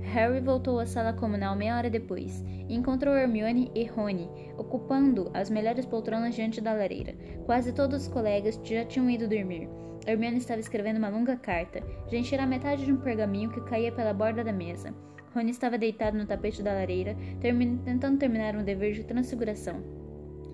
Harry 0.00 0.40
voltou 0.40 0.78
à 0.78 0.86
sala 0.86 1.12
comunal 1.12 1.54
meia 1.54 1.76
hora 1.76 1.90
depois 1.90 2.42
e 2.68 2.74
encontrou 2.74 3.14
Hermione 3.14 3.70
e 3.74 3.84
Rony 3.84 4.28
ocupando 4.56 5.30
as 5.34 5.50
melhores 5.50 5.84
poltronas 5.84 6.34
diante 6.34 6.60
da 6.60 6.72
lareira. 6.72 7.14
Quase 7.44 7.72
todos 7.72 8.02
os 8.02 8.08
colegas 8.08 8.58
já 8.64 8.84
tinham 8.84 9.10
ido 9.10 9.28
dormir. 9.28 9.68
Hermione 10.06 10.38
estava 10.38 10.60
escrevendo 10.60 10.96
uma 10.96 11.10
longa 11.10 11.36
carta, 11.36 11.82
já 12.10 12.16
enchera 12.16 12.46
metade 12.46 12.86
de 12.86 12.92
um 12.92 12.96
pergaminho 12.96 13.50
que 13.50 13.60
caía 13.62 13.92
pela 13.92 14.14
borda 14.14 14.42
da 14.42 14.52
mesa. 14.52 14.94
Rony 15.38 15.52
estava 15.52 15.78
deitado 15.78 16.18
no 16.18 16.26
tapete 16.26 16.64
da 16.64 16.72
lareira, 16.72 17.16
tentando 17.40 18.18
terminar 18.18 18.56
um 18.56 18.64
dever 18.64 18.92
de 18.92 19.04
transfiguração. 19.04 19.80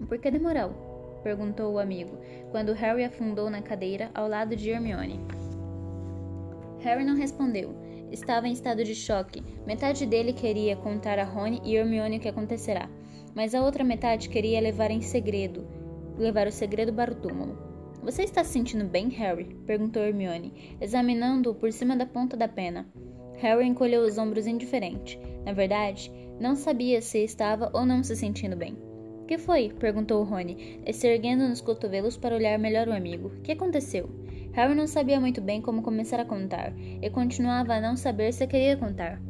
Por 0.07 0.19
que 0.19 0.31
demorou? 0.31 1.21
perguntou 1.23 1.73
o 1.73 1.79
amigo, 1.79 2.19
quando 2.51 2.75
Harry 2.75 3.03
afundou 3.03 3.49
na 3.49 3.63
cadeira 3.63 4.11
ao 4.15 4.29
lado 4.29 4.55
de 4.55 4.69
Hermione. 4.69 5.19
Harry 6.81 7.03
não 7.03 7.17
respondeu. 7.17 7.75
Estava 8.13 8.47
em 8.47 8.53
estado 8.53 8.85
de 8.85 8.95
choque. 8.95 9.43
Metade 9.67 10.05
dele 10.05 10.35
queria 10.35 10.77
contar 10.77 11.19
a 11.19 11.25
Rony 11.25 11.63
e 11.65 11.77
Hermione 11.77 12.19
o 12.19 12.21
que 12.21 12.29
acontecerá, 12.29 12.91
mas 13.35 13.55
a 13.55 13.63
outra 13.63 13.83
metade 13.83 14.29
queria 14.29 14.61
levar 14.61 14.91
em 14.91 15.01
segredo, 15.01 15.67
levar 16.19 16.47
o 16.47 16.53
segredo 16.53 16.93
para 16.93 17.11
o 17.11 17.15
túmulo. 17.15 17.57
Você 18.03 18.23
está 18.23 18.45
se 18.45 18.53
sentindo 18.53 18.85
bem, 18.85 19.09
Harry? 19.09 19.57
perguntou 19.67 20.03
Hermione, 20.03 20.77
examinando-o 20.79 21.55
por 21.55 21.73
cima 21.73 21.97
da 21.97 22.05
ponta 22.05 22.37
da 22.37 22.47
pena. 22.47 22.87
Harry 23.39 23.67
encolheu 23.67 24.03
os 24.03 24.19
ombros 24.19 24.47
indiferente. 24.47 25.19
Na 25.45 25.53
verdade, 25.53 26.13
não 26.41 26.57
sabia 26.57 27.01
se 27.01 27.19
estava 27.23 27.71
ou 27.73 27.85
não 27.85 28.03
se 28.03 28.17
sentindo 28.17 28.57
bem. 28.57 28.77
Que 29.27 29.39
foi? 29.39 29.71
perguntou 29.79 30.23
Rony, 30.23 30.81
se 30.93 31.07
erguendo 31.07 31.49
nos 31.49 31.61
cotovelos 31.61 32.17
para 32.17 32.35
olhar 32.35 32.59
melhor 32.59 32.89
o 32.89 32.93
amigo. 32.93 33.31
Que 33.43 33.53
aconteceu? 33.53 34.09
Harry 34.53 34.75
não 34.75 34.87
sabia 34.87 35.19
muito 35.19 35.41
bem 35.41 35.61
como 35.61 35.83
começar 35.83 36.21
a 36.21 36.25
contar, 36.25 36.73
e 37.03 37.11
continuava 37.11 37.75
a 37.75 37.81
não 37.81 37.97
saber 37.97 38.33
se 38.33 38.47
queria 38.47 38.77
contar. 38.77 39.21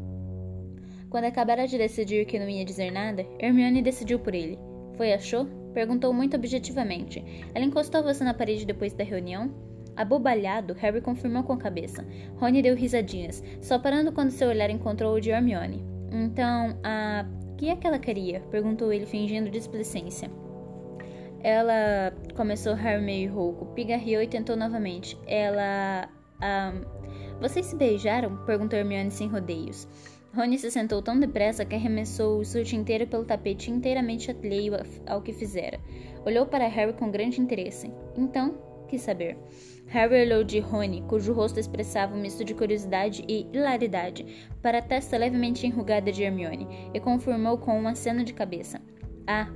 Quando 1.09 1.25
acabara 1.25 1.67
de 1.67 1.79
decidir 1.79 2.27
que 2.27 2.39
não 2.39 2.49
ia 2.49 2.65
dizer 2.65 2.91
nada, 2.91 3.25
Hermione 3.39 3.81
decidiu 3.81 4.19
por 4.19 4.35
ele. 4.35 4.59
Foi 4.97 5.13
achou? 5.13 5.47
Perguntou 5.73 6.13
muito 6.13 6.37
objetivamente. 6.37 7.25
Ela 7.55 7.65
encostou 7.65 8.03
você 8.03 8.23
na 8.25 8.35
parede 8.35 8.67
depois 8.67 8.93
da 8.93 9.05
reunião? 9.05 9.55
Abobalhado, 9.97 10.75
Harry 10.75 11.01
confirmou 11.01 11.43
com 11.43 11.53
a 11.53 11.59
cabeça. 11.59 12.05
Rony 12.37 12.63
deu 12.63 12.75
risadinhas, 12.75 13.43
só 13.61 13.79
parando 13.79 14.13
quando 14.13 14.31
seu 14.31 14.49
olhar 14.49 14.71
encontrou 14.71 15.15
o 15.15 15.21
de 15.21 15.31
Hermione. 15.31 15.85
Então, 16.11 16.79
a. 16.83 17.25
que 17.57 17.69
é 17.69 17.77
que 17.77 17.87
ela 17.87 17.99
queria? 17.99 18.41
perguntou 18.51 18.93
ele, 18.93 19.07
fingindo 19.07 19.51
displicência. 19.51 20.31
Ela. 21.41 22.13
começou 22.35 22.75
Harry 22.75 23.03
meio 23.03 23.33
rouco, 23.33 23.67
pigarreou 23.67 24.23
e 24.23 24.27
tentou 24.27 24.57
novamente. 24.57 25.19
Ela. 25.27 26.09
Um, 26.43 27.41
vocês 27.41 27.67
se 27.67 27.77
beijaram? 27.77 28.37
perguntou 28.45 28.79
Hermione 28.79 29.11
sem 29.11 29.29
rodeios. 29.29 29.89
Rony 30.35 30.59
se 30.59 30.71
sentou 30.71 31.01
tão 31.01 31.19
depressa 31.19 31.65
que 31.65 31.77
arremessou 31.77 32.41
o 32.41 32.45
suíte 32.45 32.75
inteiro 32.75 33.07
pelo 33.07 33.25
tapete 33.25 33.71
inteiramente 33.71 34.33
alheio 34.33 34.75
ao 35.07 35.23
que 35.23 35.33
fizera. 35.33 35.79
Olhou 36.27 36.45
para 36.45 36.67
Harry 36.67 36.93
com 36.93 37.11
grande 37.11 37.41
interesse. 37.41 37.93
Então, 38.17 38.59
quis 38.89 39.03
saber. 39.03 39.39
Harry 39.95 40.23
olhou 40.23 40.43
de 40.43 40.59
Rony, 40.59 41.05
cujo 41.07 41.33
rosto 41.33 41.61
expressava 41.61 42.17
um 42.17 42.21
misto 42.21 42.45
de 42.45 42.53
curiosidade 42.53 43.25
e 43.29 43.47
hilaridade, 43.53 44.27
para 44.61 44.79
a 44.79 44.83
testa 44.83 45.17
levemente 45.17 45.69
enrugada 45.69 46.11
de 46.11 46.25
Hermione, 46.25 46.67
e 46.93 46.99
confirmou 46.99 47.59
com 47.59 47.81
um 47.81 47.87
aceno 47.87 48.25
de 48.25 48.35
cabeça. 48.35 48.83
Ah! 49.25 49.49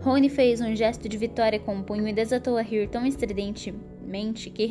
Rony 0.00 0.28
fez 0.28 0.60
um 0.60 0.74
gesto 0.74 1.08
de 1.08 1.16
vitória 1.16 1.60
com 1.60 1.78
o 1.78 1.84
punho 1.84 2.08
e 2.08 2.12
desatou 2.12 2.56
a 2.56 2.62
rir 2.62 2.88
tão 2.88 3.06
estridentemente 3.06 4.50
que, 4.50 4.66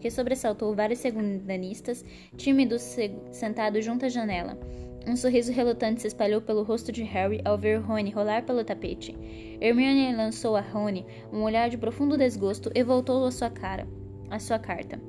que 0.00 0.08
sobressaltou 0.08 0.72
vários 0.72 1.00
segundanistas, 1.00 2.04
tímidos 2.36 2.96
sentados 3.32 3.84
junto 3.84 4.06
à 4.06 4.08
janela. 4.08 4.56
Um 5.06 5.16
sorriso 5.16 5.52
relutante 5.52 6.02
se 6.02 6.08
espalhou 6.08 6.40
pelo 6.40 6.62
rosto 6.62 6.92
de 6.92 7.02
Harry 7.02 7.40
ao 7.44 7.56
ver 7.56 7.80
Rony 7.80 8.10
rolar 8.10 8.44
pelo 8.44 8.64
tapete. 8.64 9.16
Hermione 9.60 10.14
lançou 10.14 10.56
a 10.56 10.60
Rony 10.60 11.06
um 11.32 11.42
olhar 11.42 11.70
de 11.70 11.78
profundo 11.78 12.18
desgosto 12.18 12.70
e 12.74 12.82
voltou 12.82 13.24
à 13.24 13.30
sua 13.30 13.50
cara, 13.50 13.88
à 14.28 14.38
sua 14.38 14.58
carta. 14.58 15.00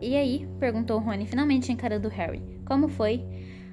E 0.00 0.14
aí? 0.14 0.46
perguntou 0.60 0.98
Rony, 0.98 1.26
finalmente 1.26 1.72
encarando 1.72 2.08
Harry. 2.08 2.42
Como 2.66 2.88
foi? 2.88 3.24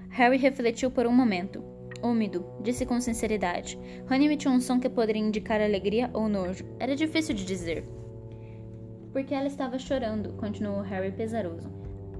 Harry 0.09 0.37
refletiu 0.37 0.89
por 0.89 1.05
um 1.05 1.11
momento. 1.11 1.63
Úmido, 2.01 2.45
disse 2.61 2.85
com 2.85 2.99
sinceridade. 3.01 3.77
Rony 4.09 4.25
emitiu 4.25 4.51
um 4.51 4.61
som 4.61 4.79
que 4.79 4.89
poderia 4.89 5.21
indicar 5.21 5.61
alegria 5.61 6.09
ou 6.13 6.29
nojo. 6.29 6.65
Era 6.79 6.95
difícil 6.95 7.35
de 7.35 7.45
dizer. 7.45 7.85
Porque 9.11 9.33
ela 9.33 9.47
estava 9.47 9.77
chorando, 9.77 10.33
continuou 10.33 10.81
Harry 10.81 11.11
pesaroso. 11.11 11.69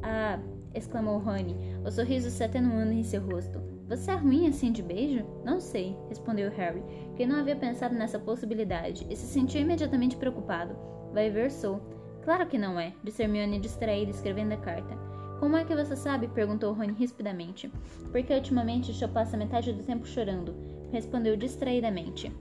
Ah, 0.04 0.40
exclamou 0.76 1.18
Rony, 1.18 1.56
o 1.86 1.90
sorriso 1.90 2.30
se 2.30 2.44
atenuando 2.44 2.92
em 2.92 3.04
seu 3.04 3.22
rosto. 3.22 3.62
Você 3.88 4.12
é 4.12 4.16
ruim 4.16 4.48
assim 4.48 4.72
de 4.72 4.82
beijo? 4.82 5.26
Não 5.44 5.60
sei, 5.60 5.96
respondeu 6.10 6.52
Harry, 6.52 6.84
que 7.16 7.26
não 7.26 7.40
havia 7.40 7.56
pensado 7.56 7.96
nessa 7.96 8.20
possibilidade 8.20 9.06
e 9.10 9.16
se 9.16 9.28
sentiu 9.28 9.62
imediatamente 9.62 10.18
preocupado. 10.18 10.76
Vai 11.14 11.30
ver, 11.30 11.52
sou. 11.52 11.80
Claro 12.24 12.48
que 12.48 12.58
não 12.58 12.80
é, 12.80 12.94
disse 13.04 13.22
Hermione 13.22 13.60
distraída 13.60 14.12
escrevendo 14.12 14.54
a 14.54 14.58
carta. 14.58 14.98
Como 15.40 15.56
é 15.56 15.64
que 15.64 15.76
você 15.76 15.96
sabe? 15.96 16.28
perguntou 16.28 16.74
Rony 16.74 16.94
rispidamente. 16.94 17.72
Porque 18.12 18.34
ultimamente 18.34 19.00
eu 19.00 19.10
passo 19.10 19.38
metade 19.38 19.72
do 19.72 19.84
tempo 19.84 20.08
chorando, 20.08 20.56
respondeu 20.92 21.38
distraidamente. 21.38 22.32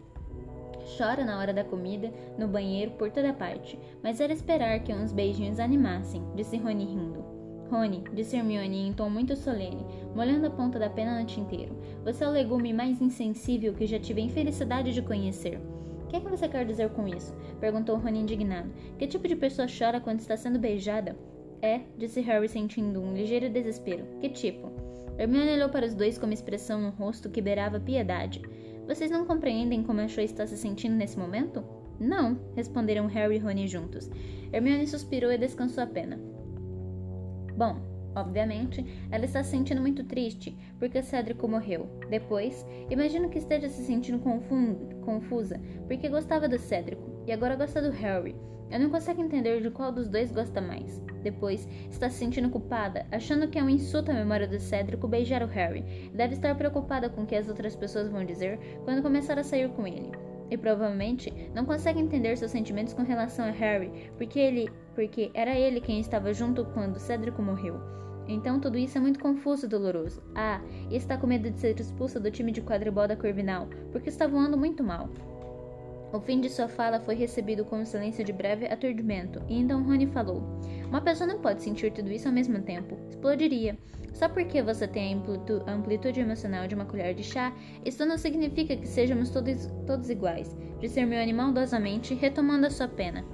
Chora 0.96 1.24
na 1.24 1.38
hora 1.38 1.52
da 1.52 1.64
comida, 1.64 2.12
no 2.38 2.46
banheiro, 2.46 2.92
por 2.92 3.10
toda 3.10 3.32
parte. 3.32 3.78
Mas 4.02 4.20
era 4.20 4.32
esperar 4.32 4.80
que 4.80 4.92
uns 4.92 5.12
beijinhos 5.12 5.58
animassem, 5.58 6.22
disse 6.34 6.56
Rony 6.56 6.84
rindo. 6.84 7.33
Rony, 7.74 8.04
disse 8.12 8.36
Hermione 8.36 8.86
em 8.86 8.92
tom 8.92 9.10
muito 9.10 9.34
solene, 9.34 9.84
molhando 10.14 10.46
a 10.46 10.50
ponta 10.50 10.78
da 10.78 10.88
pena 10.88 11.18
no 11.18 11.26
tinteiro, 11.26 11.76
você 12.04 12.22
é 12.22 12.28
o 12.28 12.30
legume 12.30 12.72
mais 12.72 13.02
insensível 13.02 13.74
que 13.74 13.84
já 13.84 13.98
tive 13.98 14.22
a 14.22 14.24
infelicidade 14.24 14.94
de 14.94 15.02
conhecer. 15.02 15.58
O 16.04 16.06
que 16.06 16.14
é 16.14 16.20
que 16.20 16.28
você 16.28 16.48
quer 16.48 16.64
dizer 16.64 16.90
com 16.90 17.08
isso? 17.08 17.34
perguntou 17.58 17.96
Rony 17.96 18.20
indignado. 18.20 18.70
Que 18.96 19.08
tipo 19.08 19.26
de 19.26 19.34
pessoa 19.34 19.66
chora 19.66 20.00
quando 20.00 20.20
está 20.20 20.36
sendo 20.36 20.56
beijada? 20.56 21.16
É, 21.60 21.80
disse 21.98 22.20
Harry 22.20 22.48
sentindo 22.48 23.00
um 23.00 23.12
ligeiro 23.12 23.50
desespero. 23.50 24.06
Que 24.20 24.28
tipo? 24.28 24.70
Hermione 25.18 25.54
olhou 25.54 25.68
para 25.68 25.86
os 25.86 25.94
dois 25.94 26.16
com 26.16 26.26
uma 26.26 26.34
expressão 26.34 26.80
no 26.80 26.90
rosto 26.90 27.28
que 27.28 27.42
beirava 27.42 27.80
piedade. 27.80 28.40
Vocês 28.86 29.10
não 29.10 29.26
compreendem 29.26 29.82
como 29.82 30.00
a 30.00 30.06
Cho 30.06 30.20
está 30.20 30.46
se 30.46 30.56
sentindo 30.56 30.94
nesse 30.94 31.18
momento? 31.18 31.64
Não, 31.98 32.38
responderam 32.54 33.08
Harry 33.08 33.34
e 33.34 33.38
Rony 33.38 33.66
juntos. 33.66 34.08
Hermione 34.52 34.86
suspirou 34.86 35.32
e 35.32 35.38
descansou 35.38 35.82
a 35.82 35.86
pena. 35.88 36.33
Bom, 37.56 37.80
obviamente, 38.14 38.84
ela 39.10 39.24
está 39.24 39.42
se 39.42 39.50
sentindo 39.50 39.80
muito 39.80 40.04
triste 40.04 40.56
porque 40.78 41.02
Cédrico 41.02 41.48
morreu. 41.48 41.88
Depois, 42.10 42.66
imagino 42.90 43.28
que 43.28 43.38
esteja 43.38 43.68
se 43.68 43.84
sentindo 43.84 44.18
confusa 45.04 45.60
porque 45.86 46.08
gostava 46.08 46.48
do 46.48 46.58
Cédrico 46.58 47.22
e 47.26 47.32
agora 47.32 47.56
gosta 47.56 47.80
do 47.80 47.90
Harry. 47.90 48.34
Eu 48.70 48.80
não 48.80 48.90
consigo 48.90 49.20
entender 49.20 49.60
de 49.62 49.70
qual 49.70 49.92
dos 49.92 50.08
dois 50.08 50.32
gosta 50.32 50.60
mais. 50.60 51.00
Depois, 51.22 51.68
está 51.90 52.10
se 52.10 52.18
sentindo 52.18 52.50
culpada, 52.50 53.06
achando 53.12 53.48
que 53.48 53.58
é 53.58 53.62
um 53.62 53.68
insulto 53.68 54.10
à 54.10 54.14
memória 54.14 54.48
do 54.48 54.58
Cédrico 54.58 55.06
beijar 55.06 55.42
o 55.42 55.46
Harry. 55.46 56.10
Deve 56.12 56.34
estar 56.34 56.54
preocupada 56.56 57.08
com 57.08 57.22
o 57.22 57.26
que 57.26 57.36
as 57.36 57.48
outras 57.48 57.76
pessoas 57.76 58.08
vão 58.08 58.24
dizer 58.24 58.58
quando 58.84 59.02
começar 59.02 59.38
a 59.38 59.44
sair 59.44 59.68
com 59.70 59.86
ele 59.86 60.33
e 60.54 60.58
provavelmente 60.58 61.32
não 61.54 61.64
consegue 61.64 62.00
entender 62.00 62.36
seus 62.36 62.50
sentimentos 62.50 62.94
com 62.94 63.02
relação 63.02 63.44
a 63.44 63.50
Harry, 63.50 64.10
porque 64.16 64.38
ele, 64.38 64.70
porque 64.94 65.30
era 65.34 65.58
ele 65.58 65.80
quem 65.80 66.00
estava 66.00 66.32
junto 66.32 66.64
quando 66.66 66.98
Cedric 66.98 67.40
morreu. 67.40 67.80
Então 68.26 68.58
tudo 68.58 68.78
isso 68.78 68.96
é 68.96 69.00
muito 69.00 69.20
confuso 69.20 69.66
e 69.66 69.68
doloroso. 69.68 70.22
Ah, 70.34 70.60
e 70.90 70.96
está 70.96 71.16
com 71.16 71.26
medo 71.26 71.50
de 71.50 71.58
ser 71.58 71.78
expulsa 71.78 72.18
do 72.18 72.30
time 72.30 72.50
de 72.50 72.62
quadribol 72.62 73.06
da 73.06 73.16
Corvinal, 73.16 73.68
porque 73.92 74.08
está 74.08 74.26
voando 74.26 74.56
muito 74.56 74.82
mal. 74.82 75.10
O 76.12 76.20
fim 76.20 76.40
de 76.40 76.48
sua 76.48 76.68
fala 76.68 77.00
foi 77.00 77.16
recebido 77.16 77.64
com 77.64 77.80
um 77.80 77.84
silêncio 77.84 78.24
de 78.24 78.32
breve 78.32 78.66
aturdimento, 78.66 79.42
e 79.48 79.58
então 79.58 79.82
Rony 79.82 80.06
falou: 80.06 80.42
Uma 80.88 81.00
pessoa 81.00 81.26
não 81.26 81.40
pode 81.40 81.60
sentir 81.60 81.92
tudo 81.92 82.10
isso 82.10 82.28
ao 82.28 82.34
mesmo 82.34 82.62
tempo. 82.62 82.96
Explodiria. 83.10 83.76
Só 84.14 84.28
porque 84.28 84.62
você 84.62 84.86
tem 84.86 85.20
a 85.66 85.72
amplitude 85.72 86.20
emocional 86.20 86.68
de 86.68 86.74
uma 86.74 86.84
colher 86.84 87.14
de 87.14 87.24
chá, 87.24 87.52
isso 87.84 88.06
não 88.06 88.16
significa 88.16 88.76
que 88.76 88.86
sejamos 88.86 89.28
todos, 89.28 89.66
todos 89.86 90.08
iguais, 90.08 90.56
disse 90.80 91.00
Hermione 91.00 91.32
maldosamente, 91.32 92.14
retomando 92.14 92.66
a 92.66 92.70
sua 92.70 92.86
pena. 92.86 93.24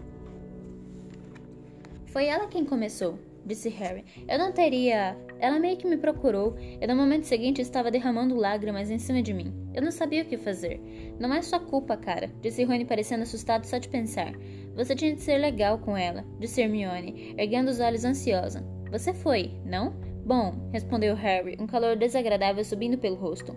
Foi 2.07 2.25
ela 2.25 2.49
quem 2.49 2.64
começou, 2.64 3.19
disse 3.45 3.69
Harry. 3.69 4.05
Eu 4.27 4.38
não 4.38 4.53
teria. 4.53 5.16
Ela 5.38 5.59
meio 5.59 5.77
que 5.77 5.87
me 5.87 5.97
procurou 5.97 6.57
e 6.59 6.87
no 6.87 6.97
momento 6.97 7.25
seguinte 7.25 7.61
estava 7.61 7.90
derramando 7.90 8.35
lágrimas 8.35 8.90
em 8.90 8.99
cima 8.99 9.23
de 9.23 9.33
mim. 9.33 9.55
Eu 9.75 9.83
não 9.83 9.90
sabia 9.90 10.23
o 10.23 10.27
que 10.27 10.37
fazer. 10.37 10.81
Não 11.21 11.33
é 11.33 11.40
sua 11.43 11.61
culpa, 11.61 11.97
cara, 11.97 12.31
disse 12.40 12.64
Rony 12.64 12.85
parecendo 12.85 13.23
assustado 13.23 13.64
só 13.64 13.79
de 13.79 13.88
pensar. 13.88 14.33
Você 14.75 14.95
tinha 14.95 15.14
de 15.14 15.21
ser 15.21 15.38
legal 15.38 15.79
com 15.79 15.97
ela, 15.97 16.25
disse 16.38 16.62
Hermione, 16.62 17.35
erguendo 17.37 17.69
os 17.69 17.81
olhos 17.81 18.05
ansiosa. 18.05 18.64
Você 18.90 19.12
foi, 19.12 19.53
não? 19.64 19.95
Bom, 20.25 20.55
respondeu 20.73 21.15
Harry, 21.15 21.57
um 21.59 21.67
calor 21.67 21.97
desagradável 21.97 22.65
subindo 22.65 22.99
pelo 22.99 23.17
rosto. 23.17 23.57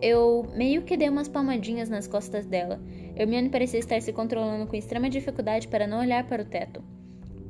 Eu 0.00 0.46
meio 0.54 0.82
que 0.82 0.96
dei 0.96 1.08
umas 1.08 1.28
palmadinhas 1.28 1.88
nas 1.88 2.06
costas 2.06 2.46
dela. 2.46 2.80
Hermione 3.14 3.50
parecia 3.50 3.78
estar 3.78 4.00
se 4.00 4.12
controlando 4.12 4.66
com 4.66 4.76
extrema 4.76 5.10
dificuldade 5.10 5.68
para 5.68 5.86
não 5.86 6.00
olhar 6.00 6.26
para 6.26 6.42
o 6.42 6.46
teto. 6.46 6.82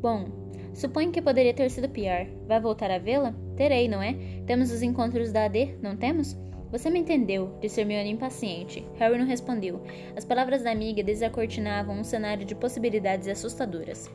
Bom, 0.01 0.27
suponho 0.75 1.12
que 1.12 1.23
poderia 1.23 1.55
ter 1.55 1.71
sido 1.71 1.88
pior. 1.88 2.27
Vai 2.47 2.61
voltar 2.61 2.90
a 2.90 2.99
vê-la? 2.99 3.35
Terei, 3.56 3.88
não 3.88 4.02
é? 4.02 4.15
Temos 4.46 4.71
os 4.71 4.83
encontros 4.83 5.33
da 5.33 5.44
AD, 5.44 5.77
não 5.81 5.96
temos? 5.96 6.37
Você 6.71 6.90
me 6.90 6.98
entendeu, 6.98 7.56
disse 7.61 7.81
Hermione 7.81 8.11
impaciente. 8.11 8.87
Harry 8.96 9.19
não 9.19 9.27
respondeu. 9.27 9.83
As 10.15 10.25
palavras 10.25 10.63
da 10.63 10.71
amiga 10.71 11.02
desacortinavam 11.02 11.98
um 11.98 12.04
cenário 12.04 12.44
de 12.44 12.54
possibilidades 12.54 13.29
assustadoras. 13.29 14.11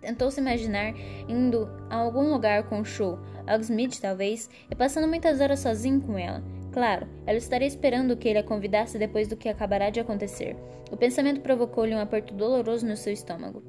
Tentou 0.00 0.30
se 0.30 0.40
imaginar 0.40 0.94
indo 1.28 1.68
a 1.90 1.96
algum 1.96 2.30
lugar 2.30 2.64
com 2.64 2.80
o 2.80 2.84
show, 2.84 3.18
Hogsmeade 3.48 4.00
talvez, 4.00 4.48
e 4.70 4.74
passando 4.74 5.08
muitas 5.08 5.40
horas 5.40 5.60
sozinho 5.60 6.00
com 6.00 6.18
ela. 6.18 6.42
Claro, 6.72 7.08
ela 7.26 7.38
estaria 7.38 7.66
esperando 7.66 8.16
que 8.16 8.28
ele 8.28 8.38
a 8.38 8.42
convidasse 8.42 8.98
depois 8.98 9.26
do 9.26 9.36
que 9.36 9.48
acabará 9.48 9.90
de 9.90 10.00
acontecer. 10.00 10.56
O 10.90 10.96
pensamento 10.96 11.40
provocou-lhe 11.40 11.94
um 11.94 12.00
aperto 12.00 12.34
doloroso 12.34 12.86
no 12.86 12.96
seu 12.96 13.12
estômago. 13.12 13.62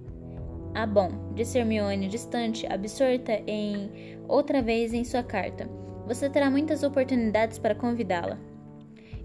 Ah, 0.76 0.86
bom, 0.86 1.34
disse 1.34 1.58
Hermione, 1.58 2.08
distante, 2.08 2.68
absorta 2.68 3.42
em 3.48 3.90
outra 4.28 4.62
vez 4.62 4.94
em 4.94 5.04
sua 5.04 5.24
carta. 5.24 5.68
Você 6.06 6.30
terá 6.30 6.50
muitas 6.50 6.84
oportunidades 6.84 7.58
para 7.58 7.74
convidá-la. 7.74 8.38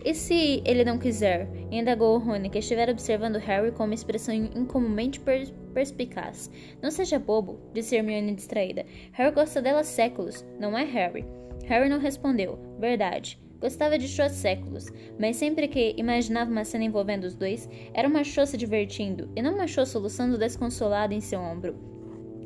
E 0.05 0.13
se 0.13 0.63
ele 0.67 0.85
não 0.85 0.99
quiser? 0.99 1.49
indagou 1.71 2.19
Rony, 2.19 2.51
que 2.51 2.59
estivera 2.59 2.93
observando 2.93 3.37
Harry 3.37 3.73
com 3.73 3.85
uma 3.85 3.95
expressão 3.95 4.35
incomumente 4.35 5.19
per 5.19 5.51
perspicaz. 5.73 6.51
Não 6.83 6.91
seja 6.91 7.19
bobo, 7.19 7.59
disse 7.73 7.97
Hermione 7.97 8.35
distraída. 8.35 8.85
Harry 9.13 9.35
gosta 9.35 9.63
dela 9.63 9.81
há 9.81 9.85
séculos, 9.85 10.45
não 10.61 10.77
é 10.77 10.85
Harry? 10.85 11.25
Harry 11.65 11.89
não 11.89 11.99
respondeu. 11.99 12.59
Verdade. 12.79 13.43
Gostava 13.61 13.99
de 13.99 14.21
há 14.21 14.29
séculos, 14.29 14.93
mas 15.19 15.37
sempre 15.37 15.67
que 15.69 15.95
imaginava 15.97 16.51
uma 16.51 16.67
cena 16.67 16.85
envolvendo 16.85 17.25
os 17.25 17.35
dois, 17.35 17.67
era 17.95 18.07
uma 18.07 18.23
Cho 18.23 18.45
se 18.45 18.59
divertindo, 18.59 19.31
e 19.35 19.41
não 19.41 19.55
uma 19.55 19.67
Cho 19.67 19.87
soluçando 19.87 20.37
desconsolada 20.37 21.15
em 21.15 21.21
seu 21.21 21.41
ombro. 21.41 21.94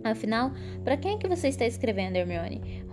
Afinal, 0.05 0.53
para 0.85 0.97
quem 0.97 1.15
é 1.15 1.19
que 1.19 1.29
você 1.29 1.49
está 1.49 1.67
escrevendo, 1.67 2.17
Hermione? 2.17 2.85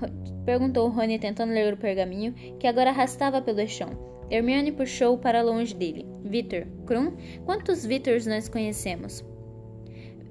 Perguntou 0.46 0.90
Rony 0.90 1.20
tentando 1.20 1.54
ler 1.54 1.74
o 1.74 1.78
pergaminho, 1.78 2.34
que 2.60 2.68
agora 2.68 2.90
arrastava 2.90 3.42
pelo 3.42 3.68
chão. 3.68 3.90
Hermione 4.30 4.72
puxou 4.72 5.18
para 5.18 5.42
longe 5.42 5.74
dele. 5.76 6.06
Vitor, 6.24 6.66
Krum, 6.86 7.14
quantos 7.46 7.86
Vitors 7.86 8.26
nós 8.26 8.50
conhecemos? 8.50 9.24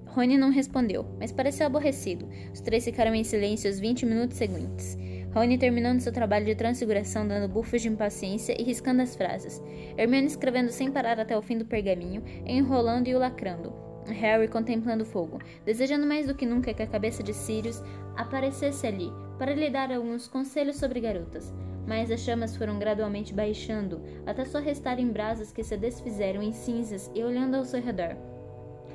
Rony 0.06 0.38
não 0.38 0.50
respondeu, 0.50 1.04
mas 1.18 1.32
pareceu 1.32 1.66
aborrecido. 1.66 2.28
Os 2.52 2.60
três 2.60 2.84
ficaram 2.84 3.14
em 3.14 3.24
silêncio 3.24 3.70
os 3.70 3.80
20 3.80 4.06
minutos 4.06 4.36
seguintes. 4.36 4.96
Rony 5.34 5.58
terminando 5.58 6.00
seu 6.00 6.12
trabalho 6.12 6.46
de 6.46 6.54
transfiguração, 6.54 7.26
dando 7.26 7.52
bufos 7.52 7.82
de 7.82 7.88
impaciência 7.88 8.54
e 8.56 8.62
riscando 8.62 9.02
as 9.02 9.16
frases. 9.16 9.60
Hermione 9.98 10.28
escrevendo 10.28 10.70
sem 10.70 10.92
parar 10.92 11.18
até 11.18 11.36
o 11.36 11.42
fim 11.42 11.58
do 11.58 11.64
pergaminho, 11.64 12.22
enrolando 12.46 13.08
e 13.08 13.14
o 13.14 13.18
lacrando. 13.18 13.83
Harry 14.06 14.48
contemplando 14.48 15.02
o 15.04 15.06
fogo, 15.06 15.38
desejando 15.64 16.06
mais 16.06 16.26
do 16.26 16.34
que 16.34 16.46
nunca 16.46 16.74
que 16.74 16.82
a 16.82 16.86
cabeça 16.86 17.22
de 17.22 17.32
Sirius 17.32 17.82
aparecesse 18.16 18.86
ali, 18.86 19.12
para 19.38 19.54
lhe 19.54 19.70
dar 19.70 19.90
alguns 19.92 20.28
conselhos 20.28 20.76
sobre 20.76 21.00
garotas 21.00 21.52
mas 21.86 22.10
as 22.10 22.20
chamas 22.20 22.56
foram 22.56 22.78
gradualmente 22.78 23.34
baixando, 23.34 24.00
até 24.26 24.44
só 24.44 24.58
restarem 24.58 25.08
brasas 25.08 25.52
que 25.52 25.62
se 25.62 25.76
desfizeram 25.76 26.42
em 26.42 26.52
cinzas 26.52 27.10
e 27.14 27.22
olhando 27.22 27.56
ao 27.56 27.64
seu 27.64 27.80
redor. 27.80 28.16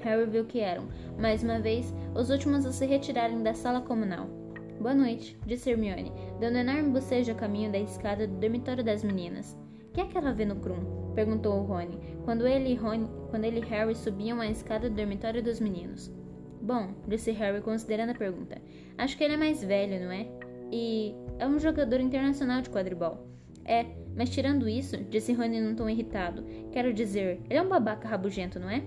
Harry 0.01 0.25
viu 0.25 0.45
que 0.45 0.59
eram, 0.59 0.87
mais 1.17 1.43
uma 1.43 1.59
vez, 1.59 1.93
os 2.15 2.29
últimos 2.29 2.65
a 2.65 2.71
se 2.71 2.85
retirarem 2.85 3.43
da 3.43 3.53
sala 3.53 3.81
comunal. 3.81 4.27
Boa 4.79 4.93
noite, 4.93 5.37
disse 5.45 5.69
Hermione, 5.69 6.11
dando 6.39 6.55
um 6.55 6.59
enorme 6.59 6.89
bocejo 6.89 7.31
a 7.31 7.35
caminho 7.35 7.71
da 7.71 7.79
escada 7.79 8.25
do 8.25 8.35
dormitório 8.35 8.83
das 8.83 9.03
meninas. 9.03 9.57
Que 9.93 10.01
é 10.01 10.05
que 10.05 10.17
ela 10.17 10.31
vê 10.31 10.45
no 10.45 10.55
Krum? 10.55 10.98
Perguntou 11.19 11.63
Rony, 11.63 11.99
quando 12.23 12.47
ele 12.47 12.75
Rony, 12.75 13.09
quando 13.29 13.43
ele 13.43 13.59
e 13.59 13.65
Harry 13.65 13.93
subiam 13.93 14.39
a 14.39 14.47
escada 14.47 14.89
do 14.89 14.95
dormitório 14.95 15.43
dos 15.43 15.59
meninos. 15.59 16.09
Bom, 16.61 16.93
disse 17.05 17.31
Harry 17.31 17.59
considerando 17.61 18.11
a 18.11 18.15
pergunta. 18.15 18.57
Acho 18.97 19.17
que 19.17 19.23
ele 19.25 19.33
é 19.33 19.37
mais 19.37 19.61
velho, 19.61 20.05
não 20.05 20.11
é? 20.13 20.25
E 20.71 21.13
é 21.37 21.45
um 21.45 21.59
jogador 21.59 21.99
internacional 21.99 22.61
de 22.61 22.69
quadribol. 22.69 23.27
É, 23.65 23.85
mas 24.15 24.29
tirando 24.29 24.69
isso, 24.69 24.95
disse 25.09 25.33
Rony 25.33 25.59
num 25.59 25.75
tom 25.75 25.89
irritado, 25.89 26.45
quero 26.71 26.93
dizer, 26.93 27.41
ele 27.49 27.59
é 27.59 27.61
um 27.61 27.67
babaca 27.67 28.07
rabugento, 28.07 28.57
não 28.57 28.69
é? 28.69 28.81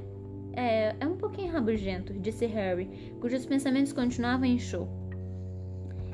É, 0.54 0.96
é 0.98 1.06
um 1.06 1.16
pouquinho 1.16 1.52
rabugento, 1.52 2.14
disse 2.14 2.46
Harry, 2.46 3.12
cujos 3.20 3.44
pensamentos 3.44 3.92
continuavam 3.92 4.46
em 4.46 4.58
show. 4.58 4.88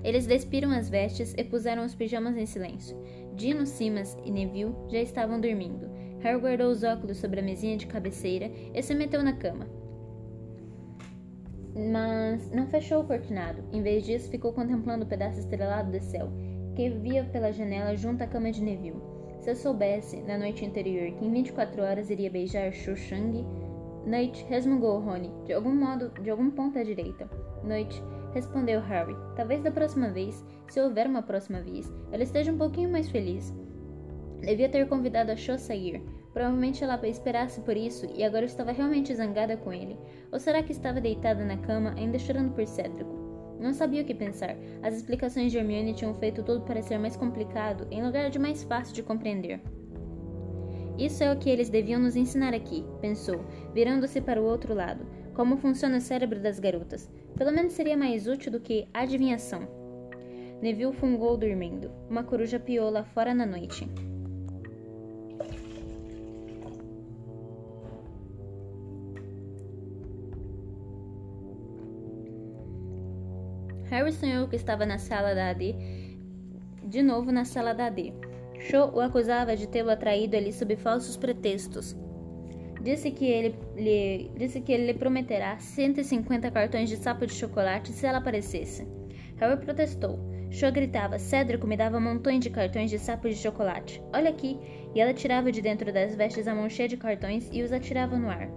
Eles 0.03 0.27
despiram 0.27 0.71
as 0.73 0.89
vestes 0.89 1.35
e 1.37 1.45
puseram 1.45 1.85
os 1.85 1.95
pijamas 1.95 2.37
em 2.37 2.47
silêncio. 2.47 2.97
Dino, 3.35 3.67
Simas 3.67 4.17
e 4.25 4.31
Neville 4.31 4.75
já 4.89 5.01
estavam 5.01 5.41
dormindo. 5.41 5.89
Harry 6.21 6.41
guardou 6.41 6.71
os 6.71 6.83
óculos 6.83 7.19
sobre 7.19 7.41
a 7.41 7.43
mesinha 7.43 7.77
de 7.77 7.87
cabeceira 7.87 8.51
e 8.75 8.83
se 8.83 8.95
meteu 8.95 9.23
na 9.23 9.33
cama. 9.33 9.67
Mas 11.75 12.51
não 12.51 12.67
fechou 12.67 13.03
o 13.03 13.07
cortinado. 13.07 13.63
Em 13.73 13.83
vez 13.83 14.05
disso, 14.05 14.31
ficou 14.31 14.53
contemplando 14.53 15.05
o 15.05 15.09
pedaço 15.09 15.39
estrelado 15.39 15.93
do 15.93 16.01
céu, 16.01 16.29
que 16.75 16.91
via 16.91 17.25
pela 17.25 17.53
janela 17.53 17.95
junto 17.95 18.23
à 18.23 18.27
cama 18.27 18.51
de 18.51 18.63
Neville. 18.63 19.01
Se 19.41 19.51
eu 19.51 19.57
soubesse, 19.57 20.21
na 20.23 20.37
noite 20.37 20.67
anterior, 20.67 21.13
que 21.13 21.25
em 21.25 21.33
24 21.33 21.83
horas 21.83 22.11
iria 22.11 22.31
beijar 22.31 22.73
Shu 22.73 22.97
Shang... 22.97 23.45
Noite, 24.07 24.47
resmungou 24.49 25.01
Rony, 25.01 25.31
de 25.45 25.53
algum 25.53 25.75
modo, 25.75 26.09
de 26.23 26.31
algum 26.31 26.51
ponto 26.51 26.79
à 26.79 26.83
direita. 26.83 27.29
Noite, 27.63 28.03
respondeu 28.33 28.81
Harry. 28.81 29.15
Talvez 29.37 29.63
da 29.63 29.71
próxima 29.71 30.09
vez, 30.09 30.43
se 30.69 30.81
houver 30.81 31.07
uma 31.07 31.23
próxima 31.23 31.61
vez, 31.61 31.93
ela 32.11 32.23
esteja 32.23 32.51
um 32.51 32.57
pouquinho 32.57 32.91
mais 32.91 33.11
feliz. 33.11 33.55
Devia 34.41 34.69
ter 34.69 34.89
convidado 34.89 35.33
a 35.33 35.37
Cho 35.37 35.53
a 35.53 35.59
sair, 35.59 36.03
Provavelmente 36.39 36.85
ela 36.85 37.01
esperasse 37.09 37.61
por 37.63 37.77
isso 37.77 38.07
e 38.15 38.23
agora 38.23 38.45
estava 38.45 38.71
realmente 38.71 39.13
zangada 39.13 39.57
com 39.57 39.73
ele. 39.73 39.99
Ou 40.31 40.39
será 40.39 40.63
que 40.63 40.71
estava 40.71 41.01
deitada 41.01 41.45
na 41.45 41.57
cama, 41.57 41.95
ainda 41.97 42.17
chorando 42.17 42.53
por 42.53 42.65
Cédrico? 42.65 43.11
Não 43.59 43.73
sabia 43.73 44.03
o 44.03 44.05
que 44.05 44.15
pensar. 44.15 44.57
As 44.81 44.95
explicações 44.95 45.51
de 45.51 45.59
Hermione 45.59 45.95
tinham 45.95 46.15
feito 46.15 46.45
tudo 46.45 46.65
parecer 46.65 46.97
mais 46.97 47.17
complicado, 47.17 47.89
em 47.91 48.05
lugar 48.05 48.31
de 48.31 48.39
mais 48.39 48.63
fácil 48.63 48.95
de 48.95 49.03
compreender. 49.03 49.61
Isso 50.97 51.25
é 51.25 51.33
o 51.33 51.37
que 51.37 51.51
eles 51.51 51.69
deviam 51.69 52.01
nos 52.01 52.15
ensinar 52.15 52.55
aqui, 52.55 52.85
pensou, 53.01 53.45
virando-se 53.75 54.21
para 54.21 54.41
o 54.41 54.45
outro 54.45 54.75
lado. 54.75 55.05
Como 55.35 55.57
funciona 55.57 55.99
o 55.99 56.01
cérebro 56.01 56.39
das 56.39 56.61
garotas. 56.61 57.11
Pelo 57.37 57.53
menos 57.53 57.73
seria 57.73 57.97
mais 57.97 58.29
útil 58.29 58.53
do 58.53 58.61
que 58.61 58.87
adivinhação. 58.95 59.67
Neville 60.63 60.93
fungou 60.93 61.37
dormindo. 61.37 61.91
Uma 62.09 62.23
coruja 62.23 62.61
piou 62.61 62.91
lá 62.91 63.03
fora 63.03 63.35
na 63.35 63.47
noite. 63.47 63.89
Harry 73.91 74.13
sonhou 74.13 74.49
que 74.49 74.57
estava 74.57 74.85
na 74.85 74.99
sala 74.99 75.35
da 75.35 75.51
AD, 75.51 75.75
de 76.85 77.03
novo 77.03 77.33
na 77.33 77.45
sala 77.45 77.73
da 77.73 77.87
AD. 77.87 78.13
Cho 78.61 78.91
o 78.93 79.01
acusava 79.01 79.57
de 79.57 79.67
tê-lo 79.67 79.91
atraído 79.91 80.37
ali 80.37 80.53
sob 80.53 80.77
falsos 80.77 81.17
pretextos. 81.17 81.97
Disse 82.83 83.11
que, 83.11 83.25
ele 83.25 83.55
lhe, 83.77 84.31
disse 84.37 84.61
que 84.61 84.73
ele 84.73 84.87
lhe 84.87 84.95
prometerá 84.95 85.59
150 85.59 86.51
cartões 86.51 86.89
de 86.89 86.97
sapo 86.97 87.27
de 87.27 87.33
chocolate 87.33 87.93
se 87.93 88.07
ela 88.07 88.19
aparecesse. 88.19 88.87
Harry 89.37 89.57
protestou. 89.65 90.19
Cho 90.51 90.71
gritava: 90.73 91.19
Cédrico 91.19 91.67
me 91.67 91.77
dava 91.77 92.01
montões 92.01 92.41
de 92.41 92.51
cartões 92.51 92.91
de 92.91 92.99
sapo 92.99 93.29
de 93.29 93.35
chocolate. 93.35 94.03
Olha 94.15 94.31
aqui! 94.31 94.59
E 94.95 95.01
ela 95.01 95.13
tirava 95.13 95.53
de 95.53 95.61
dentro 95.61 95.93
das 95.93 96.15
vestes 96.15 96.49
a 96.49 96.55
mão 96.55 96.69
cheia 96.69 96.89
de 96.89 96.97
cartões 96.97 97.49
e 97.53 97.63
os 97.63 97.73
atirava 97.73 98.17
no 98.17 98.29
ar. 98.29 98.49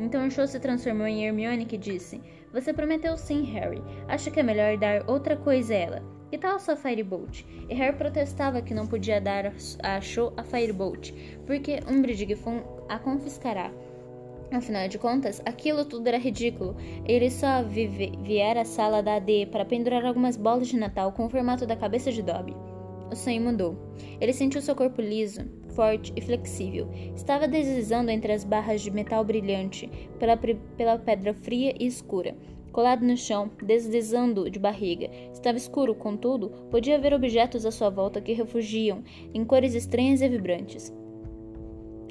Então 0.00 0.30
Cho 0.30 0.46
se 0.46 0.58
transformou 0.58 1.06
em 1.06 1.26
Hermione 1.26 1.66
que 1.66 1.76
disse: 1.76 2.22
Você 2.54 2.72
prometeu 2.72 3.18
sim, 3.18 3.44
Harry. 3.52 3.82
Acho 4.08 4.30
que 4.30 4.40
é 4.40 4.42
melhor 4.42 4.78
dar 4.78 5.08
outra 5.08 5.36
coisa 5.36 5.74
a 5.74 5.76
ela. 5.76 6.02
Que 6.30 6.38
tal 6.38 6.58
sua 6.58 6.74
Firebolt? 6.74 7.44
E 7.68 7.74
Harry 7.74 7.96
protestava 7.96 8.62
que 8.62 8.72
não 8.72 8.86
podia 8.86 9.20
dar 9.20 9.52
a 9.82 10.00
Cho 10.00 10.32
a 10.38 10.42
Firebolt, 10.42 11.12
porque 11.44 11.80
Umbridge 11.86 12.26
a 12.88 12.98
confiscará. 12.98 13.70
Afinal 14.50 14.88
de 14.88 14.98
contas, 14.98 15.42
aquilo 15.44 15.84
tudo 15.84 16.08
era 16.08 16.18
ridículo. 16.18 16.76
Ele 17.04 17.30
só 17.30 17.62
vive, 17.62 18.12
viera 18.22 18.62
à 18.62 18.64
sala 18.64 19.02
da 19.02 19.16
AD 19.16 19.46
para 19.52 19.66
pendurar 19.66 20.04
algumas 20.04 20.36
bolas 20.36 20.68
de 20.68 20.78
Natal 20.78 21.12
com 21.12 21.26
o 21.26 21.30
formato 21.30 21.66
da 21.66 21.76
cabeça 21.76 22.10
de 22.10 22.22
Dobby. 22.22 22.56
O 23.10 23.16
sonho 23.16 23.42
mudou. 23.42 23.76
Ele 24.20 24.32
sentiu 24.32 24.62
seu 24.62 24.74
corpo 24.74 25.02
liso, 25.02 25.44
forte 25.70 26.12
e 26.16 26.20
flexível. 26.20 26.88
Estava 27.14 27.48
deslizando 27.48 28.10
entre 28.10 28.32
as 28.32 28.44
barras 28.44 28.80
de 28.80 28.90
metal 28.90 29.24
brilhante, 29.24 29.88
pela, 30.18 30.36
pela 30.36 30.98
pedra 30.98 31.34
fria 31.34 31.74
e 31.78 31.86
escura. 31.86 32.36
Colado 32.72 33.04
no 33.04 33.16
chão, 33.16 33.50
deslizando 33.62 34.48
de 34.48 34.58
barriga. 34.58 35.10
Estava 35.32 35.58
escuro, 35.58 35.94
contudo, 35.94 36.50
podia 36.70 36.98
ver 36.98 37.12
objetos 37.12 37.66
à 37.66 37.70
sua 37.70 37.90
volta 37.90 38.20
que 38.20 38.32
refugiam 38.32 39.02
em 39.34 39.44
cores 39.44 39.74
estranhas 39.74 40.22
e 40.22 40.28
vibrantes. 40.28 40.92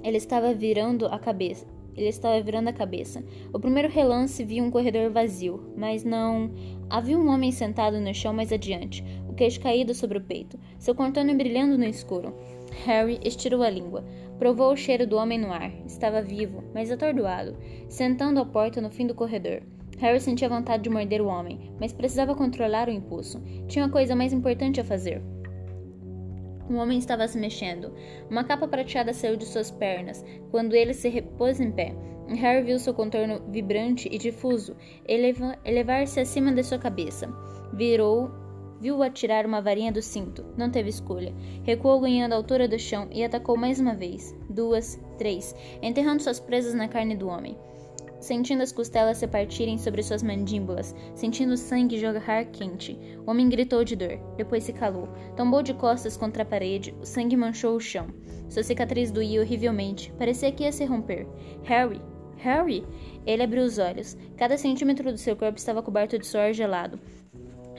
Ele 0.03 0.17
estava 0.17 0.53
virando 0.53 1.05
a 1.05 1.17
cabeça. 1.17 1.65
Ele 1.95 2.07
estava 2.07 2.41
virando 2.41 2.69
a 2.69 2.73
cabeça. 2.73 3.23
O 3.53 3.59
primeiro 3.59 3.89
relance 3.89 4.43
viu 4.43 4.63
um 4.63 4.71
corredor 4.71 5.09
vazio, 5.09 5.73
mas 5.75 6.03
não. 6.03 6.49
Havia 6.89 7.17
um 7.17 7.27
homem 7.27 7.51
sentado 7.51 7.99
no 7.99 8.13
chão 8.13 8.33
mais 8.33 8.53
adiante, 8.53 9.03
o 9.27 9.33
queixo 9.33 9.59
caído 9.59 9.93
sobre 9.93 10.17
o 10.17 10.21
peito, 10.21 10.57
seu 10.77 10.95
contorno 10.95 11.35
brilhando 11.35 11.77
no 11.77 11.83
escuro. 11.83 12.33
Harry 12.85 13.19
estirou 13.23 13.61
a 13.63 13.69
língua. 13.69 14.05
Provou 14.37 14.71
o 14.71 14.77
cheiro 14.77 15.05
do 15.05 15.17
homem 15.17 15.37
no 15.37 15.51
ar. 15.51 15.71
Estava 15.85 16.21
vivo, 16.21 16.63
mas 16.73 16.91
atordoado, 16.91 17.57
sentando 17.87 18.39
à 18.39 18.45
porta 18.45 18.79
no 18.79 18.89
fim 18.89 19.05
do 19.05 19.15
corredor. 19.15 19.61
Harry 19.97 20.19
sentia 20.19 20.47
vontade 20.47 20.83
de 20.83 20.89
morder 20.89 21.21
o 21.21 21.27
homem, 21.27 21.71
mas 21.79 21.91
precisava 21.91 22.33
controlar 22.33 22.87
o 22.87 22.91
impulso. 22.91 23.41
Tinha 23.67 23.83
uma 23.83 23.91
coisa 23.91 24.15
mais 24.15 24.31
importante 24.31 24.79
a 24.79 24.83
fazer. 24.83 25.21
O 26.69 26.75
homem 26.75 26.99
estava 26.99 27.27
se 27.27 27.37
mexendo. 27.37 27.91
Uma 28.29 28.43
capa 28.43 28.67
prateada 28.67 29.11
saiu 29.11 29.35
de 29.35 29.45
suas 29.45 29.71
pernas 29.71 30.23
quando 30.51 30.73
ele 30.73 30.93
se 30.93 31.09
repôs 31.09 31.59
em 31.59 31.71
pé. 31.71 31.93
Harry 32.29 32.63
viu 32.63 32.79
seu 32.79 32.93
contorno 32.93 33.41
vibrante 33.49 34.07
e 34.09 34.17
difuso 34.17 34.75
elevar-se 35.07 36.19
acima 36.19 36.53
de 36.53 36.63
sua 36.63 36.77
cabeça. 36.77 37.27
Virou 37.73 38.29
Viu-o 38.79 39.03
atirar 39.03 39.45
uma 39.45 39.61
varinha 39.61 39.91
do 39.91 40.01
cinto. 40.01 40.45
Não 40.57 40.69
teve 40.69 40.89
escolha. 40.89 41.33
Recuou 41.63 41.99
ganhando 41.99 42.33
a 42.33 42.35
altura 42.35 42.67
do 42.67 42.79
chão 42.79 43.07
e 43.11 43.23
atacou 43.23 43.57
mais 43.57 43.79
uma 43.79 43.93
vez. 43.93 44.35
Duas, 44.49 44.99
três, 45.17 45.53
enterrando 45.81 46.23
suas 46.23 46.39
presas 46.39 46.73
na 46.73 46.87
carne 46.87 47.15
do 47.15 47.27
homem. 47.27 47.57
sentindo 48.19 48.61
as 48.61 48.71
costelas 48.71 49.17
se 49.17 49.27
partirem 49.27 49.77
sobre 49.77 50.03
suas 50.03 50.21
mandíbulas, 50.21 50.95
sentindo 51.15 51.53
o 51.53 51.57
sangue 51.57 51.97
jogar 51.97 52.45
quente. 52.45 52.97
O 53.25 53.31
homem 53.31 53.49
gritou 53.49 53.83
de 53.83 53.95
dor, 53.95 54.19
depois 54.37 54.63
se 54.63 54.73
calou. 54.73 55.07
Tombou 55.35 55.63
de 55.63 55.73
costas 55.73 56.17
contra 56.17 56.43
a 56.43 56.45
parede, 56.45 56.93
o 57.01 57.05
sangue 57.05 57.37
manchou 57.37 57.75
o 57.75 57.79
chão. 57.79 58.07
Sua 58.49 58.63
cicatriz 58.63 59.11
doía 59.11 59.41
horrivelmente, 59.41 60.11
parecia 60.17 60.51
que 60.51 60.63
ia 60.63 60.71
se 60.71 60.85
romper. 60.85 61.27
Harry! 61.63 62.01
Harry! 62.37 62.85
Ele 63.25 63.43
abriu 63.43 63.63
os 63.63 63.77
olhos. 63.77 64.17
Cada 64.37 64.57
centímetro 64.57 65.11
do 65.11 65.17
seu 65.17 65.35
corpo 65.35 65.57
estava 65.57 65.83
coberto 65.83 66.17
de 66.17 66.25
suor 66.25 66.53
gelado. 66.53 66.99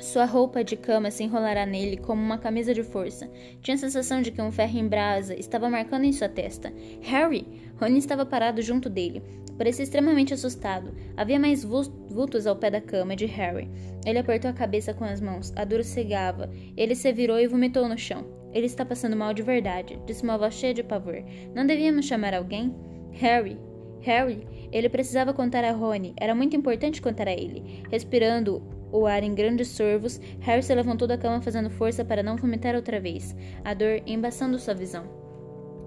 Sua 0.00 0.24
roupa 0.24 0.64
de 0.64 0.76
cama 0.76 1.10
se 1.10 1.22
enrolara 1.22 1.66
nele 1.66 1.98
como 1.98 2.22
uma 2.22 2.38
camisa 2.38 2.72
de 2.72 2.82
força. 2.82 3.30
Tinha 3.60 3.74
a 3.74 3.78
sensação 3.78 4.22
de 4.22 4.30
que 4.30 4.40
um 4.40 4.50
ferro 4.50 4.78
em 4.78 4.88
brasa 4.88 5.34
estava 5.38 5.68
marcando 5.68 6.04
em 6.04 6.12
sua 6.12 6.28
testa. 6.28 6.72
Harry! 7.02 7.46
Rony 7.78 7.98
estava 7.98 8.24
parado 8.24 8.62
junto 8.62 8.88
dele. 8.88 9.22
Parecia 9.58 9.82
extremamente 9.82 10.32
assustado. 10.32 10.94
Havia 11.14 11.38
mais 11.38 11.62
vultos 11.62 12.46
ao 12.46 12.56
pé 12.56 12.70
da 12.70 12.80
cama 12.80 13.14
de 13.14 13.26
Harry. 13.26 13.70
Ele 14.06 14.18
apertou 14.18 14.50
a 14.50 14.54
cabeça 14.54 14.94
com 14.94 15.04
as 15.04 15.20
mãos. 15.20 15.52
A 15.54 15.66
dor 15.66 15.84
cegava. 15.84 16.50
Ele 16.78 16.94
se 16.94 17.12
virou 17.12 17.38
e 17.38 17.46
vomitou 17.46 17.86
no 17.86 17.98
chão. 17.98 18.24
Ele 18.54 18.66
está 18.66 18.86
passando 18.86 19.14
mal 19.14 19.34
de 19.34 19.42
verdade, 19.42 20.00
disse 20.06 20.24
uma 20.24 20.38
voz 20.38 20.54
cheia 20.54 20.72
de 20.72 20.82
pavor. 20.82 21.22
Não 21.54 21.66
devíamos 21.66 22.06
chamar 22.06 22.32
alguém? 22.32 22.74
Harry! 23.12 23.58
Harry! 24.00 24.46
Ele 24.72 24.88
precisava 24.88 25.34
contar 25.34 25.62
a 25.62 25.72
Rony. 25.72 26.14
Era 26.16 26.34
muito 26.34 26.56
importante 26.56 27.02
contar 27.02 27.28
a 27.28 27.32
ele. 27.32 27.82
Respirando 27.90 28.79
o 28.92 29.06
ar 29.06 29.22
em 29.22 29.34
grandes 29.34 29.68
sorvos, 29.68 30.20
Harry 30.40 30.62
se 30.62 30.74
levantou 30.74 31.06
da 31.06 31.18
cama 31.18 31.40
fazendo 31.40 31.70
força 31.70 32.04
para 32.04 32.22
não 32.22 32.36
vomitar 32.36 32.74
outra 32.74 33.00
vez, 33.00 33.36
a 33.64 33.74
dor 33.74 34.02
embaçando 34.06 34.58
sua 34.58 34.74
visão. 34.74 35.04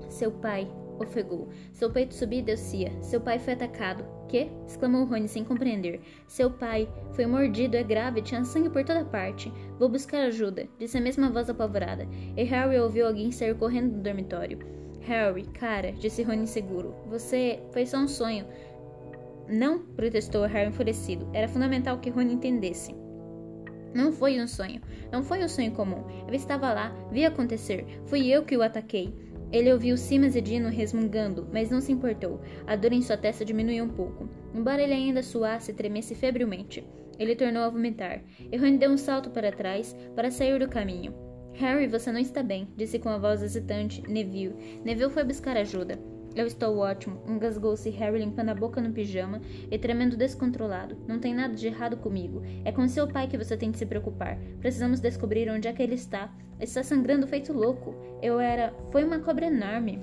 Seu 0.10 0.32
pai, 0.32 0.68
ofegou. 1.00 1.50
Seu 1.72 1.90
peito 1.90 2.14
subia 2.14 2.40
e 2.40 2.44
descia. 2.44 2.92
Seu 3.02 3.22
pai 3.22 3.40
foi 3.40 3.54
atacado. 3.54 4.06
Que? 4.28 4.50
exclamou 4.66 5.06
Rony 5.06 5.28
sem 5.28 5.44
compreender. 5.44 6.02
Seu 6.28 6.50
pai 6.50 6.90
foi 7.14 7.26
mordido, 7.26 7.78
é 7.78 7.84
grave, 7.84 8.22
tinha 8.22 8.44
sangue 8.44 8.70
por 8.70 8.84
toda 8.84 9.06
parte. 9.06 9.52
Vou 9.78 9.90
buscar 9.90 10.22
ajuda, 10.24 10.68
disse 10.80 10.98
a 10.98 11.02
mesma 11.02 11.30
voz 11.30 11.50
apavorada. 11.50 12.08
E 12.36 12.44
Harry 12.44 12.80
ouviu 12.80 13.08
alguém 13.08 13.32
sair 13.32 13.56
correndo 13.56 13.96
do 13.96 14.02
dormitório. 14.02 14.60
Harry, 15.02 15.44
cara, 15.44 15.92
disse 15.92 16.24
Rony 16.24 16.44
inseguro. 16.44 16.96
Você. 17.08 17.60
foi 17.72 17.86
só 17.86 17.98
um 17.98 18.08
sonho. 18.08 18.46
Não, 19.48 19.80
protestou 19.80 20.46
Harry 20.46 20.70
enfurecido. 20.70 21.30
Era 21.34 21.48
fundamental 21.48 22.00
que 22.00 22.10
Rony 22.10 22.34
entendesse. 22.34 22.96
Não 23.94 24.12
foi 24.12 24.42
um 24.42 24.48
sonho. 24.48 24.82
Não 25.12 25.24
foi 25.24 25.44
um 25.44 25.50
sonho 25.50 25.72
comum. 25.72 26.04
Eu 26.28 26.34
estava 26.34 26.74
lá, 26.74 26.96
vi 27.12 27.26
acontecer. 27.26 27.86
Fui 28.06 28.28
eu 28.28 28.44
que 28.44 28.58
o 28.58 28.64
ataquei. 28.64 29.14
Ele 29.52 29.72
ouviu 29.72 29.96
Simas 29.96 30.36
e 30.36 30.42
Dino 30.42 30.68
resmungando, 30.68 31.48
mas 31.54 31.70
não 31.70 31.80
se 31.80 31.92
importou. 31.92 32.42
A 32.66 32.76
dor 32.76 32.92
em 32.92 33.04
sua 33.04 33.16
testa 33.16 33.46
diminuiu 33.46 33.84
um 33.84 33.90
pouco. 33.90 34.28
Embora 34.54 34.82
ele 34.82 34.94
ainda 34.94 35.22
suasse 35.22 35.70
e 35.70 35.76
tremesse 35.76 36.16
febrilmente, 36.16 36.84
ele 37.20 37.36
tornou 37.36 37.62
a 37.62 37.70
vomitar. 37.70 38.24
E 38.52 38.58
Rony 38.58 38.80
deu 38.80 38.90
um 38.90 38.98
salto 38.98 39.30
para 39.30 39.52
trás 39.52 39.96
para 40.16 40.32
sair 40.32 40.58
do 40.58 40.68
caminho. 40.68 41.14
Harry, 41.54 41.86
você 41.86 42.12
não 42.12 42.20
está 42.20 42.42
bem, 42.42 42.68
disse 42.76 42.98
com 42.98 43.10
a 43.10 43.20
voz 43.20 43.44
hesitante 43.44 44.02
Neville. 44.10 44.82
Neville 44.84 45.12
foi 45.12 45.24
buscar 45.24 45.56
ajuda. 45.56 46.00
Eu 46.36 46.48
estou 46.48 46.78
ótimo, 46.80 47.22
engasgou-se 47.28 47.88
Harry 47.92 48.18
limpando 48.18 48.50
a 48.50 48.56
boca 48.56 48.82
no 48.82 48.92
pijama 48.92 49.40
e 49.70 49.78
tremendo 49.78 50.18
descontrolado. 50.18 50.98
Não 51.08 51.20
tem 51.20 51.32
nada 51.32 51.54
de 51.54 51.68
errado 51.68 51.96
comigo. 51.96 52.42
É 52.66 52.72
com 52.72 52.88
seu 52.88 53.08
pai 53.08 53.28
que 53.28 53.38
você 53.38 53.56
tem 53.56 53.70
de 53.70 53.78
se 53.78 53.86
preocupar. 53.86 54.40
Precisamos 54.60 55.00
descobrir 55.00 55.48
onde 55.52 55.68
é 55.68 55.74
que 55.74 55.84
ele 55.84 55.94
está. 55.94 56.34
Está 56.60 56.82
sangrando 56.82 57.28
feito 57.28 57.54
louco. 57.54 57.94
Eu 58.20 58.40
era. 58.40 58.74
Foi 58.92 59.04
uma 59.04 59.20
cobra 59.20 59.46
enorme. 59.46 60.00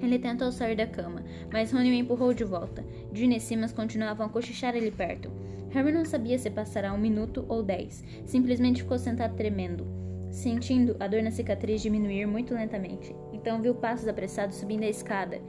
Ele 0.00 0.18
tentou 0.18 0.50
sair 0.50 0.76
da 0.76 0.86
cama, 0.86 1.22
mas 1.52 1.72
Rony 1.72 1.90
o 1.90 1.94
empurrou 1.94 2.32
de 2.32 2.44
volta. 2.44 2.84
Ginny 3.12 3.36
e 3.36 3.40
Simas 3.40 3.72
continuavam 3.72 4.26
a 4.26 4.30
cochichar 4.30 4.74
ali 4.74 4.90
perto. 4.90 5.30
Harry 5.70 5.92
não 5.92 6.04
sabia 6.04 6.38
se 6.38 6.48
passará 6.48 6.94
um 6.94 6.98
minuto 6.98 7.44
ou 7.46 7.62
dez. 7.62 8.02
Simplesmente 8.24 8.82
ficou 8.82 8.98
sentado 8.98 9.36
tremendo, 9.36 9.86
sentindo 10.30 10.96
a 10.98 11.06
dor 11.06 11.22
na 11.22 11.30
cicatriz 11.30 11.82
diminuir 11.82 12.26
muito 12.26 12.54
lentamente. 12.54 13.14
Então 13.40 13.62
viu 13.62 13.74
passos 13.74 14.08
apressados 14.08 14.56
subindo 14.56 14.82
a 14.82 14.88
escada 14.88 15.40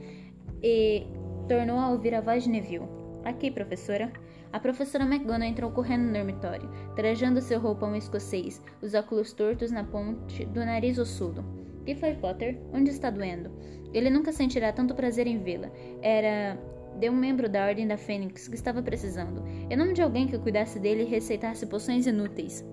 e 0.62 1.06
tornou 1.48 1.78
a 1.78 1.90
ouvir 1.90 2.14
a 2.14 2.20
voz 2.20 2.44
de 2.44 2.50
Neville. 2.50 2.88
Aqui, 3.24 3.50
professora. 3.50 4.12
A 4.52 4.58
professora 4.58 5.04
McGonagall 5.04 5.48
entrou 5.48 5.70
correndo 5.70 6.06
no 6.06 6.12
dormitório, 6.12 6.68
trajando 6.96 7.40
seu 7.40 7.60
roupão 7.60 7.94
escocês, 7.94 8.60
os 8.82 8.94
óculos 8.94 9.32
tortos 9.32 9.70
na 9.70 9.84
ponte 9.84 10.44
do 10.46 10.64
nariz 10.64 10.98
ossudo. 10.98 11.44
Que 11.84 11.94
foi, 11.94 12.14
Potter? 12.14 12.58
Onde 12.72 12.90
está 12.90 13.10
doendo? 13.10 13.50
Ele 13.92 14.10
nunca 14.10 14.32
sentirá 14.32 14.72
tanto 14.72 14.94
prazer 14.94 15.26
em 15.28 15.38
vê-la. 15.38 15.70
Era 16.02 16.58
de 16.98 17.08
um 17.08 17.14
membro 17.14 17.48
da 17.48 17.66
Ordem 17.66 17.86
da 17.86 17.96
Fênix 17.96 18.48
que 18.48 18.56
estava 18.56 18.82
precisando. 18.82 19.44
Em 19.70 19.76
nome 19.76 19.92
de 19.92 20.02
alguém 20.02 20.26
que 20.26 20.38
cuidasse 20.38 20.80
dele 20.80 21.02
e 21.02 21.06
receitasse 21.06 21.66
poções 21.66 22.06
inúteis. 22.06 22.64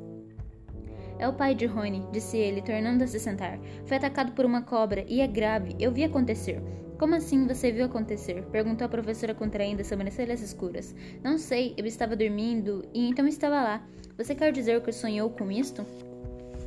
É 1.19 1.27
o 1.27 1.33
pai 1.33 1.55
de 1.55 1.65
Rony, 1.65 2.03
disse 2.11 2.37
ele, 2.37 2.61
tornando 2.61 3.03
a 3.03 3.07
se 3.07 3.19
sentar. 3.19 3.59
Foi 3.85 3.97
atacado 3.97 4.33
por 4.33 4.45
uma 4.45 4.61
cobra 4.61 5.03
e 5.07 5.19
é 5.19 5.27
grave. 5.27 5.75
Eu 5.79 5.91
vi 5.91 6.03
acontecer. 6.03 6.61
Como 6.99 7.15
assim 7.15 7.47
você 7.47 7.71
viu 7.71 7.85
acontecer? 7.85 8.43
Perguntou 8.51 8.85
a 8.85 8.89
professora 8.89 9.33
contraindo 9.33 9.81
as 9.81 9.87
sobrancelhas 9.87 10.41
escuras. 10.41 10.95
Não 11.23 11.37
sei, 11.37 11.73
eu 11.77 11.85
estava 11.85 12.15
dormindo 12.15 12.83
e 12.93 13.07
então 13.07 13.27
estava 13.27 13.61
lá. 13.61 13.87
Você 14.17 14.35
quer 14.35 14.51
dizer 14.51 14.81
que 14.81 14.91
sonhou 14.91 15.29
com 15.29 15.51
isto? 15.51 15.85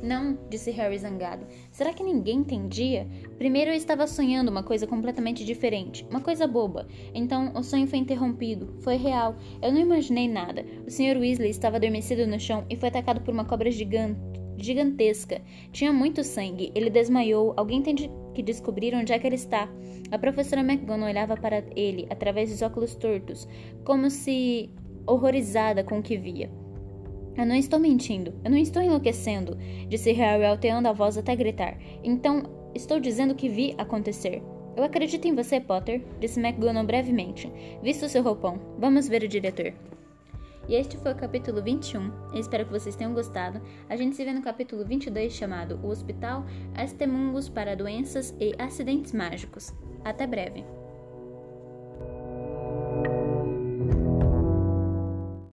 Não, 0.01 0.37
disse 0.49 0.71
Harry 0.71 0.97
zangado. 0.97 1.45
Será 1.71 1.93
que 1.93 2.03
ninguém 2.03 2.39
entendia? 2.39 3.07
Primeiro 3.37 3.71
eu 3.71 3.75
estava 3.75 4.07
sonhando 4.07 4.49
uma 4.49 4.63
coisa 4.63 4.87
completamente 4.87 5.45
diferente, 5.45 6.05
uma 6.09 6.21
coisa 6.21 6.47
boba. 6.47 6.87
Então 7.13 7.51
o 7.53 7.61
sonho 7.61 7.85
foi 7.85 7.99
interrompido. 7.99 8.73
Foi 8.79 8.95
real. 8.95 9.35
Eu 9.61 9.71
não 9.71 9.79
imaginei 9.79 10.27
nada. 10.27 10.65
O 10.87 10.89
Sr. 10.89 11.19
Weasley 11.19 11.51
estava 11.51 11.77
adormecido 11.77 12.25
no 12.25 12.39
chão 12.39 12.65
e 12.69 12.75
foi 12.75 12.89
atacado 12.89 13.21
por 13.21 13.33
uma 13.33 13.45
cobra 13.45 13.69
gigante 13.69 14.30
gigantesca. 14.61 15.41
Tinha 15.71 15.91
muito 15.91 16.23
sangue. 16.23 16.71
Ele 16.75 16.89
desmaiou. 16.89 17.53
Alguém 17.57 17.81
tem 17.81 17.95
que 17.95 18.41
descobrir 18.41 18.95
onde 18.95 19.11
é 19.13 19.19
que 19.19 19.27
ele 19.27 19.35
está. 19.35 19.69
A 20.11 20.17
professora 20.17 20.61
McGonagall 20.61 21.09
olhava 21.09 21.37
para 21.37 21.63
ele 21.75 22.07
através 22.09 22.49
dos 22.49 22.61
óculos 22.61 22.95
tortos, 22.95 23.47
como 23.83 24.09
se 24.09 24.69
horrorizada 25.05 25.83
com 25.83 25.99
o 25.99 26.03
que 26.03 26.17
via. 26.17 26.49
Eu 27.37 27.45
não 27.45 27.55
estou 27.55 27.79
mentindo. 27.79 28.33
Eu 28.43 28.51
não 28.51 28.57
estou 28.57 28.81
enlouquecendo, 28.81 29.57
disse 29.87 30.11
Harry, 30.11 30.45
alteando 30.45 30.87
a 30.87 30.93
voz 30.93 31.17
até 31.17 31.35
gritar. 31.35 31.77
Então, 32.03 32.43
estou 32.75 32.99
dizendo 32.99 33.35
que 33.35 33.49
vi 33.49 33.73
acontecer. 33.77 34.41
Eu 34.75 34.83
acredito 34.83 35.27
em 35.27 35.35
você, 35.35 35.59
Potter, 35.59 36.01
disse 36.19 36.39
McGonagall 36.39 36.85
brevemente. 36.85 37.51
Visto 37.81 38.07
seu 38.09 38.23
roupão. 38.23 38.59
Vamos 38.77 39.07
ver 39.07 39.23
o 39.23 39.27
diretor. 39.27 39.73
E 40.71 40.75
este 40.75 40.95
foi 40.95 41.11
o 41.11 41.15
capítulo 41.15 41.61
21. 41.61 42.31
Eu 42.31 42.39
espero 42.39 42.65
que 42.65 42.71
vocês 42.71 42.95
tenham 42.95 43.13
gostado. 43.13 43.61
A 43.89 43.97
gente 43.97 44.15
se 44.15 44.23
vê 44.23 44.31
no 44.31 44.41
capítulo 44.41 44.85
22 44.85 45.33
chamado 45.33 45.77
O 45.83 45.89
Hospital 45.89 46.45
Astemungus 46.73 47.49
para 47.49 47.75
Doenças 47.75 48.33
e 48.39 48.55
Acidentes 48.57 49.11
Mágicos. 49.11 49.73
Até 50.05 50.25
breve! 50.25 50.63